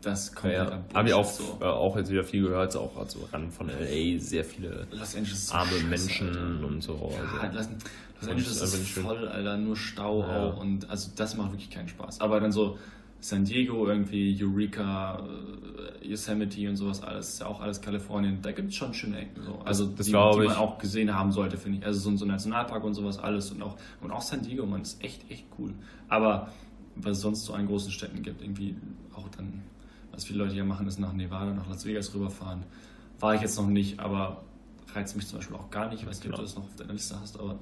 das 0.00 0.34
kommt 0.34 0.54
halt 0.56 0.70
ja, 0.70 0.84
habe 0.94 1.08
ich 1.08 1.14
auch, 1.14 1.24
so. 1.24 1.58
äh, 1.60 1.64
auch 1.64 1.96
jetzt 1.96 2.10
wieder 2.10 2.24
viel 2.24 2.42
gehört, 2.42 2.76
auch 2.76 2.96
also 2.96 3.20
ran 3.32 3.50
von 3.50 3.68
LA, 3.68 4.18
sehr 4.18 4.44
viele 4.44 4.86
Los 4.90 5.12
so 5.12 5.54
arme 5.54 5.70
scheiße, 5.70 5.84
Menschen 5.86 6.28
Alter. 6.28 6.66
und 6.66 6.80
so. 6.82 7.12
Ja, 7.12 7.20
Also. 7.20 7.42
halt 7.42 7.54
lassen. 7.54 7.76
Los 8.20 8.30
Angeles 8.30 8.62
ist 8.62 8.74
ist 8.74 8.88
voll, 8.98 9.28
Alter, 9.28 9.56
nur 9.56 9.76
Stau 9.76 10.20
Ja. 10.20 10.44
auch 10.50 10.60
und 10.60 10.88
also 10.90 11.10
das 11.16 11.36
macht 11.36 11.52
wirklich 11.52 11.70
keinen 11.70 11.88
Spaß. 11.88 12.20
Aber 12.20 12.40
dann 12.40 12.52
so 12.52 12.78
San 13.20 13.44
Diego, 13.44 13.86
irgendwie 13.86 14.36
Eureka, 14.42 15.22
äh, 16.02 16.08
Yosemite 16.08 16.68
und 16.68 16.74
sowas 16.76 17.02
alles, 17.04 17.28
ist 17.34 17.40
ja 17.40 17.46
auch 17.46 17.60
alles 17.60 17.80
Kalifornien. 17.80 18.40
Da 18.42 18.50
gibt 18.50 18.70
es 18.70 18.74
schon 18.74 18.92
schöne 18.94 19.20
Ecken. 19.20 19.44
So. 19.44 19.60
Also 19.64 19.86
das 19.86 20.06
die, 20.06 20.10
glaub 20.12 20.40
die 20.40 20.48
man 20.48 20.56
auch 20.56 20.78
gesehen 20.78 21.14
haben 21.14 21.30
sollte, 21.30 21.56
finde 21.56 21.78
ich. 21.78 21.86
Also 21.86 22.00
so, 22.10 22.16
so 22.16 22.24
ein 22.24 22.28
Nationalpark 22.28 22.82
und 22.82 22.94
sowas 22.94 23.18
alles 23.20 23.52
und 23.52 23.62
auch, 23.62 23.76
und 24.00 24.10
auch 24.10 24.22
San 24.22 24.42
Diego, 24.42 24.66
man, 24.66 24.82
ist 24.82 25.02
echt, 25.04 25.30
echt 25.30 25.46
cool. 25.56 25.72
Aber 26.08 26.48
was 26.96 27.16
es 27.18 27.22
sonst 27.22 27.44
so 27.44 27.52
an 27.54 27.66
großen 27.66 27.90
Städten 27.90 28.22
gibt, 28.22 28.42
irgendwie 28.42 28.76
auch 29.14 29.28
dann, 29.30 29.62
was 30.12 30.24
viele 30.24 30.40
Leute 30.44 30.54
ja 30.54 30.64
machen, 30.64 30.86
ist 30.86 30.98
nach 30.98 31.12
Nevada, 31.12 31.52
nach 31.52 31.68
Las 31.68 31.84
Vegas 31.86 32.14
rüberfahren. 32.14 32.62
War 33.20 33.34
ich 33.34 33.40
jetzt 33.40 33.56
noch 33.56 33.66
nicht, 33.66 33.98
aber 34.00 34.42
reizt 34.94 35.16
mich 35.16 35.26
zum 35.26 35.38
Beispiel 35.38 35.56
auch 35.56 35.70
gar 35.70 35.88
nicht. 35.88 36.02
Ich 36.02 36.08
weiß 36.08 36.18
nicht, 36.20 36.26
ob 36.28 36.32
du 36.32 36.42
Genau. 36.42 36.42
das 36.42 36.56
noch 36.56 36.64
auf 36.64 36.76
deiner 36.76 36.92
Liste 36.92 37.18
hast, 37.20 37.38
aber 37.38 37.58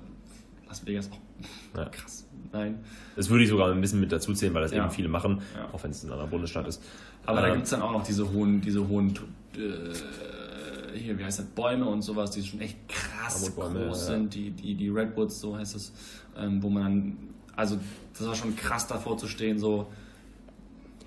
Las 0.68 0.84
Vegas 0.86 1.10
auch 1.12 1.18
Ja. 1.76 1.84
krass. 1.86 2.26
Nein. 2.52 2.78
Das 3.16 3.28
würde 3.28 3.44
ich 3.44 3.50
sogar 3.50 3.70
ein 3.70 3.80
bisschen 3.80 4.00
mit 4.00 4.10
dazu 4.10 4.32
zählen, 4.34 4.52
weil 4.54 4.62
das 4.62 4.72
Ja. 4.72 4.82
eben 4.84 4.90
viele 4.90 5.08
machen, 5.08 5.40
Ja. 5.56 5.68
auch 5.72 5.82
wenn 5.84 5.90
es 5.92 6.02
in 6.02 6.10
einer 6.12 6.26
Bundesstadt 6.26 6.66
ist. 6.66 6.82
Aber 7.26 7.40
da 7.40 7.48
Ähm, 7.48 7.54
gibt 7.54 7.64
es 7.64 7.70
dann 7.70 7.82
auch 7.82 7.92
noch 7.92 8.02
diese 8.04 8.32
hohen, 8.32 8.60
diese 8.60 8.86
hohen, 8.88 9.14
äh, 9.56 10.98
hier, 10.98 11.18
wie 11.18 11.24
heißt 11.24 11.38
das, 11.40 11.46
Bäume 11.46 11.86
und 11.86 12.02
sowas, 12.02 12.30
die 12.32 12.42
schon 12.42 12.60
echt 12.60 12.76
krass 12.88 13.52
groß 13.54 14.06
sind, 14.06 14.34
die, 14.34 14.50
die, 14.50 14.74
die 14.74 14.88
Redwoods, 14.88 15.40
so 15.40 15.56
heißt 15.56 15.76
es, 15.76 15.92
ähm, 16.36 16.62
wo 16.62 16.68
man 16.70 16.82
dann, 16.82 17.16
also 17.61 17.79
das 18.18 18.27
war 18.27 18.35
schon 18.35 18.57
krass 18.57 18.87
davor 18.87 19.16
zu 19.16 19.29
stehen, 19.29 19.59
so, 19.59 19.87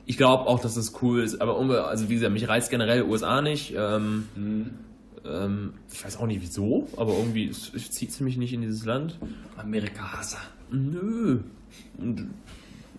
Ich 0.06 0.18
glaube 0.18 0.48
auch, 0.48 0.60
dass 0.60 0.76
das 0.76 0.94
cool 1.02 1.22
ist, 1.22 1.42
aber 1.42 1.58
also 1.88 2.10
wie 2.10 2.16
gesagt, 2.16 2.34
mich 2.34 2.48
reizt 2.48 2.70
generell 2.70 3.04
USA 3.04 3.42
nicht. 3.42 3.74
Ähm, 3.76 4.28
ähm, 5.26 5.74
ich 5.92 6.04
weiß 6.04 6.18
auch 6.18 6.28
nicht 6.28 6.42
wieso, 6.42 6.88
aber 6.98 7.14
irgendwie 7.14 7.48
es, 7.48 7.72
es 7.74 7.92
zieht 7.92 8.20
mich 8.22 8.38
nicht 8.38 8.54
in 8.54 8.62
dieses 8.62 8.86
Land. 8.86 9.18
Amerika-Hasser. 9.58 10.42
Nö. 10.72 11.40
Und 11.98 12.30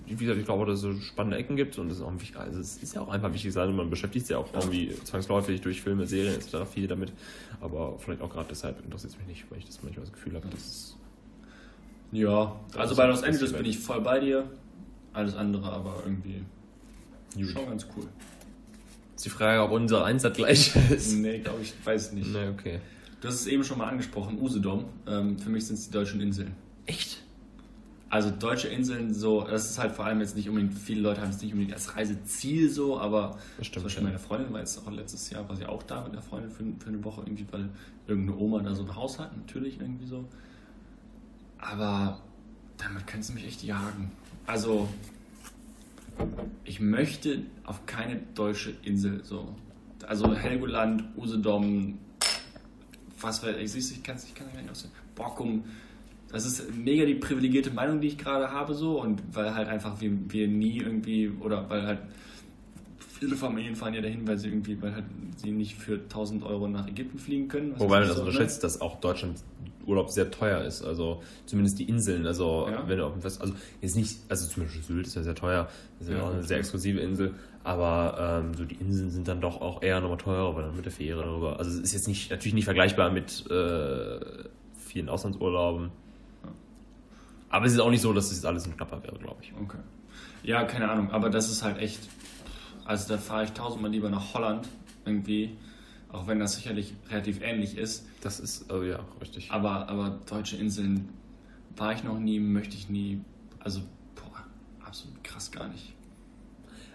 wie 0.07 0.15
gesagt, 0.17 0.39
ich 0.39 0.45
glaube, 0.45 0.67
dass 0.67 0.77
es 0.77 0.81
so 0.83 0.95
spannende 1.01 1.39
Ecken 1.39 1.57
gibt 1.57 1.79
und 1.79 1.89
das 1.89 1.99
ist 1.99 2.05
auch 2.05 2.13
wichtig, 2.15 2.37
also 2.37 2.61
es 2.61 2.77
ist 2.77 2.95
ja 2.95 3.01
auch 3.01 3.09
einfach 3.09 3.33
wichtig 3.33 3.53
sein 3.53 3.71
und 3.71 3.77
man 3.77 3.91
beschäftigt 3.91 4.27
sich 4.27 4.35
ja 4.35 4.39
auch 4.39 4.53
irgendwie 4.53 4.95
zwangsläufig 5.05 5.61
durch 5.63 5.81
Filme, 5.81 6.07
Serien 6.07 6.35
etc. 6.35 6.69
viel 6.71 6.87
damit. 6.87 7.13
Aber 7.61 7.99
vielleicht 7.99 8.21
auch 8.21 8.31
gerade 8.31 8.49
deshalb 8.51 8.85
interessiert 8.85 9.13
es 9.13 9.19
mich 9.19 9.27
nicht, 9.27 9.51
weil 9.51 9.59
ich 9.59 9.67
das 9.67 9.83
manchmal 9.83 10.05
das 10.05 10.13
Gefühl 10.13 10.35
habe, 10.35 10.49
dass 10.49 10.61
es 10.61 10.97
Ja, 12.15 12.55
also 12.77 12.95
bei 12.95 13.07
Los 13.07 13.25
Angeles 13.25 13.53
bin 13.53 13.65
ich 13.65 13.77
voll 13.79 14.01
bei 14.01 14.21
dir. 14.21 14.49
Alles 15.13 15.35
andere 15.35 15.71
aber 15.71 15.97
irgendwie 16.05 16.45
schon 17.43 17.69
ganz 17.69 17.87
cool. 17.97 18.05
ist 19.17 19.25
die 19.25 19.31
Frage, 19.31 19.63
ob 19.63 19.73
unser 19.73 20.05
Einsatz 20.05 20.37
gleich 20.37 20.77
ist. 20.91 21.13
Nee, 21.15 21.41
glaube 21.41 21.63
ich, 21.63 21.75
weiß 21.85 22.13
nicht. 22.13 22.33
Nee, 22.33 22.49
okay. 22.49 22.79
Du 23.21 23.27
hast 23.27 23.41
es 23.41 23.47
eben 23.49 23.65
schon 23.65 23.79
mal 23.79 23.89
angesprochen, 23.89 24.41
Usedom. 24.41 24.85
Ähm, 25.09 25.39
für 25.39 25.51
mich 25.51 25.67
sind 25.67 25.75
es 25.77 25.87
die 25.87 25.93
deutschen 25.93 26.21
Inseln. 26.21 26.55
Echt? 26.87 27.21
Also 28.11 28.31
deutsche 28.31 28.69
Inseln, 28.69 29.13
so, 29.13 29.43
das 29.43 29.71
ist 29.71 29.79
halt 29.81 29.91
vor 29.91 30.05
allem 30.05 30.21
jetzt 30.21 30.37
nicht 30.37 30.49
unbedingt, 30.49 30.75
viele 30.75 31.01
Leute 31.01 31.21
haben 31.21 31.31
es 31.31 31.43
nicht 31.43 31.53
unbedingt 31.53 31.75
als 31.75 31.97
Reiseziel 31.97 32.71
so, 32.71 33.01
aber 33.01 33.39
Das 33.59 33.67
stimmt, 33.67 33.75
zum 33.75 33.83
Beispiel 33.85 34.05
ja. 34.05 34.09
meine 34.11 34.21
Freundin 34.21 34.53
war 34.53 34.61
jetzt 34.61 34.79
auch 34.79 34.93
letztes 34.93 35.31
Jahr, 35.31 35.49
war 35.49 35.57
sie 35.57 35.67
auch 35.67 35.83
da 35.83 36.05
mit 36.05 36.15
der 36.15 36.23
Freundin 36.23 36.53
für, 36.53 36.63
für 36.79 36.91
eine 36.91 37.03
Woche 37.03 37.23
irgendwie, 37.23 37.45
weil 37.51 37.69
irgendeine 38.07 38.39
Oma 38.39 38.61
da 38.61 38.73
so 38.73 38.85
ein 38.85 38.95
Haus 38.95 39.19
hat, 39.19 39.37
natürlich 39.37 39.81
irgendwie 39.81 40.07
so. 40.07 40.25
Aber 41.71 42.21
damit 42.77 43.07
kannst 43.07 43.31
du 43.31 43.35
mich 43.35 43.47
echt 43.47 43.63
jagen. 43.63 44.11
Also, 44.47 44.89
ich 46.65 46.81
möchte 46.81 47.43
auf 47.65 47.87
keine 47.87 48.21
deutsche 48.35 48.75
Insel 48.83 49.25
so. 49.25 49.55
Also 50.07 50.35
Helgoland, 50.35 51.05
Usedom, 51.17 51.99
was 53.21 53.43
weiß 53.43 53.75
ich, 53.75 53.93
ich 53.93 54.03
kann 54.03 54.17
es 54.17 54.27
nicht 54.27 54.71
aussehen. 54.71 54.91
Borkum, 55.15 55.65
das 56.31 56.45
ist 56.45 56.75
mega 56.75 57.07
die 57.07 57.15
privilegierte 57.15 57.71
Meinung, 57.71 58.01
die 58.01 58.09
ich 58.09 58.19
gerade 58.19 58.51
habe, 58.51 58.75
so 58.75 59.01
und 59.01 59.23
weil 59.33 59.55
halt 59.55 59.69
einfach 59.69 60.01
wir, 60.01 60.11
wir 60.31 60.49
nie 60.49 60.79
irgendwie 60.79 61.31
oder 61.41 61.71
weil 61.71 61.87
halt 61.87 62.01
viele 63.19 63.37
Familien 63.37 63.77
fahren 63.77 63.95
ja 63.95 64.01
dahin, 64.01 64.27
weil 64.27 64.39
sie 64.39 64.49
irgendwie, 64.49 64.81
weil 64.83 64.95
halt 64.95 65.05
sie 65.37 65.51
nicht 65.51 65.77
für 65.77 65.95
1000 65.95 66.45
Euro 66.45 66.69
nach 66.69 66.89
Ägypten 66.89 67.19
fliegen 67.19 67.49
können. 67.49 67.75
Wobei 67.79 68.01
man 68.01 68.09
das 68.09 68.17
ne? 68.17 68.25
unterschätzt, 68.25 68.65
dass 68.65 68.81
auch 68.81 69.01
Deutschland 69.01 69.39
Urlaub 69.87 70.11
sehr 70.11 70.31
teuer 70.31 70.63
ist. 70.63 70.83
Also 70.83 71.23
zumindest 71.47 71.79
die 71.79 71.85
Inseln. 71.85 72.27
Also 72.27 72.69
Ja. 72.71 72.89
wenn 72.89 72.99
du 72.99 73.07
auf 73.07 73.13
dem 73.13 73.23
Fest, 73.23 73.41
also 73.41 73.55
jetzt 73.81 73.97
nicht, 73.97 74.19
also 74.29 74.49
zum 74.49 74.65
Beispiel 74.65 74.83
Sylt 74.83 75.07
ist 75.07 75.15
ja 75.17 75.23
sehr 75.23 75.35
teuer, 75.35 75.69
das 75.99 76.09
ist 76.09 76.15
ja, 76.15 76.23
auch 76.23 76.33
eine 76.33 76.43
sehr 76.43 76.59
exklusive 76.59 77.01
Insel. 77.01 77.35
Aber 77.63 78.43
ähm, 78.45 78.55
so 78.55 78.65
die 78.65 78.75
Inseln 78.77 79.11
sind 79.11 79.29
dann 79.29 79.41
doch 79.41 79.61
auch 79.61 79.83
eher 79.83 80.01
nochmal 80.01 80.19
teurer, 80.19 80.55
weil 80.55 80.65
dann 80.65 80.77
mit 80.77 80.85
der 80.85 80.93
Fähre 80.93 81.23
darüber. 81.23 81.59
Also 81.59 81.71
es 81.71 81.81
ist 81.81 81.93
jetzt 81.93 82.09
nicht 82.09 82.31
natürlich 82.31 82.55
nicht 82.55 82.65
vergleichbar 82.65 83.11
mit 83.11 83.49
äh, 83.51 84.21
vielen 84.77 85.09
Auslandsurlauben. 85.09 85.91
Aber 87.49 87.67
es 87.67 87.73
ist 87.73 87.79
auch 87.79 87.91
nicht 87.91 88.01
so, 88.01 88.13
dass 88.13 88.33
es 88.33 88.45
alles 88.45 88.67
ein 88.67 88.77
knapper 88.77 89.03
wäre, 89.03 89.17
glaube 89.17 89.37
ich. 89.43 89.53
Okay. 89.63 89.79
Ja, 90.43 90.65
keine 90.65 90.91
Ahnung, 90.91 91.11
aber 91.13 91.31
das 91.31 91.51
ist 91.51 91.63
halt 91.63 91.79
echt. 91.79 92.01
Also 92.85 93.09
da 93.09 93.19
fahre 93.19 93.45
ich 93.45 93.53
tausendmal 93.53 93.91
lieber 93.91 94.11
nach 94.11 94.35
Holland 94.35 94.69
irgendwie, 95.07 95.51
auch 96.13 96.27
wenn 96.27 96.39
das 96.39 96.57
sicherlich 96.57 96.95
relativ 97.11 97.41
ähnlich 97.43 97.77
ist. 97.79 98.07
Das 98.21 98.41
ist, 98.41 98.71
also 98.71 98.85
ja, 98.85 99.01
richtig. 99.21 99.51
Aber, 99.51 99.89
aber 99.89 100.19
deutsche 100.29 100.57
Inseln 100.57 101.09
war 101.77 101.93
ich 101.93 102.05
noch 102.05 102.19
nie, 102.19 102.39
möchte 102.41 102.77
ich 102.77 102.89
nie. 102.89 103.21
Also, 103.61 103.81
boah, 104.15 104.45
absolut 104.87 105.23
krass 105.25 105.51
gar 105.51 105.69
nicht. 105.69 105.93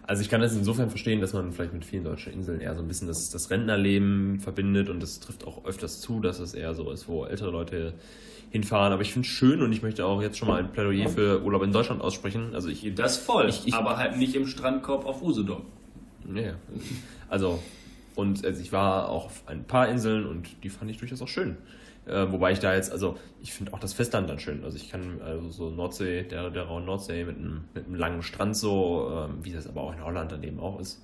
Also 0.04 0.23
ich 0.23 0.30
kann 0.30 0.41
das 0.41 0.56
insofern 0.56 0.89
verstehen, 0.89 1.21
dass 1.21 1.34
man 1.34 1.52
vielleicht 1.54 1.73
mit 1.73 1.86
vielen 1.86 2.04
deutschen 2.04 2.34
Inseln 2.34 2.62
eher 2.62 2.73
so 2.73 2.82
ein 2.82 2.88
bisschen 2.88 3.08
das, 3.08 3.30
das 3.30 3.52
Rentnerleben 3.52 4.39
verbindet 4.39 4.89
und 4.89 5.02
das 5.04 5.19
trifft 5.19 5.45
auch 5.45 5.65
öfters 5.65 6.02
zu, 6.02 6.19
dass 6.19 6.39
es 6.39 6.56
eher 6.56 6.73
so 6.73 6.89
ist, 6.91 7.08
wo 7.08 7.25
ältere 7.25 7.52
Leute 7.52 7.93
hinfahren. 8.49 8.91
Aber 8.91 9.04
ich 9.04 9.13
finde 9.13 9.28
es 9.28 9.32
schön 9.32 9.62
und 9.62 9.71
ich 9.71 9.84
möchte 9.84 10.06
auch 10.08 10.19
jetzt 10.23 10.39
schon 10.39 10.47
mal 10.47 10.62
ein 10.63 10.71
Plädoyer 10.71 11.10
für 11.10 11.43
Urlaub 11.43 11.62
in 11.62 11.71
Deutschland 11.71 12.02
aussprechen. 12.02 12.56
Also 12.56 12.69
ich, 12.69 12.91
Das 12.95 13.17
voll, 13.17 13.49
Ich- 13.49 13.67
ich- 13.67 13.73
aber 13.75 13.97
halt 13.97 14.17
nicht 14.17 14.34
im 14.34 14.47
Strandkorb 14.47 15.06
auf 15.06 15.21
Usedom. 15.21 15.62
Ja, 16.35 16.53
also 17.29 17.59
und 18.15 18.43
also 18.43 18.61
ich 18.61 18.71
war 18.71 19.09
auch 19.09 19.25
auf 19.25 19.43
ein 19.47 19.63
paar 19.63 19.87
Inseln 19.87 20.25
und 20.25 20.47
die 20.63 20.69
fand 20.69 20.91
ich 20.91 20.97
durchaus 20.97 21.21
auch 21.21 21.27
schön. 21.27 21.57
Äh, 22.05 22.31
wobei 22.31 22.51
ich 22.51 22.59
da 22.59 22.73
jetzt, 22.73 22.91
also 22.91 23.17
ich 23.41 23.53
finde 23.53 23.73
auch 23.73 23.79
das 23.79 23.93
Festland 23.93 24.29
dann 24.29 24.39
schön. 24.39 24.63
Also 24.63 24.77
ich 24.77 24.89
kann 24.89 25.21
also 25.21 25.49
so 25.49 25.69
Nordsee, 25.69 26.23
der, 26.23 26.49
der 26.49 26.63
rauen 26.63 26.85
Nordsee 26.85 27.23
mit 27.23 27.37
einem, 27.37 27.65
mit 27.73 27.85
einem 27.85 27.95
langen 27.95 28.23
Strand 28.23 28.57
so, 28.57 29.27
ähm, 29.29 29.37
wie 29.43 29.51
das 29.53 29.67
aber 29.67 29.81
auch 29.81 29.93
in 29.93 30.03
Holland 30.03 30.31
daneben 30.31 30.59
auch 30.59 30.79
ist, 30.79 31.01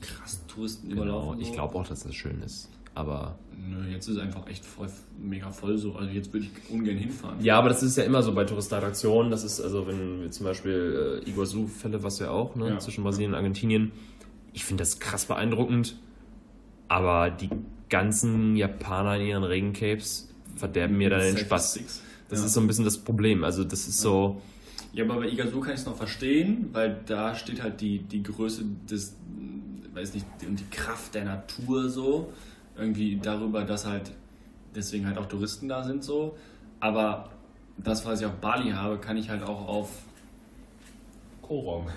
krass 0.00 0.40
Touristen 0.46 0.88
Genau, 0.90 1.02
überlaufen. 1.02 1.40
ich 1.40 1.48
so. 1.48 1.52
glaube 1.54 1.74
auch, 1.76 1.86
dass 1.86 2.02
das 2.02 2.14
schön 2.14 2.42
ist. 2.42 2.68
Aber 2.96 3.38
Nö, 3.68 3.90
jetzt 3.90 4.06
ist 4.08 4.16
es 4.16 4.22
einfach 4.22 4.46
echt 4.46 4.64
voll, 4.64 4.88
mega 5.18 5.50
voll 5.50 5.78
so. 5.78 5.94
Also 5.96 6.10
jetzt 6.10 6.32
würde 6.32 6.46
ich 6.46 6.70
ungern 6.70 6.96
hinfahren. 6.96 7.42
ja, 7.42 7.58
aber 7.58 7.68
das 7.70 7.82
ist 7.82 7.96
ja 7.96 8.04
immer 8.04 8.22
so 8.22 8.34
bei 8.34 8.44
Touristenattraktionen. 8.44 9.30
Das 9.30 9.42
ist 9.42 9.60
also, 9.60 9.86
wenn 9.86 10.20
wir 10.20 10.30
zum 10.30 10.44
Beispiel 10.44 11.20
äh, 11.24 11.28
Iguazu-Fälle, 11.30 12.02
was 12.02 12.18
ja 12.18 12.30
auch, 12.30 12.54
ne, 12.56 12.68
Ja. 12.70 12.78
zwischen 12.78 13.02
Brasilien 13.02 13.30
und 13.32 13.36
Argentinien. 13.36 13.90
Ich 14.52 14.64
finde 14.64 14.82
das 14.82 15.00
krass 15.00 15.24
beeindruckend. 15.24 15.96
Aber 16.88 17.30
die 17.30 17.48
ganzen 17.88 18.54
Japaner 18.56 19.16
in 19.16 19.26
ihren 19.26 19.44
Regencapes 19.44 20.28
verderben 20.54 20.96
mir 20.98 21.10
da 21.10 21.18
den 21.18 21.38
Spaß. 21.38 21.72
Sticks. 21.72 22.02
Das 22.34 22.40
Ja. 22.40 22.46
ist 22.46 22.52
so 22.54 22.60
ein 22.60 22.66
bisschen 22.66 22.84
das 22.84 22.98
Problem. 22.98 23.44
Also 23.44 23.64
das 23.64 23.86
ist 23.88 24.00
so, 24.00 24.40
Ja, 24.92 25.04
aber 25.04 25.16
bei 25.20 25.28
Igazu 25.28 25.60
kann 25.60 25.74
ich 25.74 25.80
es 25.80 25.86
noch 25.86 25.96
verstehen, 25.96 26.68
weil 26.72 27.00
da 27.06 27.34
steht 27.34 27.62
halt 27.62 27.80
die, 27.80 27.98
die 27.98 28.22
Größe 28.22 28.64
des, 28.90 29.16
weiß 29.94 30.14
nicht, 30.14 30.26
und 30.46 30.58
die 30.60 30.68
Kraft 30.70 31.14
der 31.14 31.24
Natur 31.24 31.88
so. 31.88 32.32
Irgendwie 32.76 33.16
darüber, 33.22 33.62
dass 33.64 33.86
halt 33.86 34.10
deswegen 34.74 35.06
halt 35.06 35.16
auch 35.18 35.26
Touristen 35.26 35.68
da 35.68 35.82
sind 35.84 36.02
so. 36.04 36.36
Aber 36.80 37.30
das, 37.76 38.04
was 38.04 38.20
ich 38.20 38.26
auf 38.26 38.34
Bali 38.34 38.70
habe, 38.70 38.98
kann 38.98 39.16
ich 39.16 39.28
halt 39.30 39.42
auch 39.42 39.66
auf 39.68 39.88
Korong. 41.42 41.88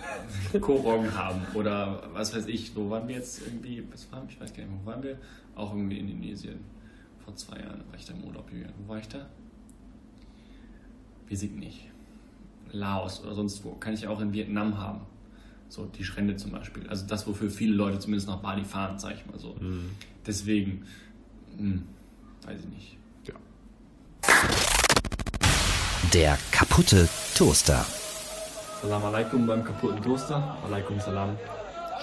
Korong 0.61 1.13
haben. 1.15 1.41
Oder 1.53 2.03
was 2.13 2.35
weiß 2.35 2.47
ich, 2.47 2.75
wo 2.75 2.89
waren 2.89 3.07
wir 3.07 3.15
jetzt 3.15 3.41
irgendwie, 3.45 3.83
was 3.91 4.11
waren, 4.11 4.27
ich 4.29 4.39
weiß 4.39 4.53
gar 4.53 4.63
nicht, 4.63 4.73
wo 4.83 4.85
waren 4.89 5.01
wir? 5.03 5.17
Auch 5.55 5.73
irgendwie 5.73 5.97
in 5.97 6.09
Indonesien. 6.09 6.59
Vor 7.23 7.35
zwei 7.35 7.57
Jahren 7.59 7.81
war 7.89 7.95
ich 7.97 8.05
da 8.05 8.13
im 8.13 8.23
Urlaub. 8.23 8.45
Wo 8.79 8.89
war 8.93 8.99
ich 8.99 9.07
da? 9.07 9.25
Ich 11.29 11.41
nicht. 11.51 11.89
Laos 12.71 13.21
oder 13.23 13.33
sonst 13.33 13.63
wo. 13.63 13.71
Kann 13.73 13.93
ich 13.93 14.07
auch 14.07 14.21
in 14.21 14.33
Vietnam 14.33 14.77
haben. 14.77 15.01
So, 15.69 15.85
die 15.85 16.03
Strände 16.03 16.37
zum 16.37 16.51
Beispiel. 16.51 16.87
Also 16.87 17.05
das, 17.05 17.27
wofür 17.27 17.49
viele 17.49 17.73
Leute 17.73 17.99
zumindest 17.99 18.29
nach 18.29 18.37
Bali 18.37 18.63
fahren, 18.63 18.97
sag 18.99 19.15
ich 19.15 19.25
mal 19.25 19.37
so. 19.37 19.55
Deswegen, 20.25 20.85
hm, 21.57 21.83
weiß 22.45 22.59
ich 22.59 22.67
nicht. 22.67 22.97
Ja. 23.25 23.33
Der 26.13 26.37
kaputte 26.51 27.09
Toaster. 27.35 27.85
Salam 28.81 29.03
alaikum 29.05 29.45
beim 29.45 29.63
kaputten 29.63 30.01
Toaster. 30.01 30.57
Alaikum 30.65 30.99
salam. 30.99 31.37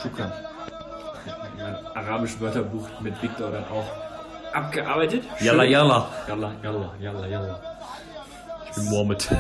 Shukran. 0.03 0.31
Mein 1.57 1.75
arabisches 1.97 2.41
Wörterbuch 2.41 3.01
mit 3.01 3.21
Victor 3.23 3.51
dann 3.51 3.65
auch 3.65 3.87
abgearbeitet. 4.53 5.25
Yalla, 5.41 5.65
yalla. 5.65 6.09
Yalla, 6.29 6.53
yalla, 6.63 6.95
yalla, 7.01 7.27
yalla. 7.27 7.74
Ich 8.77 8.83
bin 8.83 8.91
Mohammed. 8.91 9.31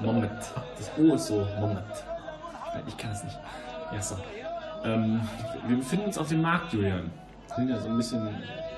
Mohammed. 0.00 0.30
Das 0.78 0.90
O 0.96 1.14
ist 1.14 1.26
so 1.26 1.46
Mohammed. 1.58 1.82
Ich 2.86 2.96
kann 2.96 3.10
es 3.10 3.24
nicht. 3.24 3.38
Ja, 3.92 4.00
so. 4.00 4.16
Ähm, 4.84 5.20
wir 5.66 5.76
befinden 5.76 6.06
uns 6.06 6.18
auf 6.18 6.28
dem 6.28 6.42
Markt, 6.42 6.72
Julian. 6.72 7.10
Wir 7.48 7.56
sind 7.56 7.68
ja 7.68 7.78
so 7.78 7.88
ein 7.88 7.96
bisschen, 7.96 8.28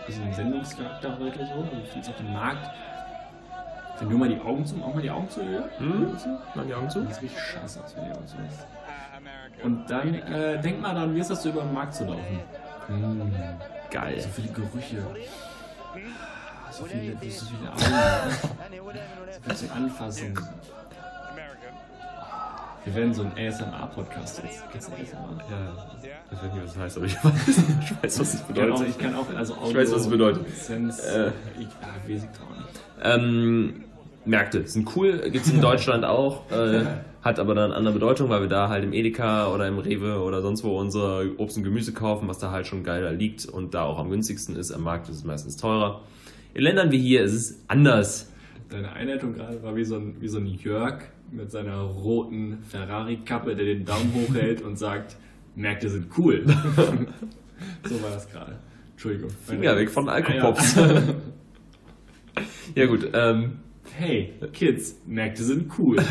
bisschen 0.06 0.32
Sendungscharakter 0.32 1.18
heute 1.18 1.38
so. 1.40 1.56
Wir 1.56 1.80
befinden 1.80 1.98
uns 1.98 2.08
auf 2.08 2.16
dem 2.16 2.32
Markt. 2.32 2.70
Wenn 3.98 4.10
du 4.10 4.18
mal 4.18 4.28
die 4.28 4.40
Augen 4.40 4.64
zu, 4.64 4.76
auch 4.82 4.94
mal 4.94 5.02
die 5.02 5.10
Augen 5.10 5.28
zu, 5.28 5.42
Julian? 5.42 5.64
Hm? 5.78 6.12
Machen 6.54 6.68
die 6.68 6.74
Augen 6.74 6.90
zu? 6.90 7.00
Das 7.02 7.20
richtig 7.20 7.40
scheiße 7.40 7.82
aus, 7.82 7.96
wenn 7.96 8.04
die 8.04 8.12
Augen 8.12 8.26
zu 8.26 8.36
ist. 8.48 8.66
Und 9.62 9.90
dann 9.90 10.14
äh, 10.14 10.60
denk 10.60 10.80
mal 10.80 10.94
daran, 10.94 11.14
wie 11.14 11.20
ist 11.20 11.30
das 11.30 11.42
so 11.42 11.48
über 11.48 11.62
den 11.62 11.72
Markt 11.72 11.94
zu 11.94 12.04
laufen? 12.04 12.40
Mm, 12.88 13.32
Geil. 13.90 14.20
so 14.20 14.28
viele 14.28 14.48
Gerüche. 14.48 15.04
So 16.78 16.84
viele, 16.84 17.12
so 17.30 17.46
viele 17.46 17.70
Augen. 17.72 17.80
so 17.80 19.48
viel 19.48 19.56
zum 19.68 19.76
Anfassen. 19.76 20.38
Wir 22.84 22.94
werden 22.94 23.14
so 23.14 23.22
ein 23.22 23.32
ASMR-Podcast 23.36 24.42
jetzt. 24.44 24.62
Kennst 24.70 24.88
du 24.88 24.92
ASMR? 24.92 25.40
Ja, 25.50 25.72
ich 26.30 26.38
weiß 26.38 26.52
nicht, 26.54 26.64
was 26.64 26.72
das 26.74 26.82
heißt, 26.82 26.96
aber 26.98 27.06
ich 27.06 27.16
weiß, 27.24 27.48
ich 27.48 28.02
weiß 28.02 28.20
was 28.20 28.34
es 28.34 28.40
Ich 28.48 28.54
kann, 28.54 28.72
auch, 28.72 28.76
bedeutet. 28.78 28.88
ich 28.88 28.98
kann 28.98 29.14
auch, 29.16 29.26
also 29.36 29.54
Audio, 29.54 29.68
Ich 29.70 29.76
weiß, 29.76 29.92
was 29.92 30.00
es 30.02 30.08
bedeutet. 30.08 30.48
Sense, 30.56 31.02
Äh. 31.02 31.60
ich, 31.60 31.66
ah, 31.82 31.86
auch 32.44 32.56
nicht. 32.56 32.68
Ähm, 33.02 33.84
Märkte 34.24 34.66
sind 34.68 34.94
cool, 34.96 35.18
gibt 35.30 35.46
es 35.46 35.52
in 35.52 35.60
Deutschland 35.62 36.04
auch, 36.04 36.48
äh, 36.52 36.84
hat 37.22 37.40
aber 37.40 37.54
dann 37.56 37.72
andere 37.72 37.94
Bedeutung, 37.94 38.28
weil 38.28 38.42
wir 38.42 38.48
da 38.48 38.68
halt 38.68 38.84
im 38.84 38.92
Edeka 38.92 39.48
oder 39.52 39.66
im 39.66 39.78
Rewe 39.78 40.20
oder 40.20 40.40
sonst 40.42 40.62
wo 40.62 40.78
unser 40.78 41.22
Obst 41.38 41.56
und 41.56 41.64
Gemüse 41.64 41.92
kaufen, 41.92 42.28
was 42.28 42.38
da 42.38 42.50
halt 42.52 42.66
schon 42.68 42.84
geiler 42.84 43.10
liegt 43.12 43.46
und 43.46 43.74
da 43.74 43.82
auch 43.82 43.98
am 43.98 44.10
günstigsten 44.10 44.54
ist. 44.56 44.70
Am 44.72 44.82
Markt 44.82 45.08
ist 45.08 45.16
es 45.16 45.24
meistens 45.24 45.56
teurer. 45.56 46.02
In 46.56 46.62
Ländern 46.62 46.90
wie 46.90 46.98
hier 46.98 47.22
ist 47.22 47.34
es 47.34 47.62
anders. 47.68 48.32
Deine 48.70 48.90
Einleitung 48.90 49.34
gerade 49.34 49.62
war 49.62 49.76
wie 49.76 49.84
so 49.84 49.96
ein, 49.96 50.16
wie 50.22 50.28
so 50.28 50.38
ein 50.38 50.46
Jörg 50.46 51.02
mit 51.30 51.50
seiner 51.50 51.82
roten 51.82 52.62
Ferrari-Kappe, 52.62 53.54
der 53.54 53.66
den 53.66 53.84
Daumen 53.84 54.10
hochhält 54.14 54.62
und 54.62 54.78
sagt, 54.78 55.18
Märkte 55.54 55.90
sind 55.90 56.06
cool. 56.16 56.46
so 57.84 58.02
war 58.02 58.10
das 58.10 58.30
gerade. 58.30 58.58
Entschuldigung. 58.92 59.28
Finger 59.44 59.76
weg 59.76 59.90
von 59.90 60.08
Alkopops. 60.08 60.78
Ah, 60.78 60.94
ja. 60.94 61.02
Ja 62.74 62.86
gut, 62.86 63.06
ähm, 63.12 63.58
Hey, 63.92 64.32
Kids, 64.54 64.98
Märkte 65.06 65.44
sind 65.44 65.70
cool. 65.78 65.98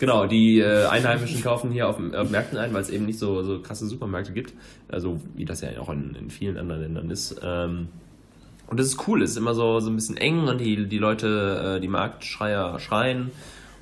Genau, 0.00 0.26
die 0.26 0.60
äh, 0.60 0.86
Einheimischen 0.86 1.42
kaufen 1.42 1.70
hier 1.72 1.86
auf, 1.86 2.00
auf 2.14 2.30
Märkten 2.30 2.56
ein, 2.56 2.72
weil 2.72 2.80
es 2.80 2.88
eben 2.88 3.04
nicht 3.04 3.18
so, 3.18 3.42
so 3.42 3.60
krasse 3.60 3.86
Supermärkte 3.86 4.32
gibt. 4.32 4.54
Also 4.88 5.20
wie 5.34 5.44
das 5.44 5.60
ja 5.60 5.78
auch 5.78 5.90
in, 5.90 6.14
in 6.14 6.30
vielen 6.30 6.56
anderen 6.56 6.80
Ländern 6.80 7.10
ist. 7.10 7.38
Ähm, 7.44 7.88
und 8.70 8.78
das 8.78 8.86
ist 8.86 9.08
cool, 9.08 9.22
es 9.22 9.32
ist 9.32 9.36
immer 9.36 9.54
so, 9.54 9.80
so 9.80 9.90
ein 9.90 9.96
bisschen 9.96 10.16
eng 10.16 10.46
und 10.48 10.58
die, 10.58 10.86
die 10.86 10.98
Leute, 10.98 11.76
äh, 11.76 11.80
die 11.80 11.88
Marktschreier 11.88 12.78
schreien. 12.78 13.32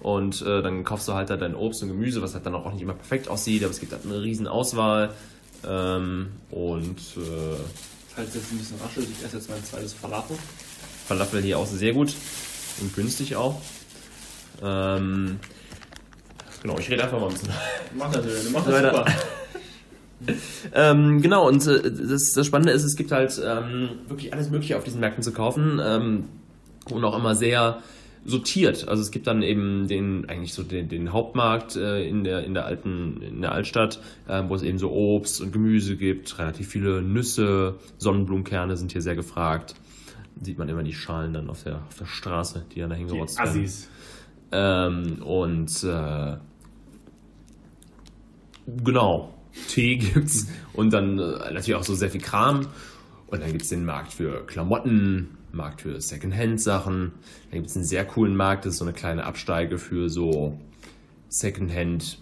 Und 0.00 0.42
äh, 0.42 0.62
dann 0.62 0.84
kaufst 0.84 1.08
du 1.08 1.14
halt 1.14 1.28
da 1.28 1.36
dein 1.36 1.54
Obst 1.54 1.82
und 1.82 1.88
Gemüse, 1.88 2.22
was 2.22 2.34
halt 2.34 2.46
dann 2.46 2.54
auch 2.54 2.72
nicht 2.72 2.82
immer 2.82 2.94
perfekt 2.94 3.28
aussieht, 3.28 3.62
aber 3.64 3.70
es 3.72 3.80
gibt 3.80 3.92
halt 3.92 4.04
eine 4.06 4.22
riesen 4.22 4.46
Auswahl. 4.46 5.12
Ähm, 5.68 6.28
und 6.50 6.98
äh, 7.16 7.56
Falls 8.14 8.34
jetzt 8.34 8.52
ein 8.52 8.58
bisschen 8.58 8.80
raschelt, 8.80 9.08
ich 9.10 9.24
esse 9.24 9.36
jetzt 9.36 9.50
mein 9.50 9.62
zweites 9.64 9.92
Falafel. 9.92 10.38
Falafel 11.06 11.42
hier 11.42 11.58
auch 11.58 11.66
sehr 11.66 11.92
gut 11.92 12.14
und 12.80 12.94
günstig 12.94 13.36
auch. 13.36 13.60
Ähm, 14.62 15.38
genau, 16.62 16.78
ich 16.78 16.88
rede 16.90 17.04
einfach 17.04 17.20
mal 17.20 17.26
ein 17.26 17.32
bisschen. 17.32 17.50
Mach 17.96 18.10
das, 18.12 18.24
du 18.24 18.50
machst 18.50 18.68
das 18.68 18.74
Leider. 18.74 18.90
super. 18.90 19.12
Ähm, 20.74 21.22
genau, 21.22 21.48
und 21.48 21.66
äh, 21.66 21.90
das, 21.90 22.32
das 22.32 22.46
Spannende 22.46 22.72
ist, 22.72 22.84
es 22.84 22.96
gibt 22.96 23.12
halt 23.12 23.40
ähm, 23.44 23.90
wirklich 24.08 24.32
alles 24.32 24.50
Mögliche 24.50 24.76
auf 24.76 24.84
diesen 24.84 25.00
Märkten 25.00 25.22
zu 25.22 25.32
kaufen 25.32 25.80
ähm, 25.82 26.24
und 26.90 27.04
auch 27.04 27.16
immer 27.16 27.34
sehr 27.34 27.78
sortiert. 28.24 28.88
Also 28.88 29.02
es 29.02 29.10
gibt 29.10 29.26
dann 29.26 29.42
eben 29.42 29.88
den 29.88 30.28
eigentlich 30.28 30.52
so 30.52 30.62
den, 30.62 30.88
den 30.88 31.12
Hauptmarkt 31.12 31.76
äh, 31.76 32.06
in 32.06 32.24
der 32.24 32.44
in 32.44 32.54
der 32.54 32.66
alten 32.66 33.22
in 33.22 33.40
der 33.40 33.52
Altstadt, 33.52 34.00
äh, 34.26 34.42
wo 34.46 34.54
es 34.54 34.62
eben 34.62 34.78
so 34.78 34.90
Obst 34.92 35.40
und 35.40 35.52
Gemüse 35.52 35.96
gibt, 35.96 36.38
relativ 36.38 36.68
viele 36.68 37.00
Nüsse, 37.02 37.76
Sonnenblumenkerne 37.98 38.76
sind 38.76 38.92
hier 38.92 39.02
sehr 39.02 39.16
gefragt. 39.16 39.74
Sieht 40.40 40.58
man 40.58 40.68
immer 40.68 40.82
die 40.82 40.92
Schalen 40.92 41.32
dann 41.32 41.48
auf 41.48 41.64
der 41.64 41.76
auf 41.76 41.98
der 41.98 42.06
Straße, 42.06 42.64
die 42.74 42.80
dann 42.80 42.90
da 42.90 42.96
Die 42.96 43.02
hingerotzt 43.02 43.38
werden. 43.38 43.50
Assis. 43.50 43.88
Ähm, 44.50 45.22
und 45.22 45.84
äh, 45.84 46.36
genau, 48.84 49.34
Tee 49.68 49.96
gibt's 49.96 50.46
und 50.72 50.92
dann 50.92 51.18
äh, 51.18 51.52
natürlich 51.52 51.74
auch 51.74 51.84
so 51.84 51.94
sehr 51.94 52.10
viel 52.10 52.20
Kram. 52.20 52.66
Und 53.26 53.42
dann 53.42 53.52
gibt's 53.52 53.68
den 53.68 53.84
Markt 53.84 54.14
für 54.14 54.46
Klamotten, 54.46 55.36
Markt 55.52 55.82
für 55.82 56.00
Secondhand-Sachen. 56.00 57.12
Dann 57.50 57.60
gibt's 57.60 57.76
einen 57.76 57.84
sehr 57.84 58.04
coolen 58.04 58.36
Markt, 58.36 58.64
das 58.64 58.74
ist 58.74 58.78
so 58.78 58.84
eine 58.84 58.94
kleine 58.94 59.24
Absteige 59.24 59.78
für 59.78 60.08
so 60.08 60.58
Secondhand 61.28 62.18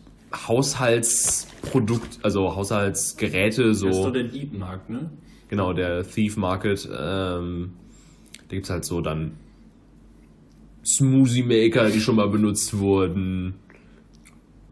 Haushaltsprodukt, 0.48 2.18
also 2.22 2.56
Haushaltsgeräte, 2.56 3.74
so. 3.74 3.86
Das 3.86 3.96
ist 3.96 4.04
doch 4.04 4.12
der 4.12 4.24
Diebmarkt, 4.24 4.90
ne? 4.90 5.10
Genau, 5.48 5.72
der 5.72 6.06
Thief 6.08 6.36
Market. 6.36 6.88
Ähm, 6.92 7.74
da 8.48 8.54
gibt 8.54 8.64
es 8.64 8.70
halt 8.70 8.84
so 8.84 9.00
dann 9.00 9.32
Smoothie 10.84 11.42
Maker, 11.42 11.90
die 11.90 12.00
schon 12.00 12.16
mal 12.16 12.28
benutzt 12.28 12.78
wurden. 12.78 13.54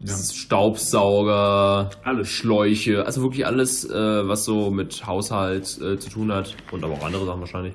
Staubsauger, 0.07 1.89
Alles. 2.03 2.29
Schläuche, 2.29 3.05
also 3.05 3.21
wirklich 3.21 3.45
alles, 3.45 3.89
äh, 3.89 4.27
was 4.27 4.45
so 4.45 4.71
mit 4.71 5.05
Haushalt 5.05 5.79
äh, 5.81 5.97
zu 5.97 6.09
tun 6.09 6.31
hat 6.31 6.55
und 6.71 6.83
aber 6.83 6.93
auch 6.93 7.05
andere 7.05 7.25
Sachen 7.25 7.41
wahrscheinlich. 7.41 7.73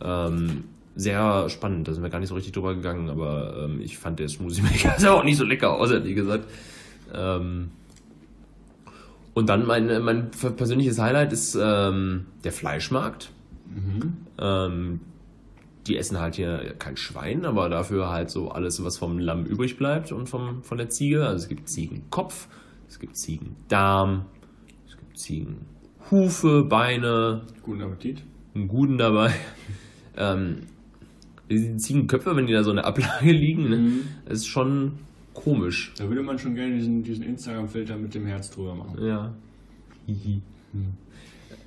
Ähm, 0.00 0.64
sehr 0.94 1.48
spannend, 1.50 1.86
da 1.86 1.92
sind 1.92 2.02
wir 2.02 2.10
gar 2.10 2.20
nicht 2.20 2.30
so 2.30 2.34
richtig 2.34 2.52
drüber 2.52 2.74
gegangen, 2.74 3.10
aber 3.10 3.64
ähm, 3.64 3.80
ich 3.80 3.98
fand 3.98 4.18
der 4.18 4.28
Smoothie 4.28 4.62
Maker 4.62 4.94
sah 4.98 5.12
auch 5.12 5.24
nicht 5.24 5.36
so 5.36 5.44
lecker 5.44 5.74
aus, 5.74 5.90
ehrlich 5.90 6.14
gesagt. 6.14 6.44
Ähm, 7.14 7.70
und 9.34 9.48
dann 9.50 9.66
mein, 9.66 10.02
mein 10.02 10.30
persönliches 10.30 10.98
Highlight 10.98 11.32
ist 11.32 11.58
ähm, 11.60 12.26
der 12.42 12.52
Fleischmarkt. 12.52 13.30
Ähm, 14.38 15.00
die 15.86 15.96
essen 15.96 16.18
halt 16.18 16.36
hier 16.36 16.74
kein 16.78 16.96
Schwein, 16.96 17.44
aber 17.44 17.68
dafür 17.68 18.10
halt 18.10 18.30
so 18.30 18.50
alles, 18.50 18.82
was 18.84 18.98
vom 18.98 19.18
Lamm 19.18 19.44
übrig 19.44 19.76
bleibt 19.76 20.12
und 20.12 20.28
vom, 20.28 20.62
von 20.62 20.78
der 20.78 20.88
Ziege. 20.90 21.26
Also 21.26 21.44
es 21.44 21.48
gibt 21.48 21.68
Ziegenkopf, 21.68 22.48
es 22.88 22.98
gibt 22.98 23.16
Ziegendarm, 23.16 24.26
es 24.88 24.96
gibt 24.96 25.18
Ziegenhufe, 25.18 26.64
Beine, 26.64 27.42
Guten 27.62 27.82
Appetit. 27.82 28.22
einen 28.54 28.68
Guten 28.68 28.98
dabei. 28.98 29.32
Ähm, 30.18 30.60
die 31.50 31.76
Ziegenköpfe, 31.76 32.34
wenn 32.36 32.46
die 32.46 32.54
da 32.54 32.64
so 32.64 32.70
in 32.70 32.76
der 32.76 32.86
Ablage 32.86 33.30
liegen, 33.32 33.68
ne, 33.68 33.90
das 34.24 34.38
ist 34.38 34.46
schon 34.46 34.92
komisch. 35.34 35.92
Da 35.98 36.08
würde 36.08 36.22
man 36.22 36.38
schon 36.38 36.54
gerne 36.54 36.74
diesen, 36.74 37.02
diesen 37.02 37.22
Instagram-Filter 37.22 37.96
mit 37.98 38.14
dem 38.14 38.24
Herz 38.24 38.50
drüber 38.50 38.74
machen. 38.74 39.06
Ja. 39.06 39.34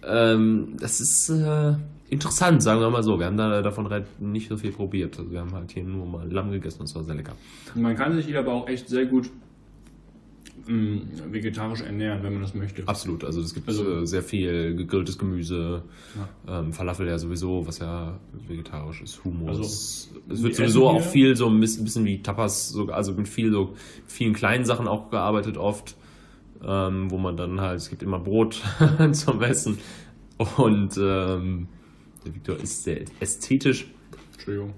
Ähm, 0.03 0.75
das 0.79 0.99
ist 0.99 1.29
äh, 1.29 1.75
interessant, 2.09 2.61
sagen 2.63 2.81
wir 2.81 2.89
mal 2.89 3.03
so. 3.03 3.19
Wir 3.19 3.25
haben 3.27 3.37
da 3.37 3.61
davon 3.61 3.85
re- 3.87 4.05
nicht 4.19 4.49
so 4.49 4.57
viel 4.57 4.71
probiert. 4.71 5.17
Also 5.19 5.31
wir 5.31 5.39
haben 5.41 5.53
halt 5.53 5.71
hier 5.71 5.83
nur 5.83 6.05
mal 6.05 6.31
Lamm 6.31 6.51
gegessen 6.51 6.79
und 6.81 6.85
es 6.85 6.95
war 6.95 7.03
sehr 7.03 7.15
lecker. 7.15 7.33
Man 7.75 7.95
kann 7.95 8.13
sich 8.15 8.25
hier 8.25 8.39
aber 8.39 8.53
auch 8.53 8.67
echt 8.67 8.87
sehr 8.89 9.05
gut 9.05 9.29
mh, 10.67 10.99
vegetarisch 11.31 11.81
ernähren, 11.81 12.21
wenn 12.23 12.33
man 12.33 12.41
das 12.41 12.53
möchte. 12.53 12.87
Absolut, 12.87 13.23
also 13.23 13.41
es 13.41 13.53
gibt 13.53 13.67
Also- 13.67 14.01
äh, 14.01 14.05
sehr 14.05 14.23
viel 14.23 14.75
gegrilltes 14.75 15.17
Gemüse, 15.17 15.83
ähm, 16.47 16.73
Falafel 16.73 17.07
ja 17.07 17.17
sowieso, 17.17 17.65
was 17.67 17.79
ja 17.79 18.19
vegetarisch 18.47 19.01
ist, 19.01 19.23
Hummus. 19.23 19.47
Also, 19.49 19.63
es 20.33 20.43
wird 20.43 20.55
sowieso 20.55 20.87
auch 20.87 21.01
viel 21.01 21.35
so 21.35 21.47
ein 21.47 21.59
bisschen, 21.59 22.05
wie 22.05 22.21
Tapas, 22.21 22.69
so, 22.69 22.87
also 22.89 23.13
mit 23.13 23.27
viel 23.27 23.51
so 23.51 23.73
vielen 24.05 24.33
kleinen 24.33 24.65
Sachen 24.65 24.87
auch 24.87 25.09
gearbeitet 25.09 25.57
oft, 25.57 25.95
ähm, 26.65 27.09
wo 27.09 27.17
man 27.17 27.37
dann 27.37 27.61
halt, 27.61 27.77
es 27.77 27.89
gibt 27.89 28.03
immer 28.03 28.19
Brot 28.19 28.61
zum 29.13 29.41
Essen 29.41 29.77
und 30.57 30.97
ähm, 31.01 31.67
der 32.25 32.35
Victor 32.35 32.57
ist 32.57 32.83
sehr 32.83 33.01
ästhetisch 33.19 33.87
Entschuldigung. 34.33 34.73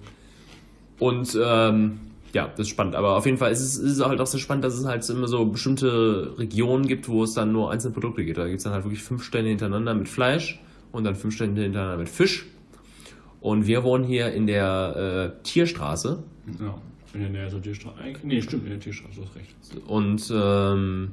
und 1.00 1.38
ähm, 1.42 2.00
ja, 2.34 2.48
das 2.48 2.68
ist 2.68 2.70
spannend. 2.70 2.96
Aber 2.96 3.18
auf 3.18 3.26
jeden 3.26 3.38
Fall 3.38 3.52
ist 3.52 3.60
es, 3.62 3.78
ist 3.78 3.98
es 3.98 4.06
halt 4.06 4.20
auch 4.22 4.28
sehr 4.28 4.40
spannend, 4.40 4.64
dass 4.64 4.76
es 4.76 4.86
halt 4.86 5.08
immer 5.10 5.28
so 5.28 5.46
bestimmte 5.46 6.34
Regionen 6.38 6.88
gibt, 6.88 7.10
wo 7.10 7.24
es 7.24 7.34
dann 7.34 7.52
nur 7.52 7.72
einzelne 7.72 7.94
Produkte 7.94 8.24
gibt. 8.24 8.38
Da 8.38 8.46
gibt 8.46 8.60
es 8.60 8.64
dann 8.64 8.74
halt 8.74 8.86
wirklich 8.86 9.04
fünf 9.04 9.24
Stände 9.24 9.50
hintereinander 9.50 9.94
mit 9.94 10.08
Fleisch 10.08 10.60
und 10.92 11.04
dann 11.04 11.16
fünf 11.16 11.36
Stände 11.36 11.62
hintereinander 11.62 11.98
mit 11.98 12.10
Fisch. 12.10 12.46
Und 13.42 13.66
wir 13.68 13.84
wohnen 13.84 14.04
hier 14.04 14.32
in 14.32 14.48
der 14.48 15.34
äh, 15.40 15.44
Tierstraße. 15.44 16.24
Ja. 16.60 16.78
In 17.14 17.20
der 17.20 17.30
Nähe 17.30 17.50
zur 17.50 17.62
Tierstraße. 17.62 17.98
Nee, 18.24 18.42
stimmt, 18.42 18.64
in 18.64 18.70
der 18.70 18.80
Tierstraße, 18.80 19.16
du 19.16 19.26
hast 19.26 19.36
recht. 19.36 19.56
Und 19.88 20.32
ähm, 20.34 21.12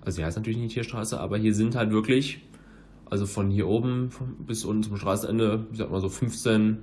also 0.00 0.18
die 0.18 0.24
heißt 0.24 0.36
natürlich 0.36 0.58
nicht 0.58 0.72
Tierstraße, 0.72 1.20
aber 1.20 1.36
hier 1.36 1.54
sind 1.54 1.74
halt 1.76 1.90
wirklich, 1.90 2.40
also 3.10 3.26
von 3.26 3.50
hier 3.50 3.66
oben 3.68 4.10
bis 4.46 4.64
unten 4.64 4.82
zum 4.82 4.96
Straßenende, 4.96 5.66
ich 5.72 5.78
sag 5.78 5.90
mal 5.90 6.00
so 6.00 6.08
15, 6.08 6.78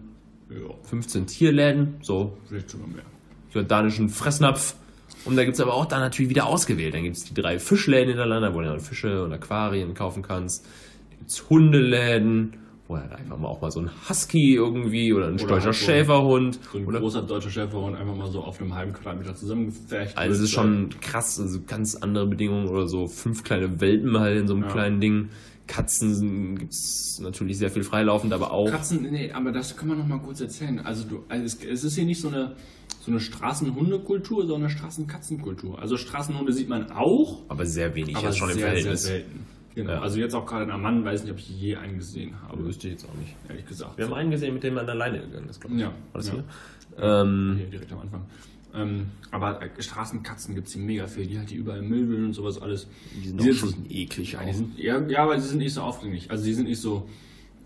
Ja, 0.50 0.58
15 0.84 1.28
Tierläden, 1.28 1.96
so 2.02 2.38
vielleicht 2.48 2.70
sogar 2.70 2.88
mehr. 2.88 3.04
jordanischen 3.54 4.10
Fressnapf. 4.10 4.76
Und 5.26 5.36
da 5.36 5.44
gibt 5.44 5.56
es 5.56 5.62
aber 5.62 5.74
auch 5.74 5.86
dann 5.86 6.00
natürlich 6.00 6.30
wieder 6.30 6.48
ausgewählt. 6.48 6.94
Dann 6.96 7.04
gibt 7.04 7.16
es 7.18 7.24
die 7.26 7.34
drei 7.34 7.60
Fischläden 7.60 8.08
hintereinander, 8.10 8.54
wo 8.56 8.60
du 8.62 8.66
dann 8.66 8.80
Fische 8.80 9.24
und 9.24 9.32
Aquarien 9.34 9.94
kaufen 9.94 10.24
kannst. 10.24 10.66
Da 11.12 11.16
gibt 11.18 11.30
es 11.30 11.50
Hundeläden, 11.50 12.54
wo 12.88 12.96
du 12.96 13.02
halt 13.02 13.14
einfach 13.14 13.38
mal 13.38 13.48
auch 13.48 13.62
mal 13.62 13.70
so 13.72 13.82
ein 13.82 13.90
Husky 14.10 14.56
irgendwie 14.56 15.14
oder 15.14 15.28
ein 15.28 15.34
Oder 15.36 15.44
stolzer 15.44 15.66
halt 15.68 15.76
Schäferhund. 15.76 16.60
So 16.72 16.78
ein 16.80 16.86
oder 16.86 17.00
großer 17.00 17.22
deutscher 17.22 17.52
Schäferhund 17.52 17.98
einfach 17.98 18.16
mal 18.16 18.32
so 18.32 18.42
auf 18.42 18.60
einem 18.60 18.74
halben 18.74 18.94
Quadratmeter 18.94 19.36
zusammengefecht. 19.36 20.18
also 20.18 20.34
es 20.36 20.42
ist 20.42 20.52
schon 20.52 20.90
krass, 21.02 21.40
also 21.40 21.60
ganz 21.68 21.96
andere 21.96 22.26
Bedingungen 22.26 22.68
oder 22.68 22.88
so 22.88 23.08
fünf 23.08 23.44
kleine 23.44 23.80
Welpen 23.80 24.20
halt 24.20 24.40
in 24.40 24.48
so 24.48 24.54
einem 24.56 24.64
Ja. 24.64 24.70
kleinen 24.72 25.00
Ding. 25.02 25.30
Katzen 25.68 26.58
gibt 26.58 26.74
es 26.74 27.20
natürlich 27.22 27.58
sehr 27.58 27.70
viel 27.72 27.84
freilaufend, 27.84 28.34
aber 28.34 28.52
auch. 28.52 28.70
Katzen, 28.70 29.04
nee, 29.10 29.32
aber 29.32 29.52
das 29.52 29.78
kann 29.78 29.88
man 29.88 29.98
noch 29.98 30.08
mal 30.08 30.20
kurz 30.20 30.42
erzählen. 30.42 30.80
Also, 30.80 31.06
du, 31.08 31.24
also 31.30 31.44
es, 31.46 31.64
es 31.64 31.84
ist 31.84 31.96
hier 31.96 32.06
nicht 32.06 32.20
so 32.22 32.28
eine, 32.28 32.56
so 33.00 33.12
eine 33.12 33.20
Straßenhundekultur, 33.20 34.42
sondern 34.48 34.64
eine 34.64 34.70
Straßenkatzenkultur. 34.70 35.80
Also 35.80 35.98
Straßenhunde 35.98 36.52
sieht 36.54 36.70
man 36.70 36.92
auch, 36.92 37.44
Aber 37.48 37.66
sehr 37.66 37.96
wenig, 37.96 38.16
aber 38.18 38.30
ist 38.30 38.38
schon 38.38 38.50
im 38.50 38.56
sehr, 38.58 38.68
Verhältnis. 38.68 39.04
sehr 39.04 39.12
selten. 39.18 39.46
Genau. 39.74 39.92
Ja. 39.94 40.02
Also 40.02 40.20
jetzt 40.20 40.34
auch 40.36 40.46
gerade 40.46 40.66
in 40.66 40.72
Amman, 40.72 41.06
weiß 41.06 41.24
nicht, 41.24 41.32
ob 41.32 41.40
ich 41.40 41.50
je 41.50 41.78
einen 41.78 41.98
gesehen 41.98 42.34
habe, 42.42 42.54
Aber 42.54 42.66
wüsste 42.66 42.88
ich 42.88 42.94
jetzt 42.96 43.06
auch 43.10 43.14
nicht. 43.16 43.34
ehrlich 43.48 43.66
gesagt. 43.66 43.98
Wir 43.98 44.06
haben 44.06 44.14
einen 44.14 44.32
gesehen, 44.32 44.54
mit 44.54 44.64
dem 44.64 44.74
man 44.74 44.88
alleine 44.90 45.20
gegangen 45.22 45.48
ist, 45.48 45.62
glaube 45.62 45.76
ich. 45.76 45.82
Ja, 45.82 45.88
War 45.88 45.94
das 46.14 46.28
ja. 46.28 46.34
hier? 46.34 46.44
Ähm, 47.00 47.56
Hier 47.58 47.68
direkt 47.68 47.92
am 47.94 48.00
Anfang. 48.00 48.26
Ähm, 48.74 49.08
aber 49.32 49.62
äh, 49.62 49.70
Straßenkatzen 49.82 50.56
gibt 50.56 50.68
es 50.68 50.74
hier 50.74 50.82
mega 50.82 51.08
viel, 51.08 51.26
die 51.28 51.38
halt 51.38 51.50
die 51.50 51.56
überall 51.56 51.82
Müll 51.82 52.08
wühlen 52.08 52.26
und 52.28 52.34
sowas 52.34 52.62
alles. 52.62 52.88
die 53.22 53.28
sind 53.28 53.42
Die 53.44 53.52
auch 53.52 53.54
sind- 53.56 53.58
schon 53.76 53.86
eklig. 53.90 54.32
Ja, 54.34 54.42
auch. 54.42 54.54
sind, 54.54 54.80
ja, 54.80 55.08
ja, 55.08 55.24
aber 55.24 55.36
die 55.36 55.42
sind 55.42 55.58
nicht 55.58 55.74
so 55.74 55.82
aufdringlich. 55.82 56.32
Also 56.32 56.46
die 56.46 56.54
sind 56.54 56.70
nicht 56.70 56.80
so, 56.80 57.10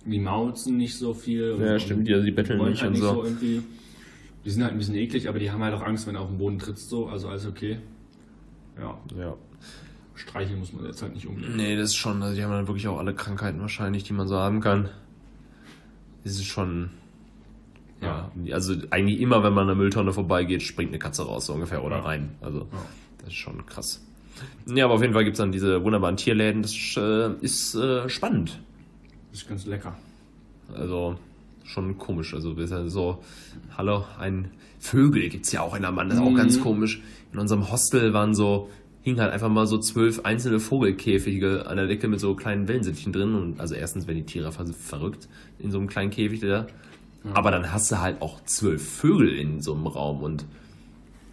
die 0.05 0.19
mauzen 0.19 0.77
nicht 0.77 0.97
so 0.97 1.13
viel. 1.13 1.51
und- 1.51 1.61
Ja, 1.63 1.77
stimmt, 1.79 2.07
die- 2.07 2.13
also 2.13 2.25
die 2.25 2.31
betteln 2.31 2.63
nicht 2.69 2.81
halt 2.81 2.93
und 2.95 2.97
so. 3.01 3.23
irgendwie. 3.23 3.61
Die 4.43 4.49
sind 4.49 4.63
halt 4.63 4.73
ein 4.73 4.77
bisschen 4.79 4.95
eklig, 4.95 5.27
aber 5.29 5.39
die 5.39 5.51
haben 5.51 5.63
halt 5.63 5.73
auch 5.75 5.83
Angst, 5.83 6.07
wenn 6.07 6.15
du 6.15 6.19
auf 6.21 6.27
den 6.29 6.37
Boden 6.37 6.57
trittst, 6.59 6.89
so. 6.89 7.07
Also 7.07 7.27
alles 7.29 7.45
okay. 7.47 7.79
Ja, 8.79 8.99
ja. 9.17 9.35
streicheln 10.15 10.59
muss 10.59 10.71
man 10.73 10.85
jetzt 10.85 11.01
halt 11.01 11.13
nicht 11.13 11.27
unbedingt. 11.27 11.55
Nee, 11.57 11.75
das 11.75 11.89
ist 11.89 11.95
schon, 11.97 12.21
also 12.23 12.35
die 12.35 12.43
haben 12.43 12.51
dann 12.51 12.67
wirklich 12.67 12.87
auch 12.87 12.97
alle 12.99 13.13
Krankheiten 13.13 13.59
wahrscheinlich, 13.59 14.03
die 14.03 14.13
man 14.13 14.27
so 14.27 14.35
haben 14.37 14.59
kann. 14.61 14.89
Das 16.23 16.33
ist 16.33 16.45
schon, 16.45 16.89
ja, 18.05 18.53
also 18.55 18.73
eigentlich 18.91 19.19
immer, 19.19 19.43
wenn 19.43 19.53
man 19.53 19.63
an 19.63 19.67
der 19.69 19.75
Mülltonne 19.75 20.13
vorbeigeht, 20.13 20.61
springt 20.63 20.89
eine 20.91 20.99
Katze 20.99 21.23
raus, 21.25 21.45
so 21.47 21.53
ungefähr, 21.53 21.83
oder 21.83 21.97
Ja. 21.97 22.03
rein. 22.03 22.29
Also, 22.41 22.59
Ja. 22.59 22.67
das 23.19 23.27
ist 23.29 23.35
schon 23.35 23.65
krass. 23.65 24.01
Ja, 24.67 24.85
aber 24.85 24.95
auf 24.95 25.01
jeden 25.01 25.13
Fall 25.13 25.23
gibt 25.23 25.35
es 25.35 25.39
dann 25.39 25.51
diese 25.51 25.83
wunderbaren 25.83 26.17
Tierläden, 26.17 26.61
das 26.61 26.73
äh, 26.97 27.31
ist 27.41 27.75
äh, 27.75 28.07
spannend. 28.09 28.59
Das 29.31 29.41
ist 29.41 29.47
ganz 29.49 29.65
lecker. 29.65 29.95
Also, 30.73 31.15
schon 31.63 31.97
komisch. 31.97 32.33
Also, 32.33 32.57
wir 32.57 32.67
sind 32.67 32.77
ja 32.83 32.89
so, 32.89 33.23
hallo, 33.77 34.05
ein 34.19 34.49
Vögel 34.79 35.29
gibt's 35.29 35.51
ja 35.51 35.61
auch 35.61 35.75
in 35.75 35.81
der 35.83 35.91
Mann, 35.91 36.09
das 36.09 36.17
ist 36.19 36.23
auch 36.23 36.29
Mhm. 36.31 36.35
ganz 36.35 36.59
komisch. 36.59 37.01
In 37.33 37.39
unserem 37.39 37.71
Hostel 37.71 38.13
waren 38.13 38.33
so, 38.35 38.69
hingen 39.01 39.19
halt 39.19 39.31
einfach 39.31 39.49
mal 39.49 39.67
so 39.67 39.77
zwölf 39.77 40.21
einzelne 40.25 40.59
Vogelkäfige 40.59 41.67
an 41.67 41.77
der 41.77 41.87
Decke 41.87 42.07
mit 42.07 42.19
so 42.19 42.35
kleinen 42.35 42.67
Wellensittchen 42.67 43.13
drin. 43.13 43.35
Und 43.35 43.59
also 43.59 43.75
erstens 43.75 44.07
werden 44.07 44.17
die 44.17 44.25
Tiere 44.25 44.51
ver 44.51 44.65
verrückt 44.67 45.27
in 45.59 45.69
so 45.71 45.77
einem 45.77 45.87
kleinen 45.87 46.09
Käfig 46.11 46.39
da. 47.25 47.35
Aber 47.35 47.51
dann 47.51 47.71
hast 47.71 47.91
du 47.91 47.99
halt 47.99 48.21
auch 48.21 48.43
zwölf 48.45 48.87
Vögel 48.87 49.29
in 49.35 49.61
so 49.61 49.73
einem 49.73 49.87
Raum 49.87 50.21
und 50.23 50.45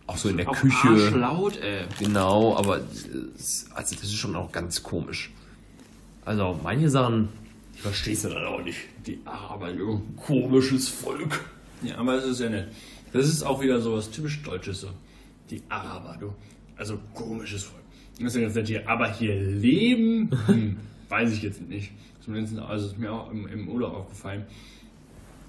auch 0.06 0.16
so 0.16 0.28
in 0.28 0.36
der 0.36 0.48
Auf 0.48 0.60
Küche. 0.60 0.88
Arschlaut, 0.88 1.58
ey. 1.60 1.84
Genau, 1.98 2.56
aber 2.56 2.80
es- 3.36 3.66
also 3.74 3.94
das 3.94 4.04
ist 4.04 4.14
schon 4.16 4.34
auch 4.36 4.50
ganz 4.52 4.82
komisch. 4.82 5.30
Also 6.24 6.58
manche 6.62 6.90
Sachen, 6.90 7.28
die 7.74 7.80
verstehst 7.80 8.24
du 8.24 8.28
dann 8.30 8.44
auch 8.44 8.62
nicht. 8.62 8.78
Die 9.06 9.20
Araber. 9.24 9.72
Komisches 10.26 10.88
Volk. 10.88 11.40
Ja, 11.82 11.98
aber 11.98 12.16
das 12.16 12.26
ist 12.26 12.40
ja 12.40 12.48
nett. 12.50 12.68
Das 13.12 13.26
ist 13.26 13.42
auch 13.42 13.60
wieder 13.60 13.80
so 13.80 13.94
was 13.96 14.10
typisch 14.10 14.42
Deutsches 14.42 14.80
so. 14.82 14.88
Die 15.50 15.62
Araber, 15.68 16.16
du. 16.20 16.32
Also 16.76 16.98
komisches 17.14 17.64
Volk. 17.64 17.82
Das 18.18 18.28
ist 18.28 18.34
ja 18.36 18.42
ganz 18.42 18.54
nett 18.54 18.66
hier. 18.68 18.88
Aber 18.88 19.12
hier 19.12 19.34
leben, 19.34 20.30
hm, 20.46 20.76
weiß 21.08 21.32
ich 21.32 21.42
jetzt 21.42 21.60
nicht. 21.68 21.90
Zumindest, 22.24 22.56
also 22.58 22.86
ist 22.86 22.98
mir 22.98 23.12
auch 23.12 23.30
im, 23.32 23.46
im 23.48 23.68
Urlaub 23.68 23.94
aufgefallen. 23.94 24.44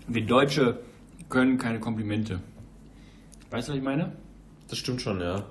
Wir 0.08 0.26
Deutsche 0.26 0.80
können 1.30 1.58
keine 1.58 1.80
Komplimente. 1.80 2.41
Weißt 3.51 3.68
du, 3.68 3.72
was 3.72 3.78
ich 3.78 3.84
meine? 3.84 4.12
Das 4.68 4.78
stimmt 4.78 5.01
schon, 5.01 5.22
ja. 5.22 5.45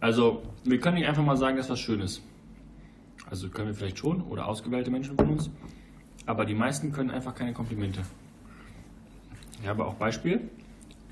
Also, 0.00 0.42
wir 0.64 0.78
können 0.78 0.96
nicht 0.96 1.08
einfach 1.08 1.24
mal 1.24 1.36
sagen, 1.36 1.56
dass 1.56 1.68
was 1.70 1.80
schön 1.80 2.00
ist. 2.00 2.22
Also 3.28 3.48
können 3.48 3.68
wir 3.68 3.74
vielleicht 3.74 3.98
schon, 3.98 4.22
oder 4.22 4.46
ausgewählte 4.46 4.90
Menschen 4.90 5.16
von 5.16 5.30
uns. 5.30 5.50
Aber 6.26 6.44
die 6.44 6.54
meisten 6.54 6.92
können 6.92 7.10
einfach 7.10 7.34
keine 7.34 7.52
Komplimente. 7.52 8.02
Ich 9.60 9.66
habe 9.66 9.84
auch 9.84 9.94
Beispiel. 9.94 10.50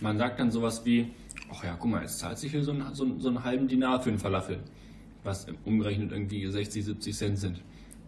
Man 0.01 0.17
sagt 0.17 0.39
dann 0.39 0.53
sowas 0.53 0.85
wie, 0.85 1.11
ach 1.51 1.65
ja, 1.65 1.77
guck 1.77 1.91
mal, 1.91 2.03
jetzt 2.03 2.21
zahlt 2.21 2.39
sich 2.39 2.53
hier 2.53 2.63
so, 2.63 2.73
ein, 2.73 2.85
so, 2.93 3.19
so 3.19 3.29
einen 3.29 3.43
halben 3.43 3.67
Dinar 3.67 4.01
für 4.01 4.11
einen 4.11 4.19
Falafel. 4.19 4.61
Was 5.25 5.47
umgerechnet 5.65 6.13
irgendwie 6.13 6.47
60, 6.47 6.85
70 6.85 7.17
Cent 7.17 7.39
sind. 7.39 7.63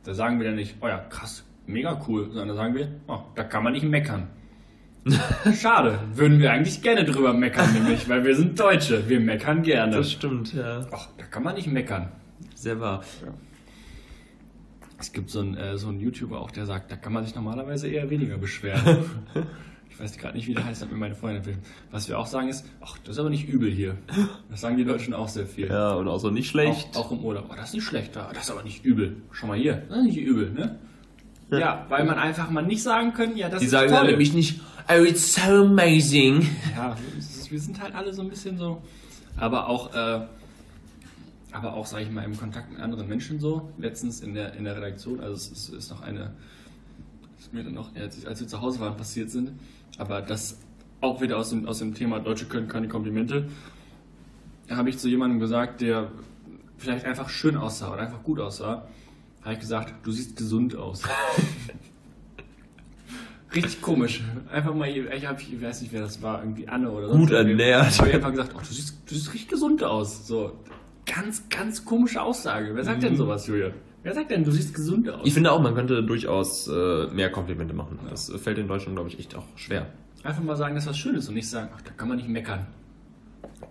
Da 0.05 0.15
sagen 0.15 0.39
wir 0.39 0.47
dann 0.47 0.57
nicht, 0.57 0.77
oh 0.81 0.87
ja, 0.87 0.99
krass, 0.99 1.45
mega 1.67 2.01
cool. 2.07 2.27
Sondern 2.27 2.49
da 2.49 2.55
sagen 2.55 2.75
wir, 2.75 3.01
oh, 3.09 3.21
da 3.35 3.43
kann 3.43 3.65
man 3.65 3.73
nicht 3.73 3.85
meckern. 3.85 4.29
Schade, 5.61 6.01
würden 6.15 6.41
wir 6.41 6.53
eigentlich 6.53 6.83
gerne 6.83 7.05
drüber 7.05 7.33
meckern, 7.33 7.73
nämlich, 7.73 8.09
weil 8.09 8.25
wir 8.25 8.35
sind 8.35 8.59
Deutsche, 8.59 9.09
wir 9.09 9.21
meckern 9.21 9.63
gerne. 9.63 10.03
stimmt, 10.03 10.53
ja. 10.53 10.85
Ach, 10.91 11.09
da 11.17 11.25
kann 11.25 11.45
man 11.45 11.55
nicht 11.55 11.69
meckern. 11.69 12.09
Sehr 12.55 12.81
wahr. 12.81 13.05
Es 14.99 15.13
gibt 15.13 15.31
so 15.31 15.41
einen, 15.41 15.57
äh, 15.57 15.79
so 15.79 15.89
einen 15.89 16.01
YouTuber 16.01 16.41
auch, 16.41 16.51
der 16.51 16.67
sagt, 16.67 16.91
da 16.91 16.97
kann 16.97 17.13
man 17.13 17.25
sich 17.25 17.35
normalerweise 17.35 17.87
eher 17.87 18.11
weniger 18.11 18.37
beschweren. 18.37 19.05
ich 19.91 20.01
weiß 20.01 20.17
gerade 20.19 20.37
nicht, 20.37 20.49
wie 20.49 20.55
der 20.55 20.65
heißt, 20.65 20.83
hat 20.83 20.91
mir 20.91 20.99
meine 20.99 21.15
Freundin 21.15 21.39
erzählt. 21.39 21.59
Was 21.93 22.09
wir 22.09 22.19
auch 22.19 22.27
sagen 22.27 22.49
ist, 22.49 22.67
ach, 22.81 22.99
das 22.99 23.15
ist 23.15 23.19
aber 23.21 23.31
nicht 23.31 23.49
übel 23.49 23.71
hier. 23.71 23.97
Das 24.51 24.63
sagen 24.63 24.77
die 24.77 24.85
Deutschen 24.85 25.15
auch 25.15 25.29
sehr 25.29 25.47
viel. 25.47 25.69
Ja, 25.69 25.93
und 25.93 26.09
auch 26.09 26.19
so 26.19 26.31
nicht 26.31 26.49
schlecht. 26.49 26.97
Auch, 26.97 27.07
auch 27.07 27.13
im 27.13 27.21
Urlaub. 27.21 27.47
Oh, 27.51 27.55
das 27.55 27.69
ist 27.69 27.75
nicht 27.75 27.85
schlecht, 27.85 28.17
da. 28.17 28.31
das 28.33 28.45
ist 28.45 28.51
aber 28.51 28.65
nicht 28.65 28.85
übel. 28.85 29.19
Schau 29.31 29.47
mal 29.47 29.57
hier, 29.57 29.83
das 29.89 29.99
ist 29.99 30.05
nicht 30.05 30.19
übel, 30.19 30.51
ne? 30.51 30.79
Ja, 31.51 31.87
weil 31.89 32.05
man 32.05 32.19
einfach 32.19 32.51
mal 32.51 32.63
nicht 32.63 32.83
sagen 32.83 33.13
können, 33.15 33.37
ja, 33.37 33.49
das 33.49 33.61
Die 33.61 33.67
ist 33.67 33.71
sagen 33.71 33.89
toll. 33.89 33.99
dann 33.99 34.07
nämlich 34.09 34.33
nicht, 34.35 34.61
oh, 34.89 35.03
it's 35.05 35.35
so 35.35 35.43
amazing. 35.65 36.49
Ja, 36.75 36.97
wir 37.49 37.61
sind 37.61 37.81
halt 37.81 37.95
alle 37.95 38.13
so 38.13 38.23
ein 38.23 38.29
bisschen 38.29 38.59
so. 38.59 38.83
Aber 39.37 39.69
auch, 39.69 39.95
äh, 39.95 40.21
aber 41.53 41.75
auch, 41.75 41.87
sage 41.87 42.05
ich 42.05 42.11
mal, 42.11 42.25
im 42.25 42.37
Kontakt 42.37 42.71
mit 42.73 42.81
anderen 42.81 43.09
Menschen 43.09 43.39
so. 43.39 43.71
Letztens 43.79 44.21
in 44.21 44.35
der, 44.35 44.55
in 44.55 44.65
der 44.65 44.77
Redaktion, 44.77 45.21
also 45.21 45.35
es 45.35 45.49
ist, 45.51 45.69
ist 45.69 45.91
noch 45.91 46.03
eine, 46.03 46.33
ist 47.39 47.53
mir 47.53 47.63
dann 47.63 47.75
noch, 47.75 47.95
als, 47.95 48.25
wir 48.41 48.47
zu 48.49 48.61
Hause 48.61 48.81
waren, 48.81 48.97
passiert 48.97 49.31
sind. 49.31 49.53
Aber 49.99 50.23
das 50.23 50.59
auch 51.01 51.21
wieder 51.21 51.37
aus 51.39 51.51
dem, 51.51 51.67
aus 51.67 51.79
dem 51.79 51.95
Thema 51.95 52.19
Deutsche 52.19 52.47
können 52.47 52.69
keine 52.69 52.89
Komplimente. 52.89 53.49
Da 54.69 54.77
habe 54.77 54.91
ich 54.91 54.99
zu 54.99 55.09
jemandem 55.09 55.39
gesagt, 55.39 55.81
der 55.81 56.11
vielleicht 56.77 57.05
einfach 57.07 57.29
schön 57.29 57.57
aussah 57.57 57.93
oder 57.93 58.03
einfach 58.03 58.23
gut 58.23 58.41
aussah, 58.41 58.87
habe 59.43 59.55
ich 59.55 59.61
gesagt, 59.61 59.95
du 60.05 60.11
siehst 60.13 60.37
gesund 60.37 60.77
aus. 60.77 61.03
Richtig 63.55 63.81
komisch. 63.81 64.23
Einfach 64.53 64.75
mal, 64.75 64.89
ich, 64.89 65.27
hab, 65.27 65.41
ich 65.41 65.63
weiß 65.63 65.83
nicht, 65.83 65.93
wer 65.93 66.03
das 66.03 66.21
war, 66.21 66.41
irgendwie 66.43 66.69
Anne 66.69 66.91
oder 66.91 67.07
Gut 67.07 67.17
sonst 67.17 67.31
wer. 67.31 67.39
ernährt. 67.39 67.99
Habe 67.99 68.09
ich 68.09 68.15
einfach 68.15 68.31
gesagt, 68.31 68.53
oh, 68.55 68.59
du, 68.59 68.67
siehst, 68.67 68.99
du 69.07 69.15
siehst 69.15 69.33
richtig 69.33 69.49
gesund 69.49 69.83
aus. 69.83 70.27
So, 70.27 70.59
ganz, 71.07 71.49
ganz 71.49 71.85
komische 71.85 72.21
Aussage. 72.21 72.75
Wer 72.75 72.85
sagt 72.85 73.03
denn 73.03 73.17
sowas, 73.17 73.47
Julian? 73.47 73.73
Wer 74.03 74.15
sagt 74.15 74.31
denn, 74.31 74.45
du 74.45 74.51
siehst 74.51 74.75
gesund 74.75 75.09
aus? 75.09 75.23
Ich 75.25 75.35
finde 75.35 75.51
auch, 75.53 75.61
man 75.61 75.75
könnte 75.75 76.03
durchaus 76.03 76.69
äh, 76.69 77.07
mehr 77.09 77.31
Komplimente 77.31 77.75
machen. 77.75 77.99
Das 78.09 78.29
äh, 78.29 78.39
fällt 78.39 78.59
in 78.59 78.69
Deutschland, 78.69 78.97
glaube 78.97 79.09
ich, 79.09 79.19
echt 79.19 79.35
auch 79.35 79.47
schwer. 79.57 79.87
Einfach 80.23 80.43
mal 80.43 80.57
sagen, 80.57 80.75
dass 80.75 80.87
was 80.87 80.99
schön 80.99 81.15
ist 81.15 81.29
und 81.29 81.35
nicht 81.35 81.49
sagen, 81.49 81.71
ach, 81.75 81.83
da 81.83 81.93
kann 81.93 82.09
man 82.09 82.19
nicht 82.19 82.29
meckern. 82.29 82.67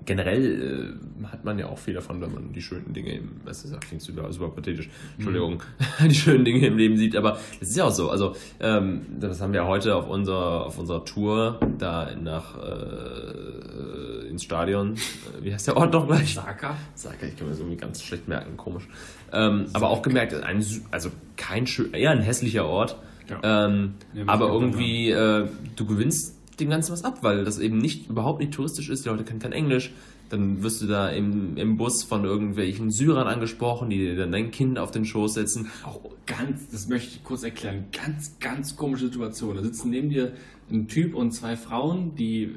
Generell 0.05 0.95
äh, 1.23 1.27
hat 1.27 1.45
man 1.45 1.57
ja 1.57 1.67
auch 1.67 1.79
viel 1.79 1.93
davon, 1.95 2.21
wenn 2.21 2.33
man 2.33 2.53
die 2.53 2.61
schönen 2.61 2.93
Dinge 2.93 3.13
im, 3.13 3.41
das 3.45 3.65
ist, 3.65 3.79
klingt 3.81 4.01
super, 4.01 4.31
super 4.31 4.49
pathetisch, 4.49 4.89
Entschuldigung, 5.15 5.63
die 6.03 6.13
schönen 6.13 6.45
Dinge 6.45 6.67
im 6.67 6.77
Leben 6.77 6.97
sieht, 6.97 7.15
aber 7.15 7.39
das 7.59 7.69
ist 7.69 7.77
ja 7.77 7.85
auch 7.85 7.91
so. 7.91 8.09
Also, 8.09 8.35
ähm, 8.59 9.05
das 9.19 9.41
haben 9.41 9.53
wir 9.53 9.65
heute 9.65 9.95
auf 9.95 10.07
unserer, 10.07 10.65
auf 10.65 10.77
unserer 10.77 11.05
Tour 11.05 11.59
da 11.77 12.15
nach 12.15 12.55
äh, 12.57 14.27
ins 14.29 14.43
Stadion. 14.43 14.93
Äh, 14.93 15.43
Wie 15.43 15.53
heißt 15.53 15.67
der 15.67 15.77
Ort 15.77 15.93
noch 15.93 16.07
gleich? 16.07 16.35
Saka? 16.35 16.75
Sag 16.93 17.21
ich 17.23 17.35
kann 17.35 17.47
mir 17.47 17.51
das 17.51 17.59
irgendwie 17.59 17.77
ganz 17.77 18.03
schlecht 18.03 18.27
merken, 18.27 18.57
komisch. 18.57 18.87
Ähm, 19.33 19.65
aber 19.73 19.89
auch 19.89 20.01
gemerkt, 20.01 20.33
ein, 20.33 20.63
also 20.91 21.09
kein 21.35 21.65
schön, 21.67 21.93
eher 21.93 22.11
ein 22.11 22.21
hässlicher 22.21 22.65
Ort. 22.65 22.97
Ja. 23.29 23.65
Ähm, 23.65 23.95
Ja, 24.13 24.23
aber 24.27 24.49
irgendwie, 24.49 25.09
äh, 25.09 25.47
du 25.75 25.85
gewinnst 25.85 26.34
dem 26.59 26.69
Ganzen 26.69 26.93
was 26.93 27.03
ab, 27.03 27.19
weil 27.21 27.45
das 27.45 27.59
eben 27.59 27.77
nicht 27.77 28.09
überhaupt 28.09 28.39
nicht 28.39 28.53
touristisch 28.53 28.89
ist. 28.89 29.05
Die 29.05 29.09
Leute 29.09 29.23
kennen 29.23 29.39
kein 29.39 29.51
Englisch. 29.51 29.93
Dann 30.29 30.63
wirst 30.63 30.81
du 30.81 30.87
da 30.87 31.09
im, 31.09 31.55
im 31.55 31.77
Bus 31.77 32.03
von 32.03 32.23
irgendwelchen 32.23 32.89
Syrern 32.89 33.27
angesprochen, 33.27 33.89
die 33.89 33.97
dir 33.97 34.15
dann 34.15 34.31
dein 34.31 34.49
Kind 34.49 34.79
auf 34.79 34.89
den 34.89 35.05
Schoß 35.05 35.35
setzen. 35.35 35.69
Auch 35.83 35.99
ganz, 36.25 36.67
das 36.69 36.87
möchte 36.87 37.15
ich 37.15 37.23
kurz 37.23 37.43
erklären, 37.43 37.85
ganz, 37.91 38.39
ganz 38.39 38.75
komische 38.75 39.05
Situation. 39.05 39.55
Da 39.55 39.61
sitzen 39.61 39.91
neben 39.91 40.09
dir 40.09 40.33
ein 40.71 40.87
Typ 40.87 41.13
und 41.13 41.31
zwei 41.31 41.55
Frauen, 41.55 42.15
die, 42.15 42.43
äh, 42.43 42.49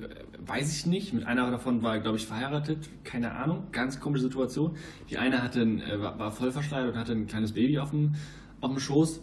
weiß 0.46 0.74
ich 0.74 0.86
nicht, 0.86 1.12
mit 1.12 1.26
einer 1.26 1.50
davon 1.50 1.82
war, 1.82 1.98
glaube 2.00 2.16
ich, 2.16 2.26
verheiratet, 2.26 2.88
keine 3.04 3.32
Ahnung, 3.32 3.64
ganz 3.70 4.00
komische 4.00 4.24
Situation. 4.24 4.76
Die 5.10 5.18
eine 5.18 5.42
hatte 5.42 5.60
äh, 5.60 6.00
war, 6.00 6.18
war 6.18 6.32
voll 6.32 6.52
verschleiert 6.52 6.92
und 6.94 6.98
hatte 6.98 7.12
ein 7.12 7.26
kleines 7.26 7.52
Baby 7.52 7.78
auf 7.78 7.90
dem, 7.90 8.14
auf 8.62 8.70
dem 8.70 8.80
Schoß. 8.80 9.20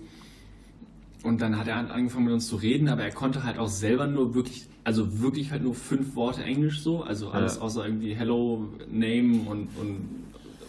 Und 1.26 1.42
dann 1.42 1.58
hat 1.58 1.68
er 1.68 1.78
an- 1.78 1.90
angefangen 1.90 2.26
mit 2.26 2.34
uns 2.36 2.48
zu 2.48 2.56
reden, 2.56 2.88
aber 2.88 3.02
er 3.04 3.12
konnte 3.12 3.44
halt 3.44 3.58
auch 3.58 3.68
selber 3.68 4.06
nur 4.06 4.36
wirklich, 4.36 4.68
also 4.84 5.22
wirklich 5.22 5.50
halt 5.50 5.64
nur 5.64 5.74
fünf 5.74 6.16
Worte 6.16 6.44
Englisch 6.44 6.82
so, 6.82 7.02
also 7.02 7.30
alles 7.32 7.56
Ja. 7.56 7.62
außer 7.64 7.84
irgendwie 7.84 8.14
Hello, 8.14 8.68
Name 8.92 9.40
und, 9.50 9.70
und 9.82 10.08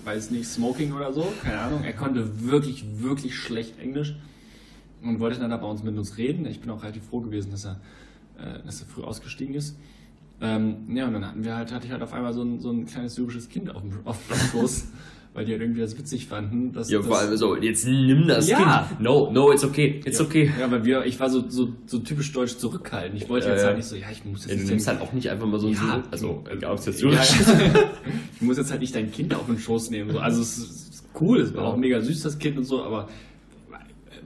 weiß 0.07 0.31
nicht, 0.31 0.47
Smoking 0.49 0.95
oder 0.95 1.13
so, 1.13 1.31
keine 1.43 1.59
Ahnung. 1.59 1.85
Er 1.85 1.93
konnte 1.93 2.41
wirklich, 2.49 2.87
wirklich 3.01 3.37
schlecht 3.37 3.79
Englisch 3.79 4.17
und 5.03 5.21
wollte 5.21 5.39
dann 5.39 5.51
da 5.51 5.59
bei 5.59 5.67
uns 5.67 5.83
mit 5.83 5.95
uns 5.99 6.17
reden. 6.17 6.47
Ich 6.47 6.61
bin 6.61 6.71
auch 6.71 6.83
relativ 6.83 7.05
froh 7.05 7.21
gewesen, 7.21 7.51
dass 7.51 7.67
er, 7.67 7.79
äh, 8.39 8.65
dass 8.65 8.81
er 8.81 8.87
früh 8.87 9.03
ausgestiegen 9.03 9.55
ist. 9.55 9.77
Ähm, 10.41 10.77
ja, 10.97 11.07
und 11.07 11.13
dann 11.13 11.27
hatten 11.27 11.45
wir 11.45 11.55
halt, 11.55 11.71
hatte 11.71 11.85
ich 11.85 11.93
halt 11.93 12.01
auf 12.03 12.15
einmal 12.15 12.33
so 12.33 12.41
ein, 12.43 12.61
so 12.61 12.71
ein 12.71 12.87
kleines 12.87 13.15
syrisches 13.15 13.51
Kind 13.51 13.75
auf 13.75 13.83
dem, 13.83 13.93
auf 14.07 14.19
dem 14.27 14.37
Schoß, 14.39 14.87
weil 15.37 15.45
die 15.45 15.53
halt 15.53 15.61
irgendwie 15.61 15.83
das 15.83 15.97
witzig 15.99 16.27
fanden. 16.27 16.73
Dass, 16.73 16.91
Ja, 16.91 17.03
vor 17.03 17.19
allem 17.19 17.37
so, 17.37 17.55
jetzt 17.57 17.87
nimm 17.87 18.27
das 18.27 18.49
Ja. 18.49 18.87
Kind. 18.89 19.01
No, 19.03 19.31
no, 19.31 19.53
it's 19.53 19.63
okay, 19.65 20.01
it's 20.05 20.19
ja, 20.19 20.25
okay. 20.25 20.51
Ja, 20.59 20.71
weil 20.71 20.85
wir, 20.85 21.05
ich 21.05 21.21
war 21.21 21.29
so, 21.31 21.45
so, 21.49 21.69
so 21.87 21.99
typisch 21.99 22.33
deutsch 22.33 22.57
zurückhaltend. 22.57 23.23
Ich 23.23 23.29
wollte 23.29 23.49
Ja, 23.49 23.55
jetzt 23.55 23.65
halt 23.65 23.77
nicht 23.77 23.87
so, 23.87 23.97
ja, 23.97 24.07
ich 24.11 24.25
muss 24.25 24.47
jetzt 24.47 24.57
Ja, 24.57 24.63
du 24.65 24.69
nimmst 24.71 24.89
halt 24.89 25.01
auch 25.03 25.13
nicht 25.13 25.29
einfach 25.31 25.47
mal 25.47 25.61
so 25.61 25.67
ein 25.69 25.75
Ja. 25.75 25.79
Syrer- 25.81 26.03
also 26.11 26.43
egal 26.51 26.73
ob 26.73 26.79
es 26.79 26.87
jetzt 26.87 27.03
Ja, 27.03 27.11
ich 28.35 28.41
muss 28.43 28.57
jetzt 28.57 28.71
halt 28.71 28.81
nicht 28.81 28.95
dein 28.95 29.13
Kind 29.13 29.35
auf 29.35 29.47
den 29.47 29.59
Schoß 29.59 29.91
nehmen. 29.91 30.11
So. 30.13 30.19
Also 30.19 30.41
es 30.41 30.57
ist, 30.59 31.05
cool, 31.21 31.41
es 31.41 31.55
war 31.55 31.65
auch 31.67 31.77
mega 31.77 32.01
süß, 32.01 32.23
das 32.23 32.39
Kind 32.39 32.57
und 32.57 32.65
so, 32.65 32.83
aber 32.83 33.09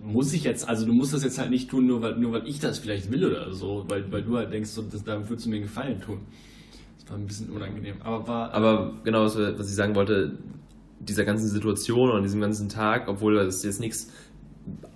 muss 0.03 0.33
ich 0.33 0.45
jetzt, 0.45 0.69
also 0.69 0.87
du 0.87 0.93
musst 0.93 1.13
das 1.13 1.23
jetzt 1.25 1.39
halt 1.39 1.51
nicht 1.51 1.69
tun, 1.69 1.87
nur 1.87 2.01
weil, 2.03 2.17
nur 2.17 2.33
weil 2.33 2.47
ich 2.49 2.59
das 2.59 2.79
vielleicht 2.79 3.11
will 3.13 3.25
oder 3.25 3.53
so, 3.53 3.85
weil, 3.89 4.11
weil 4.11 4.23
du 4.23 4.37
halt 4.37 4.53
denkst, 4.53 4.71
so, 4.71 4.83
das, 4.83 5.05
damit 5.05 5.29
würdest 5.29 5.45
du 5.47 5.51
mir 5.51 5.57
einen 5.57 5.65
Gefallen 5.65 6.01
tun. 6.01 6.21
Das 6.99 7.11
war 7.11 7.19
ein 7.19 7.27
bisschen 7.27 7.51
unangenehm. 7.51 7.97
Aber 8.03 8.27
war. 8.27 8.55
Aber 8.55 8.95
genau, 9.05 9.25
was, 9.25 9.37
was 9.37 9.69
ich 9.69 9.75
sagen 9.75 9.95
wollte, 9.95 10.39
dieser 11.01 11.25
ganzen 11.25 11.49
Situation 11.49 12.11
und 12.11 12.23
diesem 12.23 12.41
ganzen 12.41 12.69
Tag, 12.69 13.09
obwohl 13.09 13.35
das 13.35 13.63
jetzt 13.65 13.81
nichts 13.81 14.09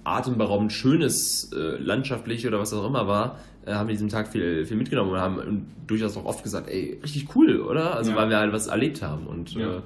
atemberaubend 0.05 0.73
Schönes, 0.73 1.51
äh, 1.53 1.77
landschaftlich 1.79 2.47
oder 2.47 2.59
was 2.61 2.73
auch 2.73 2.87
immer 2.87 3.07
war, 3.09 3.39
äh, 3.65 3.73
haben 3.73 3.89
wir 3.89 3.95
diesen 3.95 4.11
Tag 4.11 4.29
viel, 4.29 4.67
viel 4.67 4.77
mitgenommen 4.77 5.11
und 5.13 5.19
haben 5.19 5.67
durchaus 5.87 6.17
auch 6.17 6.27
oft 6.27 6.43
gesagt, 6.43 6.69
ey, 6.69 6.99
richtig 7.03 7.35
cool, 7.35 7.61
oder? 7.61 7.95
Also 7.97 8.11
Ja. 8.11 8.17
weil 8.19 8.29
wir 8.29 8.39
halt 8.39 8.53
was 8.53 8.67
erlebt 8.67 9.03
haben 9.03 9.27
und 9.27 9.55
Ja. 9.55 9.79
äh, 9.79 9.81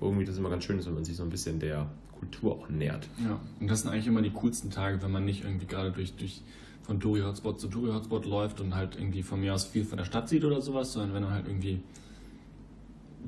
irgendwie 0.00 0.24
das 0.24 0.36
immer 0.36 0.50
ganz 0.50 0.64
schön 0.64 0.78
ist, 0.78 0.86
wenn 0.86 0.94
man 0.94 1.04
sich 1.04 1.16
so 1.16 1.22
ein 1.22 1.30
bisschen 1.30 1.60
der 1.60 1.86
Kultur 2.18 2.52
auch 2.52 2.68
nähert. 2.68 3.08
Ja, 3.24 3.38
und 3.60 3.70
das 3.70 3.82
sind 3.82 3.92
eigentlich 3.92 4.08
immer 4.08 4.22
die 4.22 4.30
coolsten 4.30 4.70
Tage, 4.70 5.00
wenn 5.02 5.12
man 5.12 5.24
nicht 5.24 5.44
irgendwie 5.44 5.66
gerade 5.66 5.92
durch, 5.92 6.14
durch 6.16 6.42
von 6.82 6.98
Touri-Hotspot 7.00 7.60
zu 7.60 7.68
Touri-Hotspot 7.68 8.26
läuft 8.26 8.60
und 8.60 8.74
halt 8.74 8.96
irgendwie 8.96 9.22
von 9.22 9.40
mir 9.40 9.54
aus 9.54 9.64
viel 9.64 9.84
von 9.84 9.96
der 9.98 10.04
Stadt 10.04 10.28
sieht 10.28 10.44
oder 10.44 10.60
sowas, 10.60 10.92
sondern 10.92 11.14
wenn 11.14 11.22
man 11.22 11.32
halt 11.32 11.46
irgendwie 11.46 11.80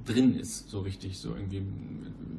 drin 0.04 0.38
ist, 0.38 0.68
so 0.70 0.80
richtig, 0.80 1.18
so 1.18 1.34
irgendwie, 1.34 1.62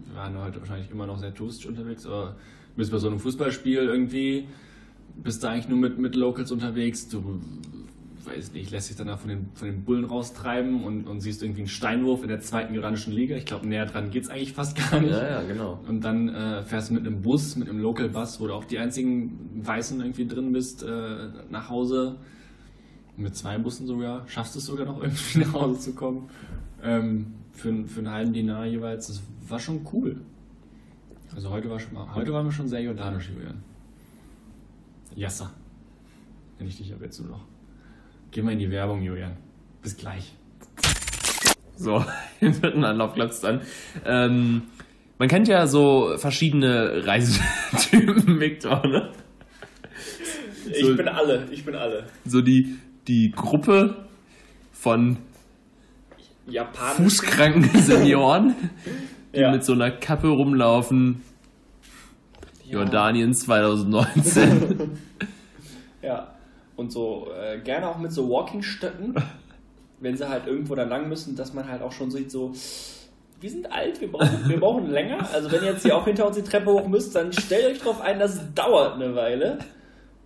wir 0.05 0.15
waren 0.15 0.37
heute 0.37 0.59
wahrscheinlich 0.59 0.91
immer 0.91 1.07
noch 1.07 1.17
sehr 1.17 1.33
touristisch 1.33 1.65
unterwegs, 1.65 2.05
aber 2.05 2.35
du 2.71 2.77
bist 2.77 2.91
bei 2.91 2.97
so 2.97 3.07
einem 3.07 3.19
Fußballspiel 3.19 3.77
irgendwie, 3.79 4.47
bist 5.15 5.43
da 5.43 5.49
eigentlich 5.49 5.69
nur 5.69 5.79
mit, 5.79 5.97
mit 5.97 6.15
Locals 6.15 6.51
unterwegs, 6.51 7.07
du 7.09 7.41
weiß 8.27 8.53
nicht, 8.53 8.71
lässt 8.71 8.87
sich 8.87 8.95
dann 8.95 9.07
da 9.07 9.17
von 9.17 9.29
den, 9.29 9.49
von 9.53 9.67
den 9.67 9.83
Bullen 9.83 10.05
raustreiben 10.05 10.83
und, 10.83 11.07
und 11.07 11.21
siehst 11.21 11.41
irgendwie 11.43 11.61
einen 11.61 11.69
Steinwurf 11.69 12.23
in 12.23 12.29
der 12.29 12.41
zweiten 12.41 12.73
iranischen 12.73 13.13
Liga. 13.13 13.35
Ich 13.35 13.45
glaube, 13.45 13.67
näher 13.67 13.85
dran 13.85 14.11
geht's 14.11 14.29
eigentlich 14.29 14.53
fast 14.53 14.77
gar 14.77 14.99
nicht. 14.99 15.11
Ja, 15.11 15.41
ja, 15.41 15.43
genau. 15.43 15.79
Und 15.87 16.01
dann 16.01 16.29
äh, 16.29 16.63
fährst 16.63 16.89
du 16.89 16.95
mit 16.95 17.05
einem 17.05 17.21
Bus, 17.21 17.55
mit 17.55 17.69
einem 17.69 17.79
Local 17.79 18.09
Bus, 18.09 18.39
wo 18.39 18.47
du 18.47 18.53
auch 18.53 18.65
die 18.65 18.79
einzigen 18.79 19.65
Weißen 19.65 19.99
irgendwie 20.01 20.27
drin 20.27 20.51
bist, 20.51 20.83
äh, 20.83 21.29
nach 21.49 21.69
Hause. 21.69 22.17
Mit 23.15 23.35
zwei 23.35 23.57
Bussen 23.57 23.87
sogar. 23.87 24.27
Schaffst 24.27 24.55
es 24.55 24.65
sogar 24.65 24.85
noch 24.85 25.01
irgendwie 25.01 25.39
nach 25.45 25.53
Hause 25.53 25.79
zu 25.79 25.93
kommen. 25.93 26.29
Ähm, 26.83 27.33
für, 27.57 27.69
einen- 27.69 27.87
für 27.87 27.99
einen 27.99 28.09
halben 28.11 28.33
Dinar 28.33 28.65
jeweils. 28.65 29.07
Das 29.07 29.21
war 29.49 29.59
schon 29.59 29.85
cool. 29.93 30.21
Also 31.35 31.49
heute 31.49 31.69
war 31.69 31.79
schon 31.79 31.93
mal, 31.93 32.15
heute 32.15 32.31
waren 32.31 32.45
wir 32.45 32.51
schon 32.51 32.67
sehr 32.67 32.81
jordanisch, 32.81 33.29
Julian. 33.33 33.61
Yassa. 35.15 35.51
Nenn 36.59 36.67
ich 36.69 36.77
dich 36.77 36.93
aber 36.93 37.05
jetzt 37.05 37.19
nur 37.19 37.29
noch. 37.29 37.43
Geh 38.31 38.41
mal 38.41 38.51
in 38.53 38.59
die 38.59 38.69
Werbung, 38.71 39.01
Julian. 39.01 39.37
Bis 39.81 39.97
gleich. 39.97 40.33
So, 41.75 42.03
im 42.41 42.59
dritten 42.59 42.83
Anlauf 42.83 43.13
klappt's 43.13 43.41
dann. 43.41 43.61
Ähm, 44.05 44.63
man 45.19 45.27
kennt 45.27 45.47
ja 45.47 45.67
so 45.67 46.17
verschiedene 46.17 47.05
Reisetypen, 47.05 48.39
Victor, 48.39 48.85
ne? 48.87 49.11
Ich 50.71 50.85
So- 50.85 50.95
bin 50.95 51.07
alle, 51.07 51.47
ich 51.51 51.65
bin 51.65 51.75
alle. 51.75 52.05
So 52.25 52.41
die, 52.41 52.77
die 53.07 53.31
Gruppe 53.31 54.07
von 54.71 55.17
Japanisch. 56.47 56.97
fußkranken 56.97 57.69
Senioren, 57.81 58.55
die 59.35 59.39
Ja. 59.39 59.51
mit 59.51 59.63
so 59.63 59.73
einer 59.73 59.91
Kappe 59.91 60.27
rumlaufen. 60.29 61.21
Jordanien 62.65 63.33
2019. 63.33 64.91
Ja. 66.01 66.27
Und 66.77 66.91
so 66.91 67.27
äh, 67.41 67.57
gerne 67.59 67.89
auch 67.89 67.97
mit 67.97 68.11
so 68.13 68.29
Walking-Stöcken, 68.29 69.15
wenn 69.99 70.15
sie 70.15 70.29
halt 70.29 70.45
irgendwo 70.47 70.75
da 70.75 70.83
lang 70.83 71.09
müssen, 71.09 71.35
dass 71.35 71.53
man 71.53 71.67
halt 71.67 71.81
auch 71.81 71.91
schon 71.91 72.11
sieht, 72.11 72.29
so, 72.31 72.53
wir 73.41 73.49
sind 73.49 73.69
alt, 73.71 73.99
wir 73.99 74.09
brauchen, 74.11 74.47
wir 74.47 74.59
brauchen 74.59 74.89
länger. 74.91 75.27
Also 75.33 75.51
wenn 75.51 75.63
ihr 75.63 75.71
jetzt 75.71 75.81
hier 75.83 75.97
auch 75.97 76.05
hinter 76.05 76.27
uns 76.27 76.35
die 76.37 76.43
Treppe 76.43 76.71
hoch 76.71 76.87
müsst, 76.87 77.15
dann 77.15 77.33
stellt 77.33 77.65
euch 77.65 77.79
drauf 77.81 77.99
ein, 77.99 78.19
das 78.19 78.39
dauert 78.53 78.93
eine 78.93 79.15
Weile. 79.15 79.57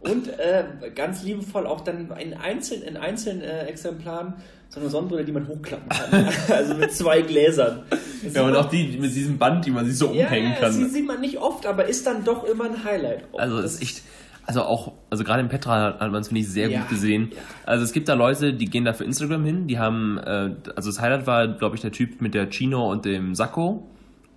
Und 0.01 0.27
äh, 0.27 0.63
ganz 0.95 1.23
liebevoll 1.23 1.67
auch 1.67 1.81
dann 1.81 2.09
in 2.19 2.33
einzelnen, 2.33 2.83
in 2.87 2.97
einzelnen 2.97 3.41
äh, 3.41 3.65
Exemplaren 3.65 4.33
so 4.69 4.79
eine 4.79 4.89
Sonnenbrille, 4.89 5.25
die 5.25 5.31
man 5.31 5.47
hochklappen 5.47 5.89
kann. 5.89 6.27
also 6.55 6.73
mit 6.75 6.91
zwei 6.93 7.21
Gläsern. 7.21 7.83
Das 8.23 8.33
ja, 8.33 8.41
und 8.41 8.49
sieht 8.53 8.57
auch 8.57 8.69
die 8.69 8.97
mit 8.99 9.13
diesem 9.13 9.37
Band, 9.37 9.65
die 9.65 9.71
man 9.71 9.85
sich 9.85 9.97
so 9.97 10.07
man- 10.07 10.17
umhängen 10.17 10.51
ja, 10.53 10.57
kann. 10.59 10.71
sieht 10.71 11.05
man 11.05 11.19
nicht 11.21 11.37
oft, 11.37 11.65
aber 11.65 11.85
ist 11.85 12.07
dann 12.07 12.23
doch 12.23 12.45
immer 12.45 12.65
ein 12.65 12.83
Highlight. 12.83 13.25
Also 13.37 13.61
das 13.61 13.75
ist 13.75 13.81
echt. 13.81 14.01
Also 14.47 14.63
auch, 14.63 14.93
also 15.11 15.23
gerade 15.23 15.41
in 15.41 15.49
Petra 15.49 15.99
hat 15.99 16.11
man 16.11 16.21
es, 16.21 16.29
finde 16.29 16.41
ich, 16.41 16.49
sehr 16.49 16.67
Ja, 16.69 16.79
gut 16.79 16.89
gesehen. 16.89 17.29
ja. 17.31 17.37
Also 17.65 17.83
es 17.83 17.91
gibt 17.91 18.09
da 18.09 18.15
Leute, 18.15 18.53
die 18.53 18.65
gehen 18.65 18.85
da 18.85 18.93
für 18.93 19.03
Instagram 19.03 19.45
hin, 19.45 19.67
die 19.67 19.77
haben, 19.77 20.17
äh, 20.17 20.49
also 20.75 20.89
das 20.89 20.99
Highlight 20.99 21.27
war, 21.27 21.47
glaube 21.47 21.75
ich, 21.75 21.81
der 21.81 21.91
Typ 21.91 22.21
mit 22.21 22.33
der 22.33 22.49
Chino 22.49 22.89
und 22.91 23.05
dem 23.05 23.35
Sakko 23.35 23.87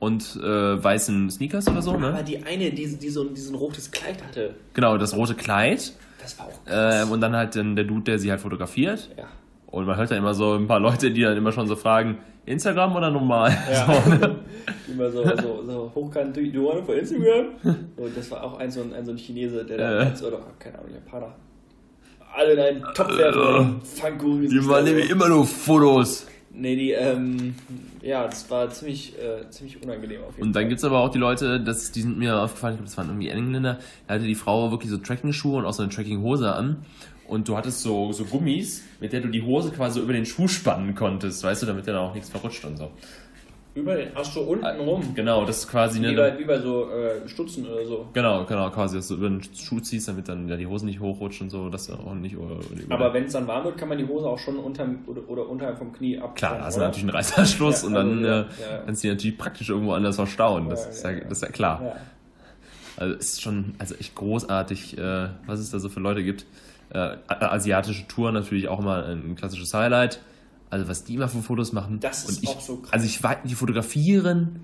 und 0.04 0.36
äh, 0.42 0.84
weißen 0.84 1.30
Sneakers 1.30 1.66
oder 1.68 1.82
so, 1.82 1.92
Aber 1.94 2.12
ne? 2.12 2.24
die 2.24 2.42
eine, 2.44 2.70
die, 2.70 2.96
die 2.96 3.08
so, 3.10 3.24
die 3.24 3.40
ein 3.40 3.54
rotes 3.54 3.90
Kleid 3.90 4.22
hatte, 4.26 4.54
Genau, 4.74 4.96
das 4.98 5.16
rote 5.16 5.34
Kleid. 5.34 5.92
das 6.22 6.38
war 6.38 6.46
auch 6.46 6.60
Äh, 6.66 7.04
und 7.10 7.20
dann 7.20 7.34
halt 7.34 7.56
dann 7.56 7.74
der 7.76 7.84
Dude, 7.84 8.02
der 8.04 8.18
sie 8.18 8.30
halt 8.30 8.40
fotografiert. 8.40 9.10
ja. 9.18 9.24
Und 9.66 9.86
man 9.86 9.96
hört 9.96 10.08
dann 10.12 10.18
immer 10.18 10.34
so 10.34 10.52
ein 10.54 10.68
paar 10.68 10.78
Leute, 10.78 11.10
die 11.10 11.22
dann 11.22 11.36
immer 11.36 11.50
schon 11.50 11.66
so 11.66 11.74
fragen, 11.74 12.18
Instagram 12.46 12.94
oder 12.94 13.10
normal? 13.10 13.50
Ja. 13.72 13.86
So, 14.04 14.10
ne? 14.10 14.36
Immer 14.88 15.10
so, 15.10 15.24
so, 15.24 15.64
so 15.66 15.92
hochkant, 15.94 16.36
you 16.36 16.64
want 16.64 16.78
it 16.80 16.86
for 16.86 16.94
Instagram? 16.94 17.46
Und 17.96 18.16
das 18.16 18.30
war 18.30 18.44
auch 18.44 18.58
ein 18.60 18.70
so 18.70 18.82
ein, 18.82 18.92
ein, 18.94 19.04
so 19.04 19.10
ein 19.10 19.16
Chinese, 19.18 19.64
der 19.64 19.78
da, 19.78 19.84
Äh. 20.02 20.06
als- 20.06 20.22
oder 20.22 20.38
keine 20.60 20.78
Ahnung, 20.78 20.90
Japaner. 20.94 21.34
Alle 22.36 22.52
in 22.52 22.58
einen 22.60 22.82
Topf 22.94 23.16
werfen, 23.16 23.80
Pfannkuchen. 23.82 24.48
Die 24.48 24.60
machen 24.60 24.84
nämlich 24.84 25.10
immer 25.10 25.28
nur 25.28 25.44
Fotos. 25.46 26.26
Nee, 26.56 26.76
die, 26.76 26.92
ähm, 26.92 27.54
ja, 28.00 28.26
das 28.26 28.48
war 28.50 28.70
ziemlich, 28.70 29.14
äh, 29.18 29.50
ziemlich 29.50 29.82
unangenehm 29.82 30.20
auf 30.22 30.36
jeden 30.36 30.42
Und 30.48 30.52
dann 30.54 30.62
Fall. 30.62 30.68
gibt 30.68 30.78
es 30.78 30.84
aber 30.84 31.00
auch 31.00 31.10
die 31.10 31.18
Leute, 31.18 31.60
das, 31.60 31.90
die 31.90 32.02
sind 32.02 32.16
mir 32.16 32.40
aufgefallen, 32.40 32.74
ich 32.74 32.78
glaube, 32.78 32.88
das 32.88 32.96
waren 32.96 33.08
irgendwie 33.08 33.28
Engländer, 33.28 33.78
da 34.06 34.14
hatte 34.14 34.24
die 34.24 34.36
Frau 34.36 34.70
wirklich 34.70 34.90
so 34.90 34.98
Trekking-Schuhe 34.98 35.58
und 35.58 35.64
auch 35.64 35.72
so 35.72 35.82
eine 35.82 35.90
Trekking-Hose 35.90 36.52
an. 36.54 36.84
Und 37.26 37.48
du 37.48 37.56
hattest 37.56 37.80
so, 37.80 38.12
so 38.12 38.24
Gummis, 38.24 38.82
mit 39.00 39.12
der 39.12 39.22
du 39.22 39.28
die 39.28 39.42
Hose 39.42 39.70
quasi 39.70 39.98
über 39.98 40.12
den 40.12 40.26
Schuh 40.26 40.46
spannen 40.46 40.94
konntest, 40.94 41.42
weißt 41.42 41.62
du, 41.62 41.66
damit 41.66 41.86
dir 41.86 41.92
da 41.94 42.00
auch 42.00 42.14
nichts 42.14 42.28
verrutscht 42.28 42.64
und 42.66 42.76
so. 42.76 42.90
Über 43.74 43.96
den, 43.96 44.10
ach 44.14 44.24
so, 44.24 44.42
unten 44.42 44.64
rum. 44.64 45.14
Genau, 45.16 45.44
das 45.44 45.58
ist 45.58 45.68
quasi 45.68 46.00
Wie 46.00 46.06
eine. 46.06 46.16
bei, 46.16 46.38
wie 46.38 46.44
bei 46.44 46.60
so 46.60 46.88
äh, 46.90 47.28
Stutzen 47.28 47.66
oder 47.66 47.84
so. 47.84 48.08
Genau, 48.12 48.44
genau, 48.44 48.70
quasi, 48.70 48.96
dass 48.96 49.08
du 49.08 49.14
über 49.14 49.28
den 49.28 49.42
Schuh 49.42 49.80
ziehst, 49.80 50.06
damit 50.06 50.28
dann 50.28 50.48
ja, 50.48 50.56
die 50.56 50.68
Hose 50.68 50.86
nicht 50.86 51.00
hochrutscht 51.00 51.40
und 51.42 51.50
so, 51.50 51.68
dass 51.68 51.88
du 51.88 51.94
auch 51.94 52.14
nicht 52.14 52.34
über, 52.34 52.60
über 52.70 52.94
Aber 52.94 53.12
wenn 53.12 53.24
es 53.24 53.32
dann 53.32 53.48
warm 53.48 53.64
wird, 53.64 53.76
kann 53.76 53.88
man 53.88 53.98
die 53.98 54.06
Hose 54.06 54.26
auch 54.26 54.38
schon 54.38 54.58
unterm, 54.58 55.00
oder, 55.08 55.28
oder 55.28 55.48
unterhalb 55.48 55.78
vom 55.78 55.92
Knie 55.92 56.18
ab. 56.18 56.36
Klar, 56.36 56.58
da 56.58 56.70
du 56.70 56.78
natürlich 56.78 57.02
einen 57.02 57.10
Reißverschluss 57.10 57.82
Ja, 57.82 57.88
und 57.88 57.94
dann 57.94 58.24
also, 58.24 58.26
ja, 58.26 58.40
äh, 58.40 58.44
ja. 58.44 58.82
kannst 58.86 59.02
du 59.02 59.08
die 59.08 59.14
natürlich 59.14 59.38
praktisch 59.38 59.68
irgendwo 59.68 59.92
anders 59.92 60.14
verstauen. 60.14 60.68
Das, 60.68 60.86
ist, 60.86 61.02
ja, 61.02 61.12
das 61.12 61.38
ist 61.38 61.42
ja 61.42 61.48
klar. 61.48 61.96
Also 62.96 63.14
ist 63.16 63.42
schon 63.42 63.74
also 63.78 63.96
echt 63.96 64.14
großartig, 64.14 64.98
äh, 64.98 65.30
was 65.46 65.58
es 65.58 65.72
da 65.72 65.80
so 65.80 65.88
für 65.88 65.98
Leute 65.98 66.22
gibt. 66.22 66.46
Äh, 66.90 67.16
asiatische 67.26 68.06
Touren 68.06 68.34
natürlich 68.34 68.68
auch 68.68 68.78
immer 68.78 69.04
ein 69.04 69.34
klassisches 69.34 69.74
Highlight. 69.74 70.20
Also 70.74 70.88
was 70.88 71.04
die 71.04 71.14
immer 71.14 71.28
für 71.28 71.40
Fotos 71.40 71.72
machen. 71.72 72.00
Das 72.00 72.24
ist 72.28 72.38
und 72.38 72.42
ich, 72.42 72.48
auch 72.48 72.60
so 72.60 72.76
krass. 72.78 72.92
Also 72.92 73.06
ich 73.06 73.22
weiß, 73.22 73.36
die 73.44 73.54
fotografieren 73.54 74.60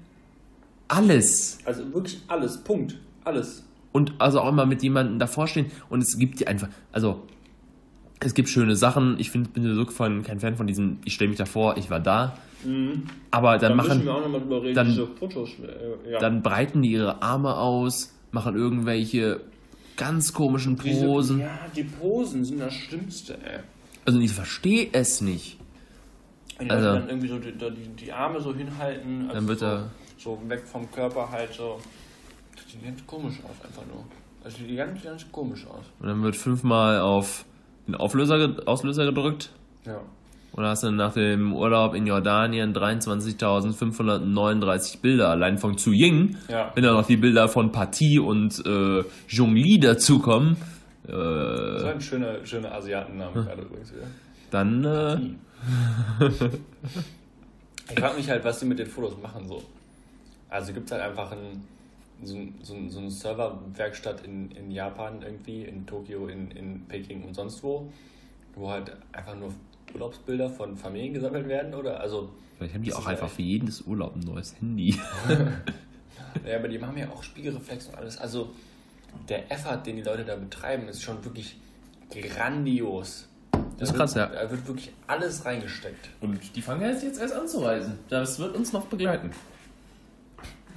alles. 0.89 1.59
Also 1.65 1.93
wirklich 1.95 2.21
alles, 2.27 2.59
Punkt. 2.59 2.97
Alles. 3.25 3.63
Und 3.93 4.13
also 4.19 4.41
auch 4.41 4.49
immer 4.49 4.67
mit 4.67 4.83
jemandem 4.83 5.21
davor 5.21 5.47
stehen. 5.47 5.67
Und 5.89 6.03
es 6.03 6.19
gibt 6.19 6.41
die 6.41 6.49
einfach, 6.49 6.69
also 6.91 7.23
es 8.19 8.35
gibt 8.35 8.49
schöne 8.49 8.75
Sachen. 8.75 9.21
Ich 9.21 9.31
find, 9.31 9.53
bin 9.55 9.73
so 9.73 9.85
von, 9.87 10.25
kein 10.25 10.41
Fan 10.41 10.57
von 10.57 10.67
diesem, 10.67 10.99
ich 11.05 11.15
stelle 11.15 11.29
mich 11.29 11.39
davor, 11.39 11.77
ich 11.77 11.91
war 11.91 12.01
da. 12.01 12.37
Aber 13.31 13.57
dann, 13.59 13.71
Da 13.71 13.77
müssen 13.77 13.89
machen, 13.89 14.05
wir 14.05 14.15
auch 14.15 14.21
nochmal 14.23 14.41
drüber 14.41 14.63
reden, 14.65 14.75
dann- 14.75 14.89
diese 14.89 15.07
Fotos. 15.07 15.51
Äh, 16.07 16.11
ja. 16.13 16.19
dann 16.19 16.43
breiten 16.43 16.83
die 16.83 16.91
ihre 16.91 17.23
Arme 17.23 17.55
aus, 17.55 18.13
machen 18.33 18.57
irgendwelche 18.57 19.43
ganz 19.97 20.33
komischen 20.33 20.77
Diese- 20.77 21.07
Posen. 21.07 21.39
Ja, 21.39 21.57
die 21.77 21.85
Posen 21.85 22.45
sind 22.45 22.59
das 22.59 22.75
Schlimmste, 22.75 23.35
ey. 23.35 23.61
Also 24.07 24.19
ich 24.19 24.33
verstehe 24.33 24.89
es 24.93 25.21
nicht. 25.21 25.59
Wenn 26.61 26.69
die 26.69 26.75
Also- 26.75 26.87
Leute 26.89 27.01
dann 27.01 27.09
irgendwie 27.09 27.29
so 27.29 27.39
die, 27.39 27.53
die, 27.53 27.89
die 28.05 28.13
Arme 28.13 28.41
so 28.41 28.55
hinhalten, 28.55 29.23
also 29.23 29.35
Dann 29.35 29.49
wird 29.49 29.59
so, 29.59 29.67
er- 29.67 29.91
so 30.19 30.39
weg 30.47 30.63
vom 30.65 30.89
Körper 30.93 31.29
halt 31.31 31.53
so. 31.53 31.81
Das 32.55 32.65
sieht 32.71 32.85
ganz 32.85 33.05
komisch 33.07 33.39
aus, 33.43 33.65
einfach 33.67 33.83
nur. 33.93 34.05
Das 34.45 34.55
sieht 34.55 34.77
ganz, 34.77 35.03
ganz 35.03 35.27
komisch 35.33 35.67
aus. 35.67 35.85
Und 35.99 36.07
dann 36.09 36.23
wird 36.23 36.37
fünfmal 36.37 37.01
auf 37.01 37.45
den 37.87 37.95
Auflöser, 37.97 38.55
Auslöser 38.67 39.05
gedrückt. 39.07 39.51
Ja. 39.87 40.01
Und 40.53 40.65
da 40.65 40.71
hast 40.71 40.83
du 40.83 40.91
nach 40.91 41.13
dem 41.15 41.55
Urlaub 41.55 41.95
in 41.95 42.07
Jordanien 42.07 42.75
23.539 42.75 45.01
Bilder 45.01 45.29
allein 45.29 45.59
von 45.59 45.79
Zu 45.79 45.93
Ying. 45.93 46.37
Ja. 46.49 46.73
Wenn 46.75 46.83
dann 46.85 46.95
noch 46.95 47.07
die 47.07 47.17
Bilder 47.17 47.49
von 47.49 47.71
Partie 47.73 48.19
und 48.19 48.65
äh, 48.67 49.05
Zhongli 49.29 49.79
dazukommen, 49.81 50.57
Das 51.05 51.15
äh, 51.15 51.85
war 51.85 51.93
ein 51.93 52.01
schöner, 52.01 52.45
schöner 52.45 52.73
Asiatenname 52.75 53.33
gerade 53.45 53.63
übrigens 53.63 53.93
wieder. 53.93 54.03
dann 54.51 54.85
äh, 54.85 55.19
Ich 57.93 57.99
frage 57.99 58.17
mich 58.17 58.29
halt, 58.31 58.45
was 58.45 58.61
die 58.61 58.67
mit 58.67 58.79
den 58.79 58.87
Fotos 58.87 59.15
machen 59.21 59.47
so. 59.47 59.63
Also 60.49 60.73
gibt 60.73 60.87
es 60.87 60.93
halt 60.93 61.03
einfach 61.03 61.33
ein, 61.33 61.65
so, 62.23 62.37
so, 62.63 62.77
so 62.89 62.99
eine 63.01 63.11
Serverwerkstatt 63.11 64.25
in, 64.25 64.51
in 64.53 64.71
Japan 64.71 65.23
irgendwie, 65.23 65.65
in 65.65 65.87
Tokio, 65.87 66.27
in, 66.29 66.51
in 66.53 66.85
Peking 66.87 67.23
und 67.25 67.35
sonst 67.35 67.63
wo, 67.63 67.91
wo 68.55 68.71
halt 68.71 68.93
einfach 69.13 69.35
nur 69.37 69.53
Urlaubsbilder 69.95 70.51
von 70.51 70.77
Familien 70.77 71.15
gesammelt 71.15 71.49
werden, 71.49 71.75
oder? 71.75 72.01
Also, 72.01 72.31
vielleicht 72.59 72.75
haben 72.75 72.83
die 72.83 72.93
auch 72.93 73.07
einfach 73.07 73.27
echt- 73.27 73.37
für 73.37 73.43
jedes 73.43 73.83
Urlaub 73.83 74.15
ein 74.17 74.21
neues 74.21 74.55
Handy. 74.61 74.91
ja, 76.47 76.57
aber 76.57 76.69
die 76.69 76.79
machen 76.79 76.97
ja 76.97 77.09
auch 77.09 77.23
Spiegelreflex 77.23 77.89
und 77.89 77.97
alles. 77.97 78.19
Also, 78.19 78.51
der 79.29 79.51
Effort, 79.51 79.79
den 79.85 79.97
die 79.97 80.03
Leute 80.03 80.25
da 80.25 80.37
betreiben, 80.37 80.87
ist 80.89 81.03
schon 81.03 81.25
wirklich 81.25 81.57
grandios. 82.11 83.27
Da 83.81 83.85
ist 83.87 83.95
krass, 83.95 84.15
wird, 84.15 84.33
ja. 84.35 84.43
Da 84.45 84.51
wird 84.51 84.67
wirklich 84.69 84.93
alles 85.07 85.45
reingesteckt. 85.45 86.11
Und 86.21 86.39
die 86.55 86.63
fangen 86.63 86.83
jetzt, 86.83 87.03
jetzt 87.03 87.21
erst 87.21 87.35
an 87.35 87.49
zu 87.49 87.61
reisen. 87.65 87.99
Das 88.09 88.39
wird 88.39 88.55
uns 88.55 88.73
noch 88.73 88.87
begleiten. 88.87 89.31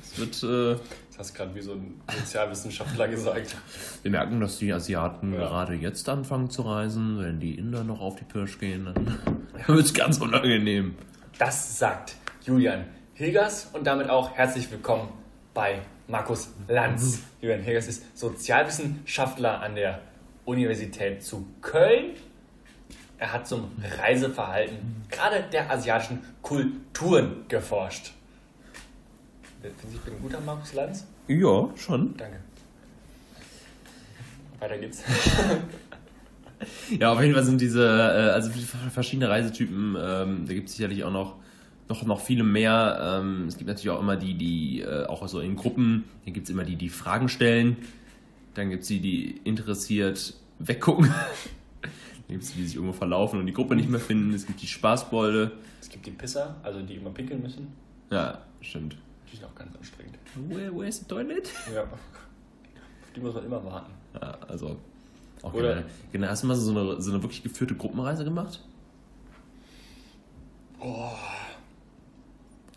Es 0.01 0.17
wird, 0.17 0.43
äh, 0.43 0.79
Das 1.09 1.19
hast 1.19 1.31
du 1.31 1.37
gerade 1.37 1.53
wie 1.55 1.61
so 1.61 1.73
ein 1.73 1.99
Sozialwissenschaftler 2.19 3.07
gesagt. 3.09 3.55
wir 4.03 4.11
merken, 4.11 4.39
dass 4.39 4.57
die 4.57 4.71
Asiaten 4.71 5.33
Ja. 5.33 5.39
gerade 5.39 5.73
jetzt 5.73 6.07
anfangen 6.07 6.49
zu 6.49 6.61
reisen. 6.61 7.19
Wenn 7.19 7.39
die 7.39 7.55
Inder 7.55 7.83
noch 7.83 7.99
auf 7.99 8.15
die 8.15 8.23
Pirsch 8.23 8.57
gehen, 8.57 8.85
dann 8.85 9.17
wird 9.67 9.85
es 9.85 9.93
ganz 9.93 10.19
unangenehm. 10.19 10.95
Das 11.37 11.77
sagt 11.77 12.15
Julian 12.45 12.85
Hilgers 13.15 13.69
und 13.73 13.85
damit 13.85 14.09
auch 14.09 14.31
herzlich 14.35 14.71
willkommen 14.71 15.09
bei 15.53 15.81
Markus 16.07 16.49
Lanz. 16.69 17.19
Julian 17.41 17.61
Hilgers 17.61 17.87
ist 17.87 18.17
Sozialwissenschaftler 18.17 19.59
an 19.61 19.75
der 19.75 19.99
Universität 20.45 21.21
zu 21.23 21.45
Köln. 21.61 22.11
Er 23.17 23.33
hat 23.33 23.47
zum 23.47 23.71
Reiseverhalten 23.99 25.03
gerade 25.09 25.43
der 25.51 25.71
asiatischen 25.71 26.19
Kulturen 26.41 27.45
geforscht. 27.47 28.11
Finden 29.61 29.77
Sie, 29.89 29.95
ich 29.95 30.01
bin 30.01 30.15
ein 30.15 30.21
guter 30.21 30.41
Markus 30.41 30.73
Lanz? 30.73 31.07
Ja, 31.27 31.69
schon. 31.77 32.17
Danke. 32.17 32.39
Weiter 34.59 34.77
geht's. 34.77 35.03
Ja, 36.97 37.11
auf 37.11 37.21
jeden 37.21 37.33
Fall 37.33 37.43
sind 37.43 37.59
diese, 37.59 37.85
äh, 37.85 38.31
also 38.31 38.49
verschiedene 38.93 39.29
Reisetypen, 39.29 39.97
ähm, 39.99 40.45
da 40.47 40.53
gibt 40.53 40.69
es 40.69 40.77
sicherlich 40.77 41.03
auch 41.03 41.11
noch, 41.11 41.35
noch, 41.89 42.03
noch 42.03 42.21
viele 42.21 42.43
mehr. 42.43 43.19
Ähm, 43.21 43.47
es 43.47 43.57
gibt 43.57 43.67
natürlich 43.67 43.89
auch 43.89 43.99
immer 43.99 44.15
die, 44.15 44.35
die 44.35 44.81
äh, 44.81 45.05
auch 45.05 45.27
so 45.27 45.39
in 45.39 45.55
Gruppen, 45.55 46.05
hier 46.23 46.31
gibt 46.33 46.47
es 46.47 46.53
immer 46.53 46.63
die, 46.63 46.75
die 46.75 46.89
Fragen 46.89 47.29
stellen. 47.29 47.77
Dann 48.53 48.69
gibt 48.69 48.83
es 48.83 48.87
die, 48.87 48.99
die 48.99 49.41
interessiert 49.43 50.35
weggucken. 50.59 51.13
Gibt 52.33 52.45
es 52.45 52.51
die, 52.53 52.61
die 52.61 52.65
sich 52.65 52.75
irgendwo 52.77 52.93
verlaufen 52.93 53.39
und 53.39 53.45
die 53.45 53.53
Gruppe 53.53 53.75
nicht 53.75 53.89
mehr 53.89 53.99
finden. 53.99 54.33
Es 54.33 54.47
gibt 54.47 54.59
die 54.59 54.65
Spaßbolde. 54.65 55.51
Es 55.79 55.87
gibt 55.87 56.03
die 56.07 56.09
Pisser, 56.09 56.55
also 56.63 56.81
die 56.81 56.95
immer 56.95 57.11
pinkeln 57.11 57.43
müssen. 57.43 57.67
Ja, 58.09 58.39
stimmt. 58.59 58.97
Die 59.31 59.35
sind 59.35 59.45
auch 59.45 59.53
ganz 59.53 59.75
anstrengend. 59.75 60.17
Where, 60.49 60.75
where's 60.75 60.97
the 60.97 61.05
toilet? 61.05 61.47
Ja. 61.71 61.83
Auf 61.83 61.99
die 63.15 63.19
muss 63.19 63.35
man 63.35 63.45
immer 63.45 63.63
warten. 63.63 63.91
Ja, 64.19 64.35
also 64.47 64.77
auch 65.43 65.53
Oder- 65.53 65.75
generell. 65.75 65.85
generell. 66.11 66.31
Hast 66.31 66.41
du 66.41 66.47
mal 66.47 66.55
so 66.55 66.71
eine, 66.71 66.99
so 66.99 67.11
eine 67.11 67.21
wirklich 67.21 67.43
geführte 67.43 67.75
Gruppenreise 67.75 68.23
gemacht? 68.23 68.59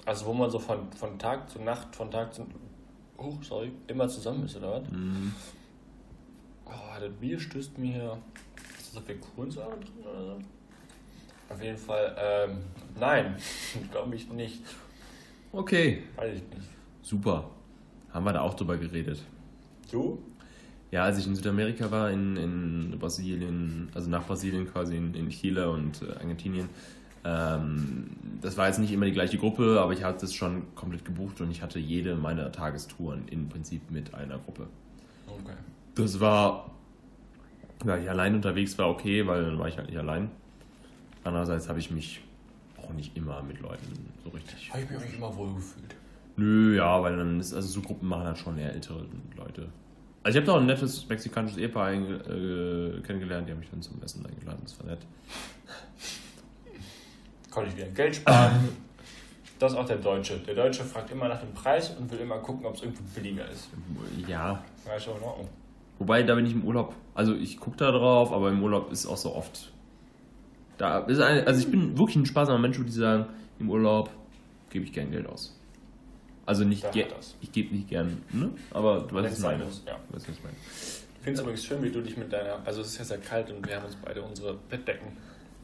Also 0.04 0.26
wo 0.26 0.34
man 0.34 0.50
so 0.50 0.58
von, 0.58 0.92
von 0.92 1.18
Tag 1.18 1.48
zu 1.48 1.62
Nacht, 1.62 1.96
von 1.96 2.10
Tag 2.10 2.34
zu... 2.34 2.46
Oh, 3.16 3.32
sorry. 3.40 3.72
Immer 3.86 4.06
zusammen 4.08 4.44
ist, 4.44 4.54
oder 4.56 4.82
was? 4.82 4.82
Oh, 6.66 7.00
das 7.00 7.10
Bier 7.18 7.40
stößt 7.40 7.78
mir 7.78 7.92
hier... 7.94 8.18
so 8.96 9.02
viel 9.02 9.16
Kohlensäure 9.16 9.76
drin 9.76 10.04
oder 10.04 10.24
so? 10.24 10.38
Auf 11.48 11.62
jeden 11.62 11.78
Fall, 11.78 12.16
ähm, 12.18 12.58
nein. 12.98 13.36
Glaube 13.92 14.16
ich 14.16 14.28
nicht. 14.30 14.62
Okay. 15.52 16.02
Weiß 16.16 16.34
ich 16.34 16.42
nicht. 16.42 16.68
Super. 17.02 17.50
Haben 18.12 18.24
wir 18.24 18.32
da 18.32 18.40
auch 18.40 18.54
drüber 18.54 18.76
geredet. 18.76 19.22
Du? 19.90 20.18
Ja, 20.90 21.04
als 21.04 21.18
ich 21.18 21.26
in 21.26 21.34
Südamerika 21.34 21.90
war, 21.90 22.10
in, 22.10 22.36
in 22.36 22.98
Brasilien, 22.98 23.90
also 23.94 24.08
nach 24.08 24.26
Brasilien 24.26 24.70
quasi, 24.70 24.96
in, 24.96 25.14
in 25.14 25.28
Chile 25.28 25.70
und 25.70 26.02
äh, 26.02 26.12
Argentinien, 26.14 26.68
ähm, 27.24 28.10
das 28.40 28.56
war 28.56 28.68
jetzt 28.68 28.78
nicht 28.78 28.92
immer 28.92 29.06
die 29.06 29.12
gleiche 29.12 29.36
Gruppe, 29.36 29.80
aber 29.80 29.92
ich 29.92 30.04
hatte 30.04 30.24
es 30.24 30.34
schon 30.34 30.74
komplett 30.74 31.04
gebucht 31.04 31.40
und 31.40 31.50
ich 31.50 31.60
hatte 31.60 31.78
jede 31.78 32.14
meiner 32.14 32.52
Tagestouren 32.52 33.26
im 33.28 33.48
Prinzip 33.48 33.90
mit 33.90 34.14
einer 34.14 34.38
Gruppe. 34.38 34.68
Okay. 35.26 35.56
Das 35.96 36.20
war, 36.20 36.75
ja, 37.84 37.96
ich 37.96 38.08
allein 38.08 38.34
unterwegs 38.34 38.78
war 38.78 38.88
okay, 38.88 39.26
weil 39.26 39.44
dann 39.44 39.58
war 39.58 39.68
ich 39.68 39.76
halt 39.76 39.88
nicht 39.88 39.98
allein. 39.98 40.30
Andererseits 41.24 41.68
habe 41.68 41.78
ich 41.78 41.90
mich 41.90 42.20
auch 42.76 42.90
nicht 42.90 43.16
immer 43.16 43.42
mit 43.42 43.60
Leuten 43.60 44.12
so 44.24 44.30
richtig. 44.30 44.70
Habe 44.70 44.82
ich 44.82 44.90
mich 44.90 44.98
auch 44.98 45.04
nicht 45.04 45.16
immer 45.16 45.36
wohl 45.36 45.54
gefühlt. 45.54 45.96
Nö, 46.36 46.76
ja, 46.76 47.02
weil 47.02 47.16
dann 47.16 47.40
ist, 47.40 47.54
also 47.54 47.68
so 47.68 47.80
Gruppen 47.80 48.08
machen 48.08 48.24
dann 48.24 48.36
schon 48.36 48.58
eher 48.58 48.72
ältere 48.72 49.06
Leute. 49.36 49.68
Also 50.22 50.38
ich 50.38 50.42
habe 50.42 50.46
da 50.46 50.52
auch 50.52 50.60
ein 50.60 50.66
nettes 50.66 51.08
mexikanisches 51.08 51.58
Ehepaar 51.58 51.92
äh, 51.92 53.00
kennengelernt, 53.02 53.48
die 53.48 53.52
haben 53.52 53.60
mich 53.60 53.70
dann 53.70 53.80
zum 53.80 54.02
Essen 54.02 54.26
eingeladen, 54.26 54.60
das 54.62 54.78
war 54.78 54.86
nett. 54.86 54.98
Konnte 57.50 57.70
ich 57.70 57.76
wieder 57.76 57.88
Geld 57.88 58.16
sparen. 58.16 58.68
Das 59.58 59.72
ist 59.72 59.78
auch 59.78 59.86
der 59.86 59.96
Deutsche. 59.96 60.38
Der 60.40 60.54
Deutsche 60.54 60.84
fragt 60.84 61.10
immer 61.10 61.28
nach 61.28 61.40
dem 61.40 61.54
Preis 61.54 61.90
und 61.90 62.10
will 62.10 62.18
immer 62.18 62.38
gucken, 62.38 62.66
ob 62.66 62.74
es 62.74 62.82
irgendwo 62.82 63.02
billiger 63.14 63.48
ist. 63.48 63.70
Ja, 64.26 64.62
War 64.84 65.00
schon 65.00 65.16
in 65.16 65.22
Ordnung. 65.22 65.48
Wobei 65.98 66.22
da 66.22 66.34
bin 66.34 66.46
ich 66.46 66.52
im 66.52 66.64
Urlaub. 66.64 66.94
Also 67.14 67.34
ich 67.34 67.58
gucke 67.58 67.76
da 67.76 67.90
drauf, 67.90 68.32
aber 68.32 68.50
im 68.50 68.62
Urlaub 68.62 68.92
ist 68.92 69.06
auch 69.06 69.16
so 69.16 69.34
oft. 69.34 69.72
Da 70.78 70.98
ist 71.00 71.20
eine, 71.20 71.46
also 71.46 71.60
ich 71.60 71.70
bin 71.70 71.96
wirklich 71.98 72.16
ein 72.16 72.26
sparsamer 72.26 72.58
Mensch, 72.58 72.76
würde 72.76 72.90
ich 72.90 72.96
sagen, 72.96 73.26
im 73.58 73.70
Urlaub 73.70 74.10
gebe 74.70 74.84
ich 74.84 74.92
gern 74.92 75.10
Geld 75.10 75.26
aus. 75.26 75.58
Also 76.44 76.64
nicht 76.64 76.84
Da 76.84 76.90
ge- 76.90 77.04
hat 77.06 77.12
er's. 77.12 77.34
ich 77.40 77.50
gebe 77.50 77.74
nicht 77.74 77.88
gern, 77.88 78.18
ne? 78.32 78.50
Aber 78.70 79.00
du 79.00 79.14
weißt, 79.14 79.30
was 79.32 79.38
ich 79.38 79.44
meine. 79.44 79.64
ja. 79.64 79.68
Du 80.08 80.14
weißt, 80.16 80.28
was 80.28 80.36
ich 80.36 80.44
meine. 80.44 80.56
Ich 81.18 81.22
finde 81.24 81.32
es 81.32 81.40
übrigens 81.40 81.64
schön, 81.64 81.82
wie 81.82 81.90
du 81.90 82.00
dich 82.02 82.16
mit 82.16 82.32
deiner. 82.32 82.58
Also, 82.64 82.82
es 82.82 82.88
ist 82.88 82.98
ja 82.98 83.04
sehr 83.04 83.18
kalt 83.18 83.50
und 83.50 83.66
wir 83.66 83.74
haben 83.76 83.86
uns 83.86 83.96
beide 83.96 84.22
unsere 84.22 84.54
Bettdecken 84.70 85.08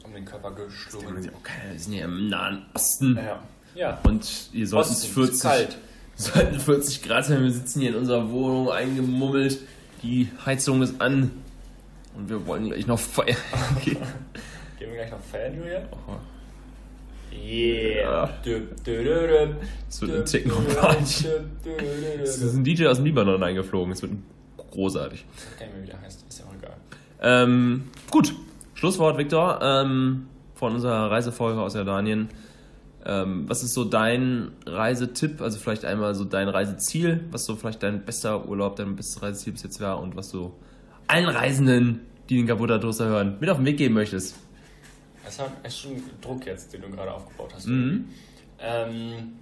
um 0.03 0.11
den 0.13 0.25
Körper 0.25 0.51
geschlungen. 0.51 1.15
keiner, 1.41 1.71
wir 1.71 1.79
sind 1.79 1.93
ja 1.93 2.03
im 2.03 2.27
Nahen 2.27 2.65
Osten. 2.73 3.15
Ja. 3.15 3.39
Ja. 3.75 3.99
Und 4.03 4.49
ihr 4.51 4.67
sollten 4.67 4.91
es 4.91 4.97
Osten, 5.03 5.13
40, 5.13 5.33
ist 5.35 5.41
kalt. 5.41 5.77
sollten 6.15 6.59
40 6.59 7.01
Grad 7.03 7.25
sein. 7.25 7.41
Wir 7.43 7.51
sitzen 7.51 7.79
hier 7.79 7.91
in 7.91 7.95
unserer 7.95 8.29
Wohnung 8.29 8.69
eingemummelt. 8.69 9.59
Die 10.03 10.29
Heizung 10.45 10.81
ist 10.81 10.99
an. 11.01 11.31
Und 12.15 12.29
wir 12.29 12.45
wollen 12.45 12.65
gleich 12.65 12.85
noch 12.85 12.99
feiern. 12.99 13.37
gehen. 13.83 13.97
Gehen 14.77 14.89
wir 14.89 14.95
gleich 14.97 15.11
noch 15.11 15.21
feiern, 15.21 15.57
Julian? 15.57 15.83
Oh, 16.07 16.15
Yeah. 17.35 18.29
Es 19.89 20.01
wird 20.01 20.11
eine 20.11 20.23
Techno-Party. 20.23 21.27
Es 22.21 22.37
ist 22.37 22.53
ein 22.55 22.63
DJ 22.63 22.87
aus 22.87 22.97
dem 22.97 23.05
Libanon 23.05 23.41
eingeflogen. 23.41 23.91
Es 23.91 24.01
wird 24.01 24.11
großartig. 24.71 25.25
Ich 25.35 25.57
kann 25.59 25.67
nicht 25.67 25.75
mehr, 25.75 25.83
wie 25.83 25.87
der 25.87 26.01
heißt. 26.01 26.25
Ist 26.27 26.39
ja 26.39 26.45
auch 26.45 26.53
egal. 26.53 26.75
Ähm, 27.21 27.85
gut, 28.11 28.35
Schlusswort, 28.75 29.17
Viktor, 29.17 29.59
ähm, 29.61 30.27
von 30.53 30.75
unserer 30.75 31.09
Reisefolge 31.09 31.59
aus 31.59 31.73
Jordanien. 31.73 32.29
Ähm, 33.05 33.49
was 33.49 33.63
ist 33.63 33.73
so 33.73 33.83
dein 33.83 34.51
Reisetipp? 34.65 35.41
Also 35.41 35.59
vielleicht 35.59 35.83
einmal 35.83 36.15
so 36.15 36.23
dein 36.23 36.47
Reiseziel, 36.47 37.25
was 37.31 37.45
so 37.45 37.55
vielleicht 37.55 37.83
dein 37.83 38.05
bester 38.05 38.47
Urlaub, 38.47 38.77
dein 38.77 38.95
bestes 38.95 39.21
Reiseziel 39.21 39.53
bis 39.53 39.63
jetzt 39.63 39.81
war 39.81 39.99
und 39.99 40.15
was 40.15 40.29
du 40.29 40.53
allen 41.07 41.27
Reisenden, 41.27 42.01
die 42.29 42.37
den 42.37 42.47
Kabuta 42.47 42.77
Toaster 42.77 43.05
hören, 43.05 43.37
mit 43.39 43.49
auf 43.49 43.57
den 43.57 43.65
Weg 43.65 43.77
geben 43.77 43.93
möchtest. 43.93 44.35
Das 45.25 45.35
ist 45.35 45.43
echt 45.63 45.79
schon 45.79 46.03
Druck 46.21 46.45
jetzt, 46.45 46.73
den 46.73 46.81
du 46.81 46.89
gerade 46.89 47.13
aufgebaut 47.13 47.51
hast. 47.53 47.67
Mhm. 47.67 48.05
Ähm, 48.59 49.33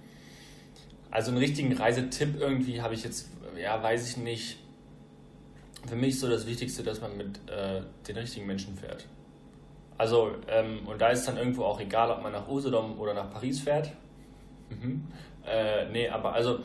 also 1.10 1.30
einen 1.30 1.38
richtigen 1.38 1.72
Reisetipp 1.72 2.40
irgendwie 2.40 2.80
habe 2.80 2.94
ich 2.94 3.04
jetzt, 3.04 3.28
ja, 3.60 3.80
weiß 3.80 4.10
ich 4.10 4.16
nicht. 4.16 4.58
Für 5.86 5.96
mich 5.96 6.10
ist 6.10 6.20
so 6.20 6.28
das 6.28 6.46
Wichtigste, 6.46 6.82
dass 6.82 7.00
man 7.00 7.16
mit 7.16 7.40
äh, 7.48 7.82
den 8.08 8.16
richtigen 8.16 8.46
Menschen 8.46 8.76
fährt. 8.76 9.06
Also, 10.02 10.32
ähm, 10.48 10.80
und 10.86 11.00
da 11.00 11.10
ist 11.10 11.28
dann 11.28 11.36
irgendwo 11.36 11.62
auch 11.62 11.78
egal, 11.78 12.10
ob 12.10 12.24
man 12.24 12.32
nach 12.32 12.48
Usedom 12.48 12.98
oder 12.98 13.14
nach 13.14 13.30
Paris 13.30 13.60
fährt. 13.60 13.92
Mhm. 14.68 15.06
Äh, 15.46 15.88
nee, 15.92 16.08
aber 16.08 16.32
also, 16.32 16.58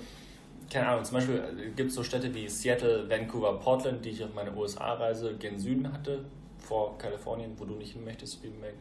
keine 0.72 0.88
Ahnung, 0.88 1.06
zum 1.06 1.18
Beispiel 1.18 1.72
gibt 1.76 1.90
es 1.90 1.96
so 1.96 2.02
Städte 2.02 2.34
wie 2.34 2.50
Seattle, 2.50 3.08
Vancouver, 3.08 3.60
Portland, 3.60 4.04
die 4.04 4.10
ich 4.10 4.24
auf 4.24 4.34
meiner 4.34 4.58
USA-Reise 4.58 5.36
gen 5.36 5.60
Süden 5.60 5.94
hatte, 5.94 6.26
vor 6.58 6.98
Kalifornien, 6.98 7.52
wo 7.58 7.66
du 7.66 7.76
nicht 7.76 7.94
hin 7.94 8.04
möchtest, 8.06 8.42
wie 8.42 8.48
Mac. 8.48 8.74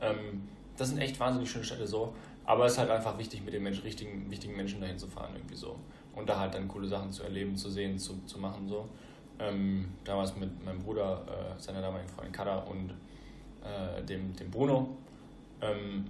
Ähm, 0.00 0.48
das 0.76 0.88
sind 0.88 0.98
echt 0.98 1.20
wahnsinnig 1.20 1.48
schöne 1.48 1.64
Städte 1.64 1.86
so, 1.86 2.12
aber 2.44 2.64
es 2.64 2.72
ist 2.72 2.78
halt 2.78 2.90
einfach 2.90 3.16
wichtig, 3.16 3.44
mit 3.44 3.54
den 3.54 3.62
Menschen, 3.62 3.84
richtigen, 3.84 4.28
wichtigen 4.28 4.56
Menschen 4.56 4.80
dahin 4.80 4.98
zu 4.98 5.06
fahren, 5.06 5.30
irgendwie 5.36 5.54
so. 5.54 5.76
Und 6.16 6.28
da 6.28 6.40
halt 6.40 6.52
dann 6.52 6.66
coole 6.66 6.88
Sachen 6.88 7.12
zu 7.12 7.22
erleben, 7.22 7.54
zu 7.54 7.70
sehen, 7.70 7.96
zu, 7.96 8.20
zu 8.26 8.40
machen, 8.40 8.68
so. 8.68 8.88
Ähm, 9.38 9.90
damals 10.02 10.34
mit 10.34 10.64
meinem 10.64 10.80
Bruder, 10.80 11.22
äh, 11.28 11.62
seiner 11.62 11.80
damaligen 11.80 12.08
Freundin 12.08 12.32
Kada 12.32 12.58
und 12.58 12.92
äh, 13.64 14.02
dem, 14.02 14.34
dem 14.36 14.50
Bruno. 14.50 14.96
Ähm, 15.60 16.06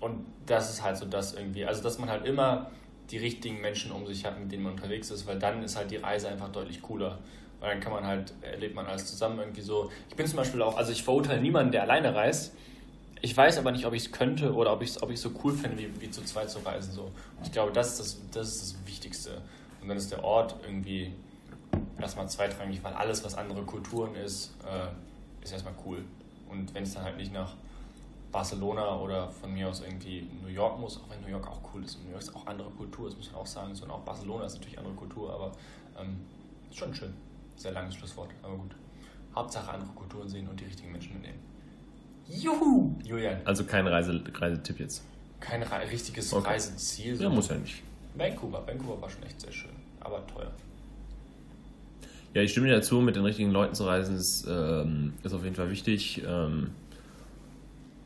und 0.00 0.26
das 0.46 0.70
ist 0.70 0.82
halt 0.82 0.96
so 0.96 1.06
das 1.06 1.34
irgendwie. 1.34 1.64
Also, 1.64 1.82
dass 1.82 1.98
man 1.98 2.10
halt 2.10 2.26
immer 2.26 2.70
die 3.10 3.18
richtigen 3.18 3.60
Menschen 3.60 3.92
um 3.92 4.06
sich 4.06 4.24
hat, 4.24 4.38
mit 4.38 4.50
denen 4.50 4.62
man 4.62 4.72
unterwegs 4.72 5.10
ist, 5.10 5.26
weil 5.26 5.38
dann 5.38 5.62
ist 5.62 5.76
halt 5.76 5.90
die 5.90 5.96
Reise 5.96 6.28
einfach 6.28 6.50
deutlich 6.50 6.80
cooler. 6.82 7.18
Weil 7.60 7.70
dann 7.70 7.80
kann 7.80 7.92
man 7.92 8.06
halt, 8.06 8.32
erlebt 8.42 8.74
man 8.74 8.86
alles 8.86 9.06
zusammen 9.06 9.38
irgendwie 9.38 9.60
so. 9.60 9.90
Ich 10.08 10.16
bin 10.16 10.26
zum 10.26 10.36
Beispiel 10.36 10.62
auch, 10.62 10.76
also 10.76 10.92
ich 10.92 11.02
verurteile 11.02 11.40
niemanden, 11.40 11.72
der 11.72 11.82
alleine 11.82 12.14
reist. 12.14 12.54
Ich 13.20 13.34
weiß 13.34 13.56
aber 13.58 13.72
nicht, 13.72 13.86
ob 13.86 13.94
ich 13.94 14.06
es 14.06 14.12
könnte 14.12 14.52
oder 14.52 14.72
ob 14.72 14.82
ich 14.82 14.90
es 14.90 15.02
ob 15.02 15.14
so 15.16 15.30
cool 15.42 15.54
finde, 15.54 15.78
wie, 15.78 16.00
wie 16.00 16.10
zu 16.10 16.22
zweit 16.24 16.50
zu 16.50 16.58
reisen. 16.58 16.92
So. 16.92 17.10
Ich 17.42 17.52
glaube, 17.52 17.72
das 17.72 17.92
ist 17.92 18.00
das, 18.00 18.30
das 18.32 18.48
ist 18.48 18.62
das 18.62 18.86
Wichtigste. 18.86 19.40
Und 19.80 19.88
dann 19.88 19.96
ist 19.96 20.12
der 20.12 20.22
Ort 20.22 20.56
irgendwie 20.62 21.12
erstmal 21.98 22.28
zweitrangig, 22.28 22.82
weil 22.82 22.92
alles, 22.92 23.24
was 23.24 23.34
andere 23.34 23.62
Kulturen 23.62 24.14
ist, 24.14 24.54
äh, 24.64 25.42
ist 25.42 25.52
erstmal 25.52 25.74
cool. 25.86 26.04
Und 26.58 26.74
wenn 26.74 26.82
es 26.84 26.94
dann 26.94 27.04
halt 27.04 27.16
nicht 27.16 27.32
nach 27.32 27.54
Barcelona 28.32 28.98
oder 28.98 29.30
von 29.30 29.52
mir 29.52 29.68
aus 29.68 29.80
irgendwie 29.80 30.28
New 30.42 30.48
York 30.48 30.78
muss, 30.80 30.96
auch 30.98 31.08
wenn 31.10 31.20
New 31.20 31.28
York 31.28 31.46
auch 31.46 31.60
cool 31.72 31.84
ist. 31.84 31.96
Und 31.96 32.04
New 32.06 32.10
York 32.10 32.22
ist 32.22 32.34
auch 32.34 32.46
andere 32.46 32.70
Kultur, 32.70 33.08
das 33.08 33.16
muss 33.16 33.30
man 33.32 33.40
auch 33.42 33.46
sagen. 33.46 33.74
So, 33.74 33.84
und 33.84 33.90
auch 33.90 34.00
Barcelona 34.00 34.44
ist 34.46 34.54
natürlich 34.54 34.78
andere 34.78 34.94
Kultur, 34.94 35.32
aber 35.32 35.52
ähm, 36.00 36.20
ist 36.70 36.78
schon 36.78 36.94
schön. 36.94 37.12
Sehr 37.56 37.72
langes 37.72 37.94
Schlusswort, 37.94 38.30
aber 38.42 38.56
gut. 38.56 38.74
Hauptsache 39.34 39.70
andere 39.72 39.90
Kulturen 39.90 40.28
sehen 40.28 40.48
und 40.48 40.58
die 40.60 40.64
richtigen 40.64 40.90
Menschen 40.92 41.12
mitnehmen. 41.14 41.38
Juhu! 42.28 42.94
Julian, 43.04 43.40
Also 43.44 43.64
kein 43.64 43.86
Reise, 43.86 44.22
Reisetipp 44.34 44.80
jetzt. 44.80 45.02
kein 45.40 45.62
Re 45.62 45.90
richtiges 45.90 46.32
Okay. 46.32 46.48
Reiseziel. 46.48 47.20
Ja, 47.20 47.28
muss 47.28 47.48
ja 47.48 47.56
nicht. 47.56 47.82
Vancouver. 48.14 48.66
Vancouver 48.66 49.00
war 49.02 49.10
schon 49.10 49.22
echt 49.24 49.40
sehr 49.40 49.52
schön, 49.52 49.74
aber 50.00 50.26
teuer. 50.26 50.50
Ja, 52.34 52.42
ich 52.42 52.50
stimme 52.50 52.66
dir 52.66 52.74
dazu, 52.74 53.00
mit 53.00 53.14
den 53.14 53.24
richtigen 53.24 53.52
Leuten 53.52 53.74
zu 53.74 53.84
reisen 53.84 54.16
ist, 54.16 54.46
ähm, 54.50 55.12
ist 55.22 55.32
auf 55.32 55.44
jeden 55.44 55.54
Fall 55.54 55.70
wichtig. 55.70 56.20
Ähm, 56.26 56.70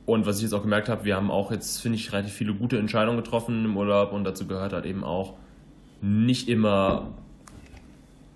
und 0.05 0.26
was 0.26 0.37
ich 0.37 0.43
jetzt 0.43 0.53
auch 0.53 0.62
gemerkt 0.62 0.91
habe, 0.91 1.07
wir 1.07 1.16
haben 1.16 1.31
auch 1.31 1.51
jetzt, 1.51 1.81
finde 1.81 1.97
ich, 1.97 2.12
relativ 2.12 2.35
viele 2.35 2.53
gute 2.53 2.79
Entscheidungen 2.79 3.16
getroffen 3.16 3.64
im 3.64 3.76
Urlaub 3.76 4.12
und 4.12 4.24
dazu 4.24 4.47
gehört 4.47 4.74
halt 4.74 4.85
eben 4.85 5.03
auch 5.03 5.35
nicht 6.03 6.51
immer 6.51 7.09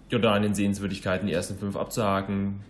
Jordanien 0.09 0.55
Sehenswürdigkeiten, 0.55 1.27
die 1.27 1.35
ersten 1.35 1.59
fünf 1.59 1.77
abzuhaken. 1.77 2.61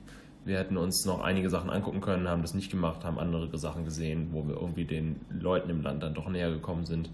Wir 0.44 0.58
hätten 0.58 0.76
uns 0.76 1.04
noch 1.04 1.20
einige 1.20 1.48
Sachen 1.48 1.70
angucken 1.70 2.00
können, 2.00 2.28
haben 2.28 2.42
das 2.42 2.54
nicht 2.54 2.72
gemacht, 2.72 3.04
haben 3.04 3.20
andere 3.20 3.56
Sachen 3.56 3.84
gesehen, 3.84 4.30
wo 4.32 4.48
wir 4.48 4.54
irgendwie 4.54 4.84
den 4.84 5.20
Leuten 5.30 5.70
im 5.70 5.82
Land 5.82 6.02
dann 6.02 6.14
doch 6.14 6.28
näher 6.28 6.50
gekommen 6.50 6.86
sind. 6.86 7.08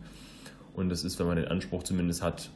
Und 0.73 0.91
es 0.91 1.05
ist, 1.05 1.19
wenn 1.19 1.27
man 1.27 1.37
den 1.37 1.49
Anspruch 1.49 1.83
zumindest 1.83 2.23
hat, 2.23 2.49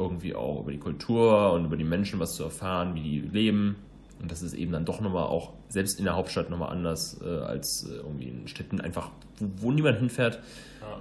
irgendwie 0.00 0.34
auch 0.34 0.62
über 0.62 0.72
die 0.72 0.78
Kultur 0.78 1.52
und 1.52 1.66
über 1.66 1.76
die 1.76 1.84
Menschen 1.84 2.18
was 2.18 2.34
zu 2.34 2.44
erfahren, 2.44 2.94
wie 2.94 3.02
die 3.02 3.20
leben. 3.20 3.76
Und 4.20 4.30
das 4.30 4.42
ist 4.42 4.52
eben 4.54 4.72
dann 4.72 4.84
doch 4.84 5.00
nochmal 5.00 5.24
auch, 5.24 5.52
selbst 5.68 5.98
in 5.98 6.04
der 6.04 6.14
Hauptstadt 6.14 6.50
nochmal 6.50 6.70
anders 6.70 7.20
äh, 7.24 7.28
als 7.28 7.88
äh, 7.88 7.96
irgendwie 7.96 8.28
in 8.28 8.48
Städten 8.48 8.80
einfach, 8.80 9.10
wo, 9.38 9.48
wo 9.56 9.72
niemand 9.72 9.98
hinfährt. 9.98 10.40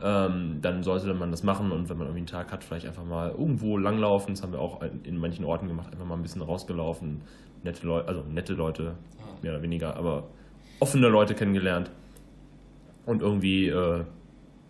Ähm, 0.04 0.60
dann 0.62 0.84
sollte 0.84 1.14
man 1.14 1.32
das 1.32 1.44
machen 1.44 1.72
und 1.72 1.90
wenn 1.90 1.98
man 1.98 2.08
irgendwie 2.08 2.20
einen 2.20 2.28
Tag 2.28 2.52
hat, 2.52 2.64
vielleicht 2.64 2.86
einfach 2.86 3.04
mal 3.04 3.32
irgendwo 3.32 3.78
langlaufen. 3.78 4.34
Das 4.34 4.44
haben 4.44 4.54
wir 4.54 4.60
auch 4.60 4.82
in 5.04 5.18
manchen 5.18 5.44
Orten 5.46 5.68
gemacht, 5.68 5.92
einfach 5.92 6.06
mal 6.06 6.16
ein 6.16 6.22
bisschen 6.22 6.42
rausgelaufen. 6.42 7.22
Nette 7.64 7.86
Leute, 7.86 8.08
also 8.08 8.24
nette 8.24 8.54
Leute, 8.54 8.96
mehr 9.42 9.54
oder 9.54 9.62
weniger, 9.62 9.98
aber 9.98 10.28
offene 10.80 11.10
Leute 11.10 11.36
kennengelernt. 11.36 11.92
Und 13.06 13.22
irgendwie 13.22 13.68
äh, 13.68 14.04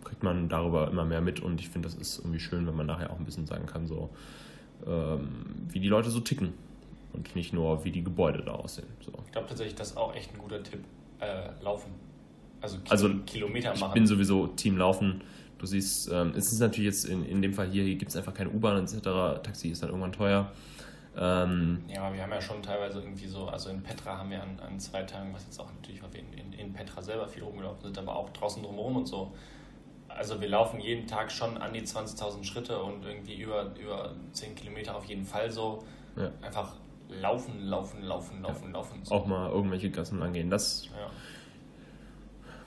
kriegt 0.04 0.22
man 0.22 0.48
darüber 0.48 0.88
immer 0.88 1.04
mehr 1.04 1.20
mit 1.20 1.40
und 1.40 1.60
ich 1.60 1.68
finde, 1.68 1.88
das 1.88 1.96
ist 1.96 2.18
irgendwie 2.18 2.40
schön, 2.40 2.66
wenn 2.66 2.74
man 2.76 2.86
nachher 2.86 3.10
auch 3.10 3.18
ein 3.18 3.24
bisschen 3.24 3.46
sagen 3.46 3.66
kann, 3.66 3.86
so 3.86 4.10
ähm, 4.86 5.44
wie 5.68 5.80
die 5.80 5.88
Leute 5.88 6.10
so 6.10 6.20
ticken 6.20 6.54
und 7.12 7.34
nicht 7.36 7.52
nur, 7.52 7.84
wie 7.84 7.90
die 7.90 8.02
Gebäude 8.04 8.42
da 8.42 8.52
aussehen. 8.52 8.86
So. 9.00 9.12
Ich 9.26 9.32
glaube 9.32 9.48
tatsächlich, 9.48 9.74
das 9.74 9.90
ist 9.90 9.96
auch 9.96 10.14
echt 10.14 10.32
ein 10.34 10.38
guter 10.38 10.62
Tipp. 10.62 10.80
Äh, 11.20 11.50
laufen. 11.62 11.90
Also, 12.62 12.78
Ki 12.78 12.90
Also, 12.90 13.08
Kilometer 13.26 13.74
Ich 13.74 13.80
machen. 13.80 13.94
bin 13.94 14.06
sowieso 14.06 14.46
Team 14.48 14.76
Laufen. 14.78 15.22
Du 15.58 15.66
siehst, 15.66 16.10
ähm, 16.10 16.32
es 16.34 16.50
ist 16.52 16.60
natürlich 16.60 16.86
jetzt 16.86 17.04
in, 17.04 17.24
in 17.26 17.42
dem 17.42 17.52
Fall 17.52 17.68
hier, 17.68 17.84
hier 17.84 17.96
gibt 17.96 18.10
es 18.10 18.16
einfach 18.16 18.32
keine 18.32 18.48
U-Bahn 18.50 18.82
etc. 18.82 19.42
Taxi 19.42 19.68
ist 19.68 19.82
dann 19.82 19.90
irgendwann 19.90 20.12
teuer. 20.12 20.50
Ähm, 21.16 21.80
Ja, 21.88 22.02
aber 22.04 22.14
wir 22.14 22.22
haben 22.22 22.30
ja 22.30 22.40
schon 22.40 22.62
teilweise 22.62 23.00
irgendwie 23.00 23.26
so, 23.26 23.48
also 23.48 23.68
in 23.68 23.82
Petra 23.82 24.16
haben 24.16 24.30
wir 24.30 24.42
an, 24.42 24.58
an 24.66 24.78
zwei 24.80 25.02
Tagen, 25.02 25.34
was 25.34 25.44
jetzt 25.44 25.58
auch 25.60 25.70
natürlich, 25.72 26.02
weil 26.02 26.12
wir 26.14 26.20
in, 26.20 26.32
in, 26.32 26.52
in 26.54 26.72
Petra 26.72 27.02
selber 27.02 27.28
viel 27.28 27.42
rumgelaufen 27.42 27.82
sind, 27.82 27.98
aber 27.98 28.16
auch 28.16 28.30
draußen 28.30 28.62
drumherum 28.62 28.96
und 28.96 29.06
so. 29.08 29.32
Also 30.16 30.40
wir 30.40 30.48
laufen 30.48 30.80
jeden 30.80 31.06
Tag 31.06 31.32
schon 31.32 31.56
an 31.58 31.72
die 31.72 31.80
20.000 31.80 32.44
Schritte 32.44 32.82
und 32.82 33.04
irgendwie 33.04 33.40
über, 33.40 33.74
über 33.80 34.14
10 34.32 34.54
Kilometer 34.54 34.96
auf 34.96 35.04
jeden 35.06 35.24
Fall 35.24 35.50
so. 35.50 35.84
Ja. 36.16 36.30
Einfach 36.42 36.74
laufen, 37.08 37.60
laufen, 37.62 38.02
laufen, 38.02 38.42
laufen, 38.42 38.72
laufen. 38.72 39.00
So. 39.04 39.14
auch 39.14 39.26
mal 39.26 39.50
irgendwelche 39.50 39.90
Gassen 39.90 40.22
angehen. 40.22 40.50
Das 40.50 40.86
Ja. 40.86 41.10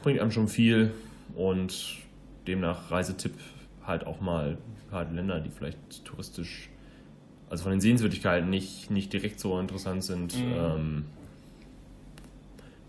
bringt 0.01 0.19
einem 0.19 0.31
schon 0.31 0.47
viel 0.47 0.93
und 1.35 1.97
demnach 2.47 2.91
Reisetipp 2.91 3.35
halt 3.85 4.05
auch 4.05 4.19
mal 4.19 4.57
halt 4.91 5.11
Länder, 5.11 5.39
die 5.39 5.49
vielleicht 5.49 6.05
touristisch, 6.05 6.69
also 7.49 7.63
von 7.63 7.71
den 7.71 7.81
Sehenswürdigkeiten 7.81 8.49
nicht, 8.49 8.91
nicht 8.91 9.11
direkt 9.11 9.39
so 9.39 9.59
interessant 9.59 10.03
sind. 10.03 10.35
Mhm. 10.35 10.53
Ähm, 10.55 11.05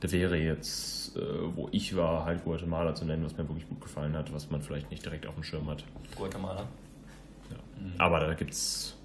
da 0.05 0.12
wäre 0.12 0.36
jetzt, 0.36 1.16
äh, 1.16 1.20
wo 1.57 1.68
ich 1.72 1.96
war, 1.96 2.26
halt 2.26 2.44
Guatemala 2.44 2.94
zu 2.94 3.07
nennen, 3.07 3.24
was 3.24 3.32
mir 3.38 3.48
wirklich 3.48 3.66
gut 3.66 3.80
gefallen 3.80 4.14
hat, 4.14 4.32
was 4.34 4.50
man 4.50 4.61
vielleicht 4.61 4.90
nicht 4.90 5.02
direkt 5.02 5.26
auf 5.26 5.34
dem 5.34 5.42
Schirm 5.42 5.66
hat. 5.70 5.82
Guatemala. 6.14 6.68
Aber 7.96 8.20
da 8.20 8.34
gibt 8.34 8.52
es 8.52 8.96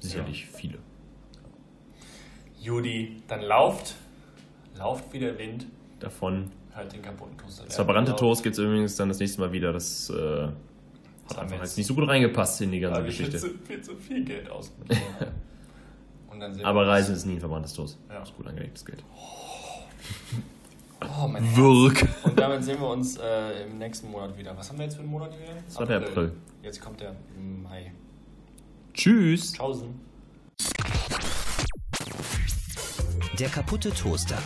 sicherlich 0.00 0.46
viele. 0.46 0.78
Judy, 2.58 3.22
dann 3.28 3.42
lauft, 3.42 3.94
lauft 4.76 5.12
wie 5.12 5.18
der 5.18 5.38
Wind, 5.38 5.66
Davon. 6.00 6.50
halt 6.74 6.92
den 6.92 7.02
kaputten 7.02 7.36
Toaster. 7.36 7.64
Das 7.66 7.76
verbrannte 7.76 8.16
Toast 8.16 8.42
gibt 8.42 8.54
es 8.54 8.58
übrigens 8.58 8.96
dann 8.96 9.08
das 9.08 9.18
nächste 9.18 9.40
Mal 9.42 9.52
wieder. 9.52 9.72
Das 9.72 10.08
äh, 10.08 10.48
hat 11.28 11.38
einfach 11.38 11.58
jetzt 11.58 11.76
nicht 11.76 11.86
so 11.86 11.94
gut 11.94 12.08
reingepasst 12.08 12.62
in 12.62 12.72
die 12.72 12.80
ganze 12.80 13.06
ich 13.06 13.16
viel 13.16 13.26
Geschichte. 13.26 13.52
zu, 13.52 13.58
viel 13.64 13.82
zu 13.82 13.96
viel 13.96 14.24
Geld 14.24 14.48
ausgegeben. 14.48 15.02
Aber 16.62 16.86
Reisen 16.86 17.14
ist 17.14 17.26
nie 17.26 17.34
ein 17.34 17.40
verbranntes 17.40 17.74
Toast. 17.74 17.98
Ja. 18.08 18.20
Das 18.20 18.30
ist 18.30 18.36
gut 18.36 18.46
angelegtes 18.46 18.84
Geld. 18.84 19.04
Oh, 19.14 19.57
mein 21.28 21.44
Herz. 21.44 21.56
Wirk. 21.56 22.08
Und 22.24 22.38
damit 22.38 22.64
sehen 22.64 22.80
wir 22.80 22.88
uns 22.88 23.16
äh, 23.16 23.64
im 23.64 23.78
nächsten 23.78 24.10
Monat 24.10 24.36
wieder. 24.36 24.56
Was 24.56 24.68
haben 24.68 24.78
wir 24.78 24.84
jetzt 24.84 24.94
für 24.94 25.02
einen 25.02 25.10
Monat 25.10 25.32
wieder? 25.38 25.54
Das 25.66 25.78
war 25.78 25.86
der 25.86 25.98
April. 25.98 26.32
Jetzt 26.62 26.80
kommt 26.80 27.00
der 27.00 27.14
Mai. 27.62 27.92
Tschüss. 28.94 29.52
Tschaußen. 29.52 29.88
Der 33.38 33.48
kaputte 33.48 33.90
Toaster. 33.90 34.38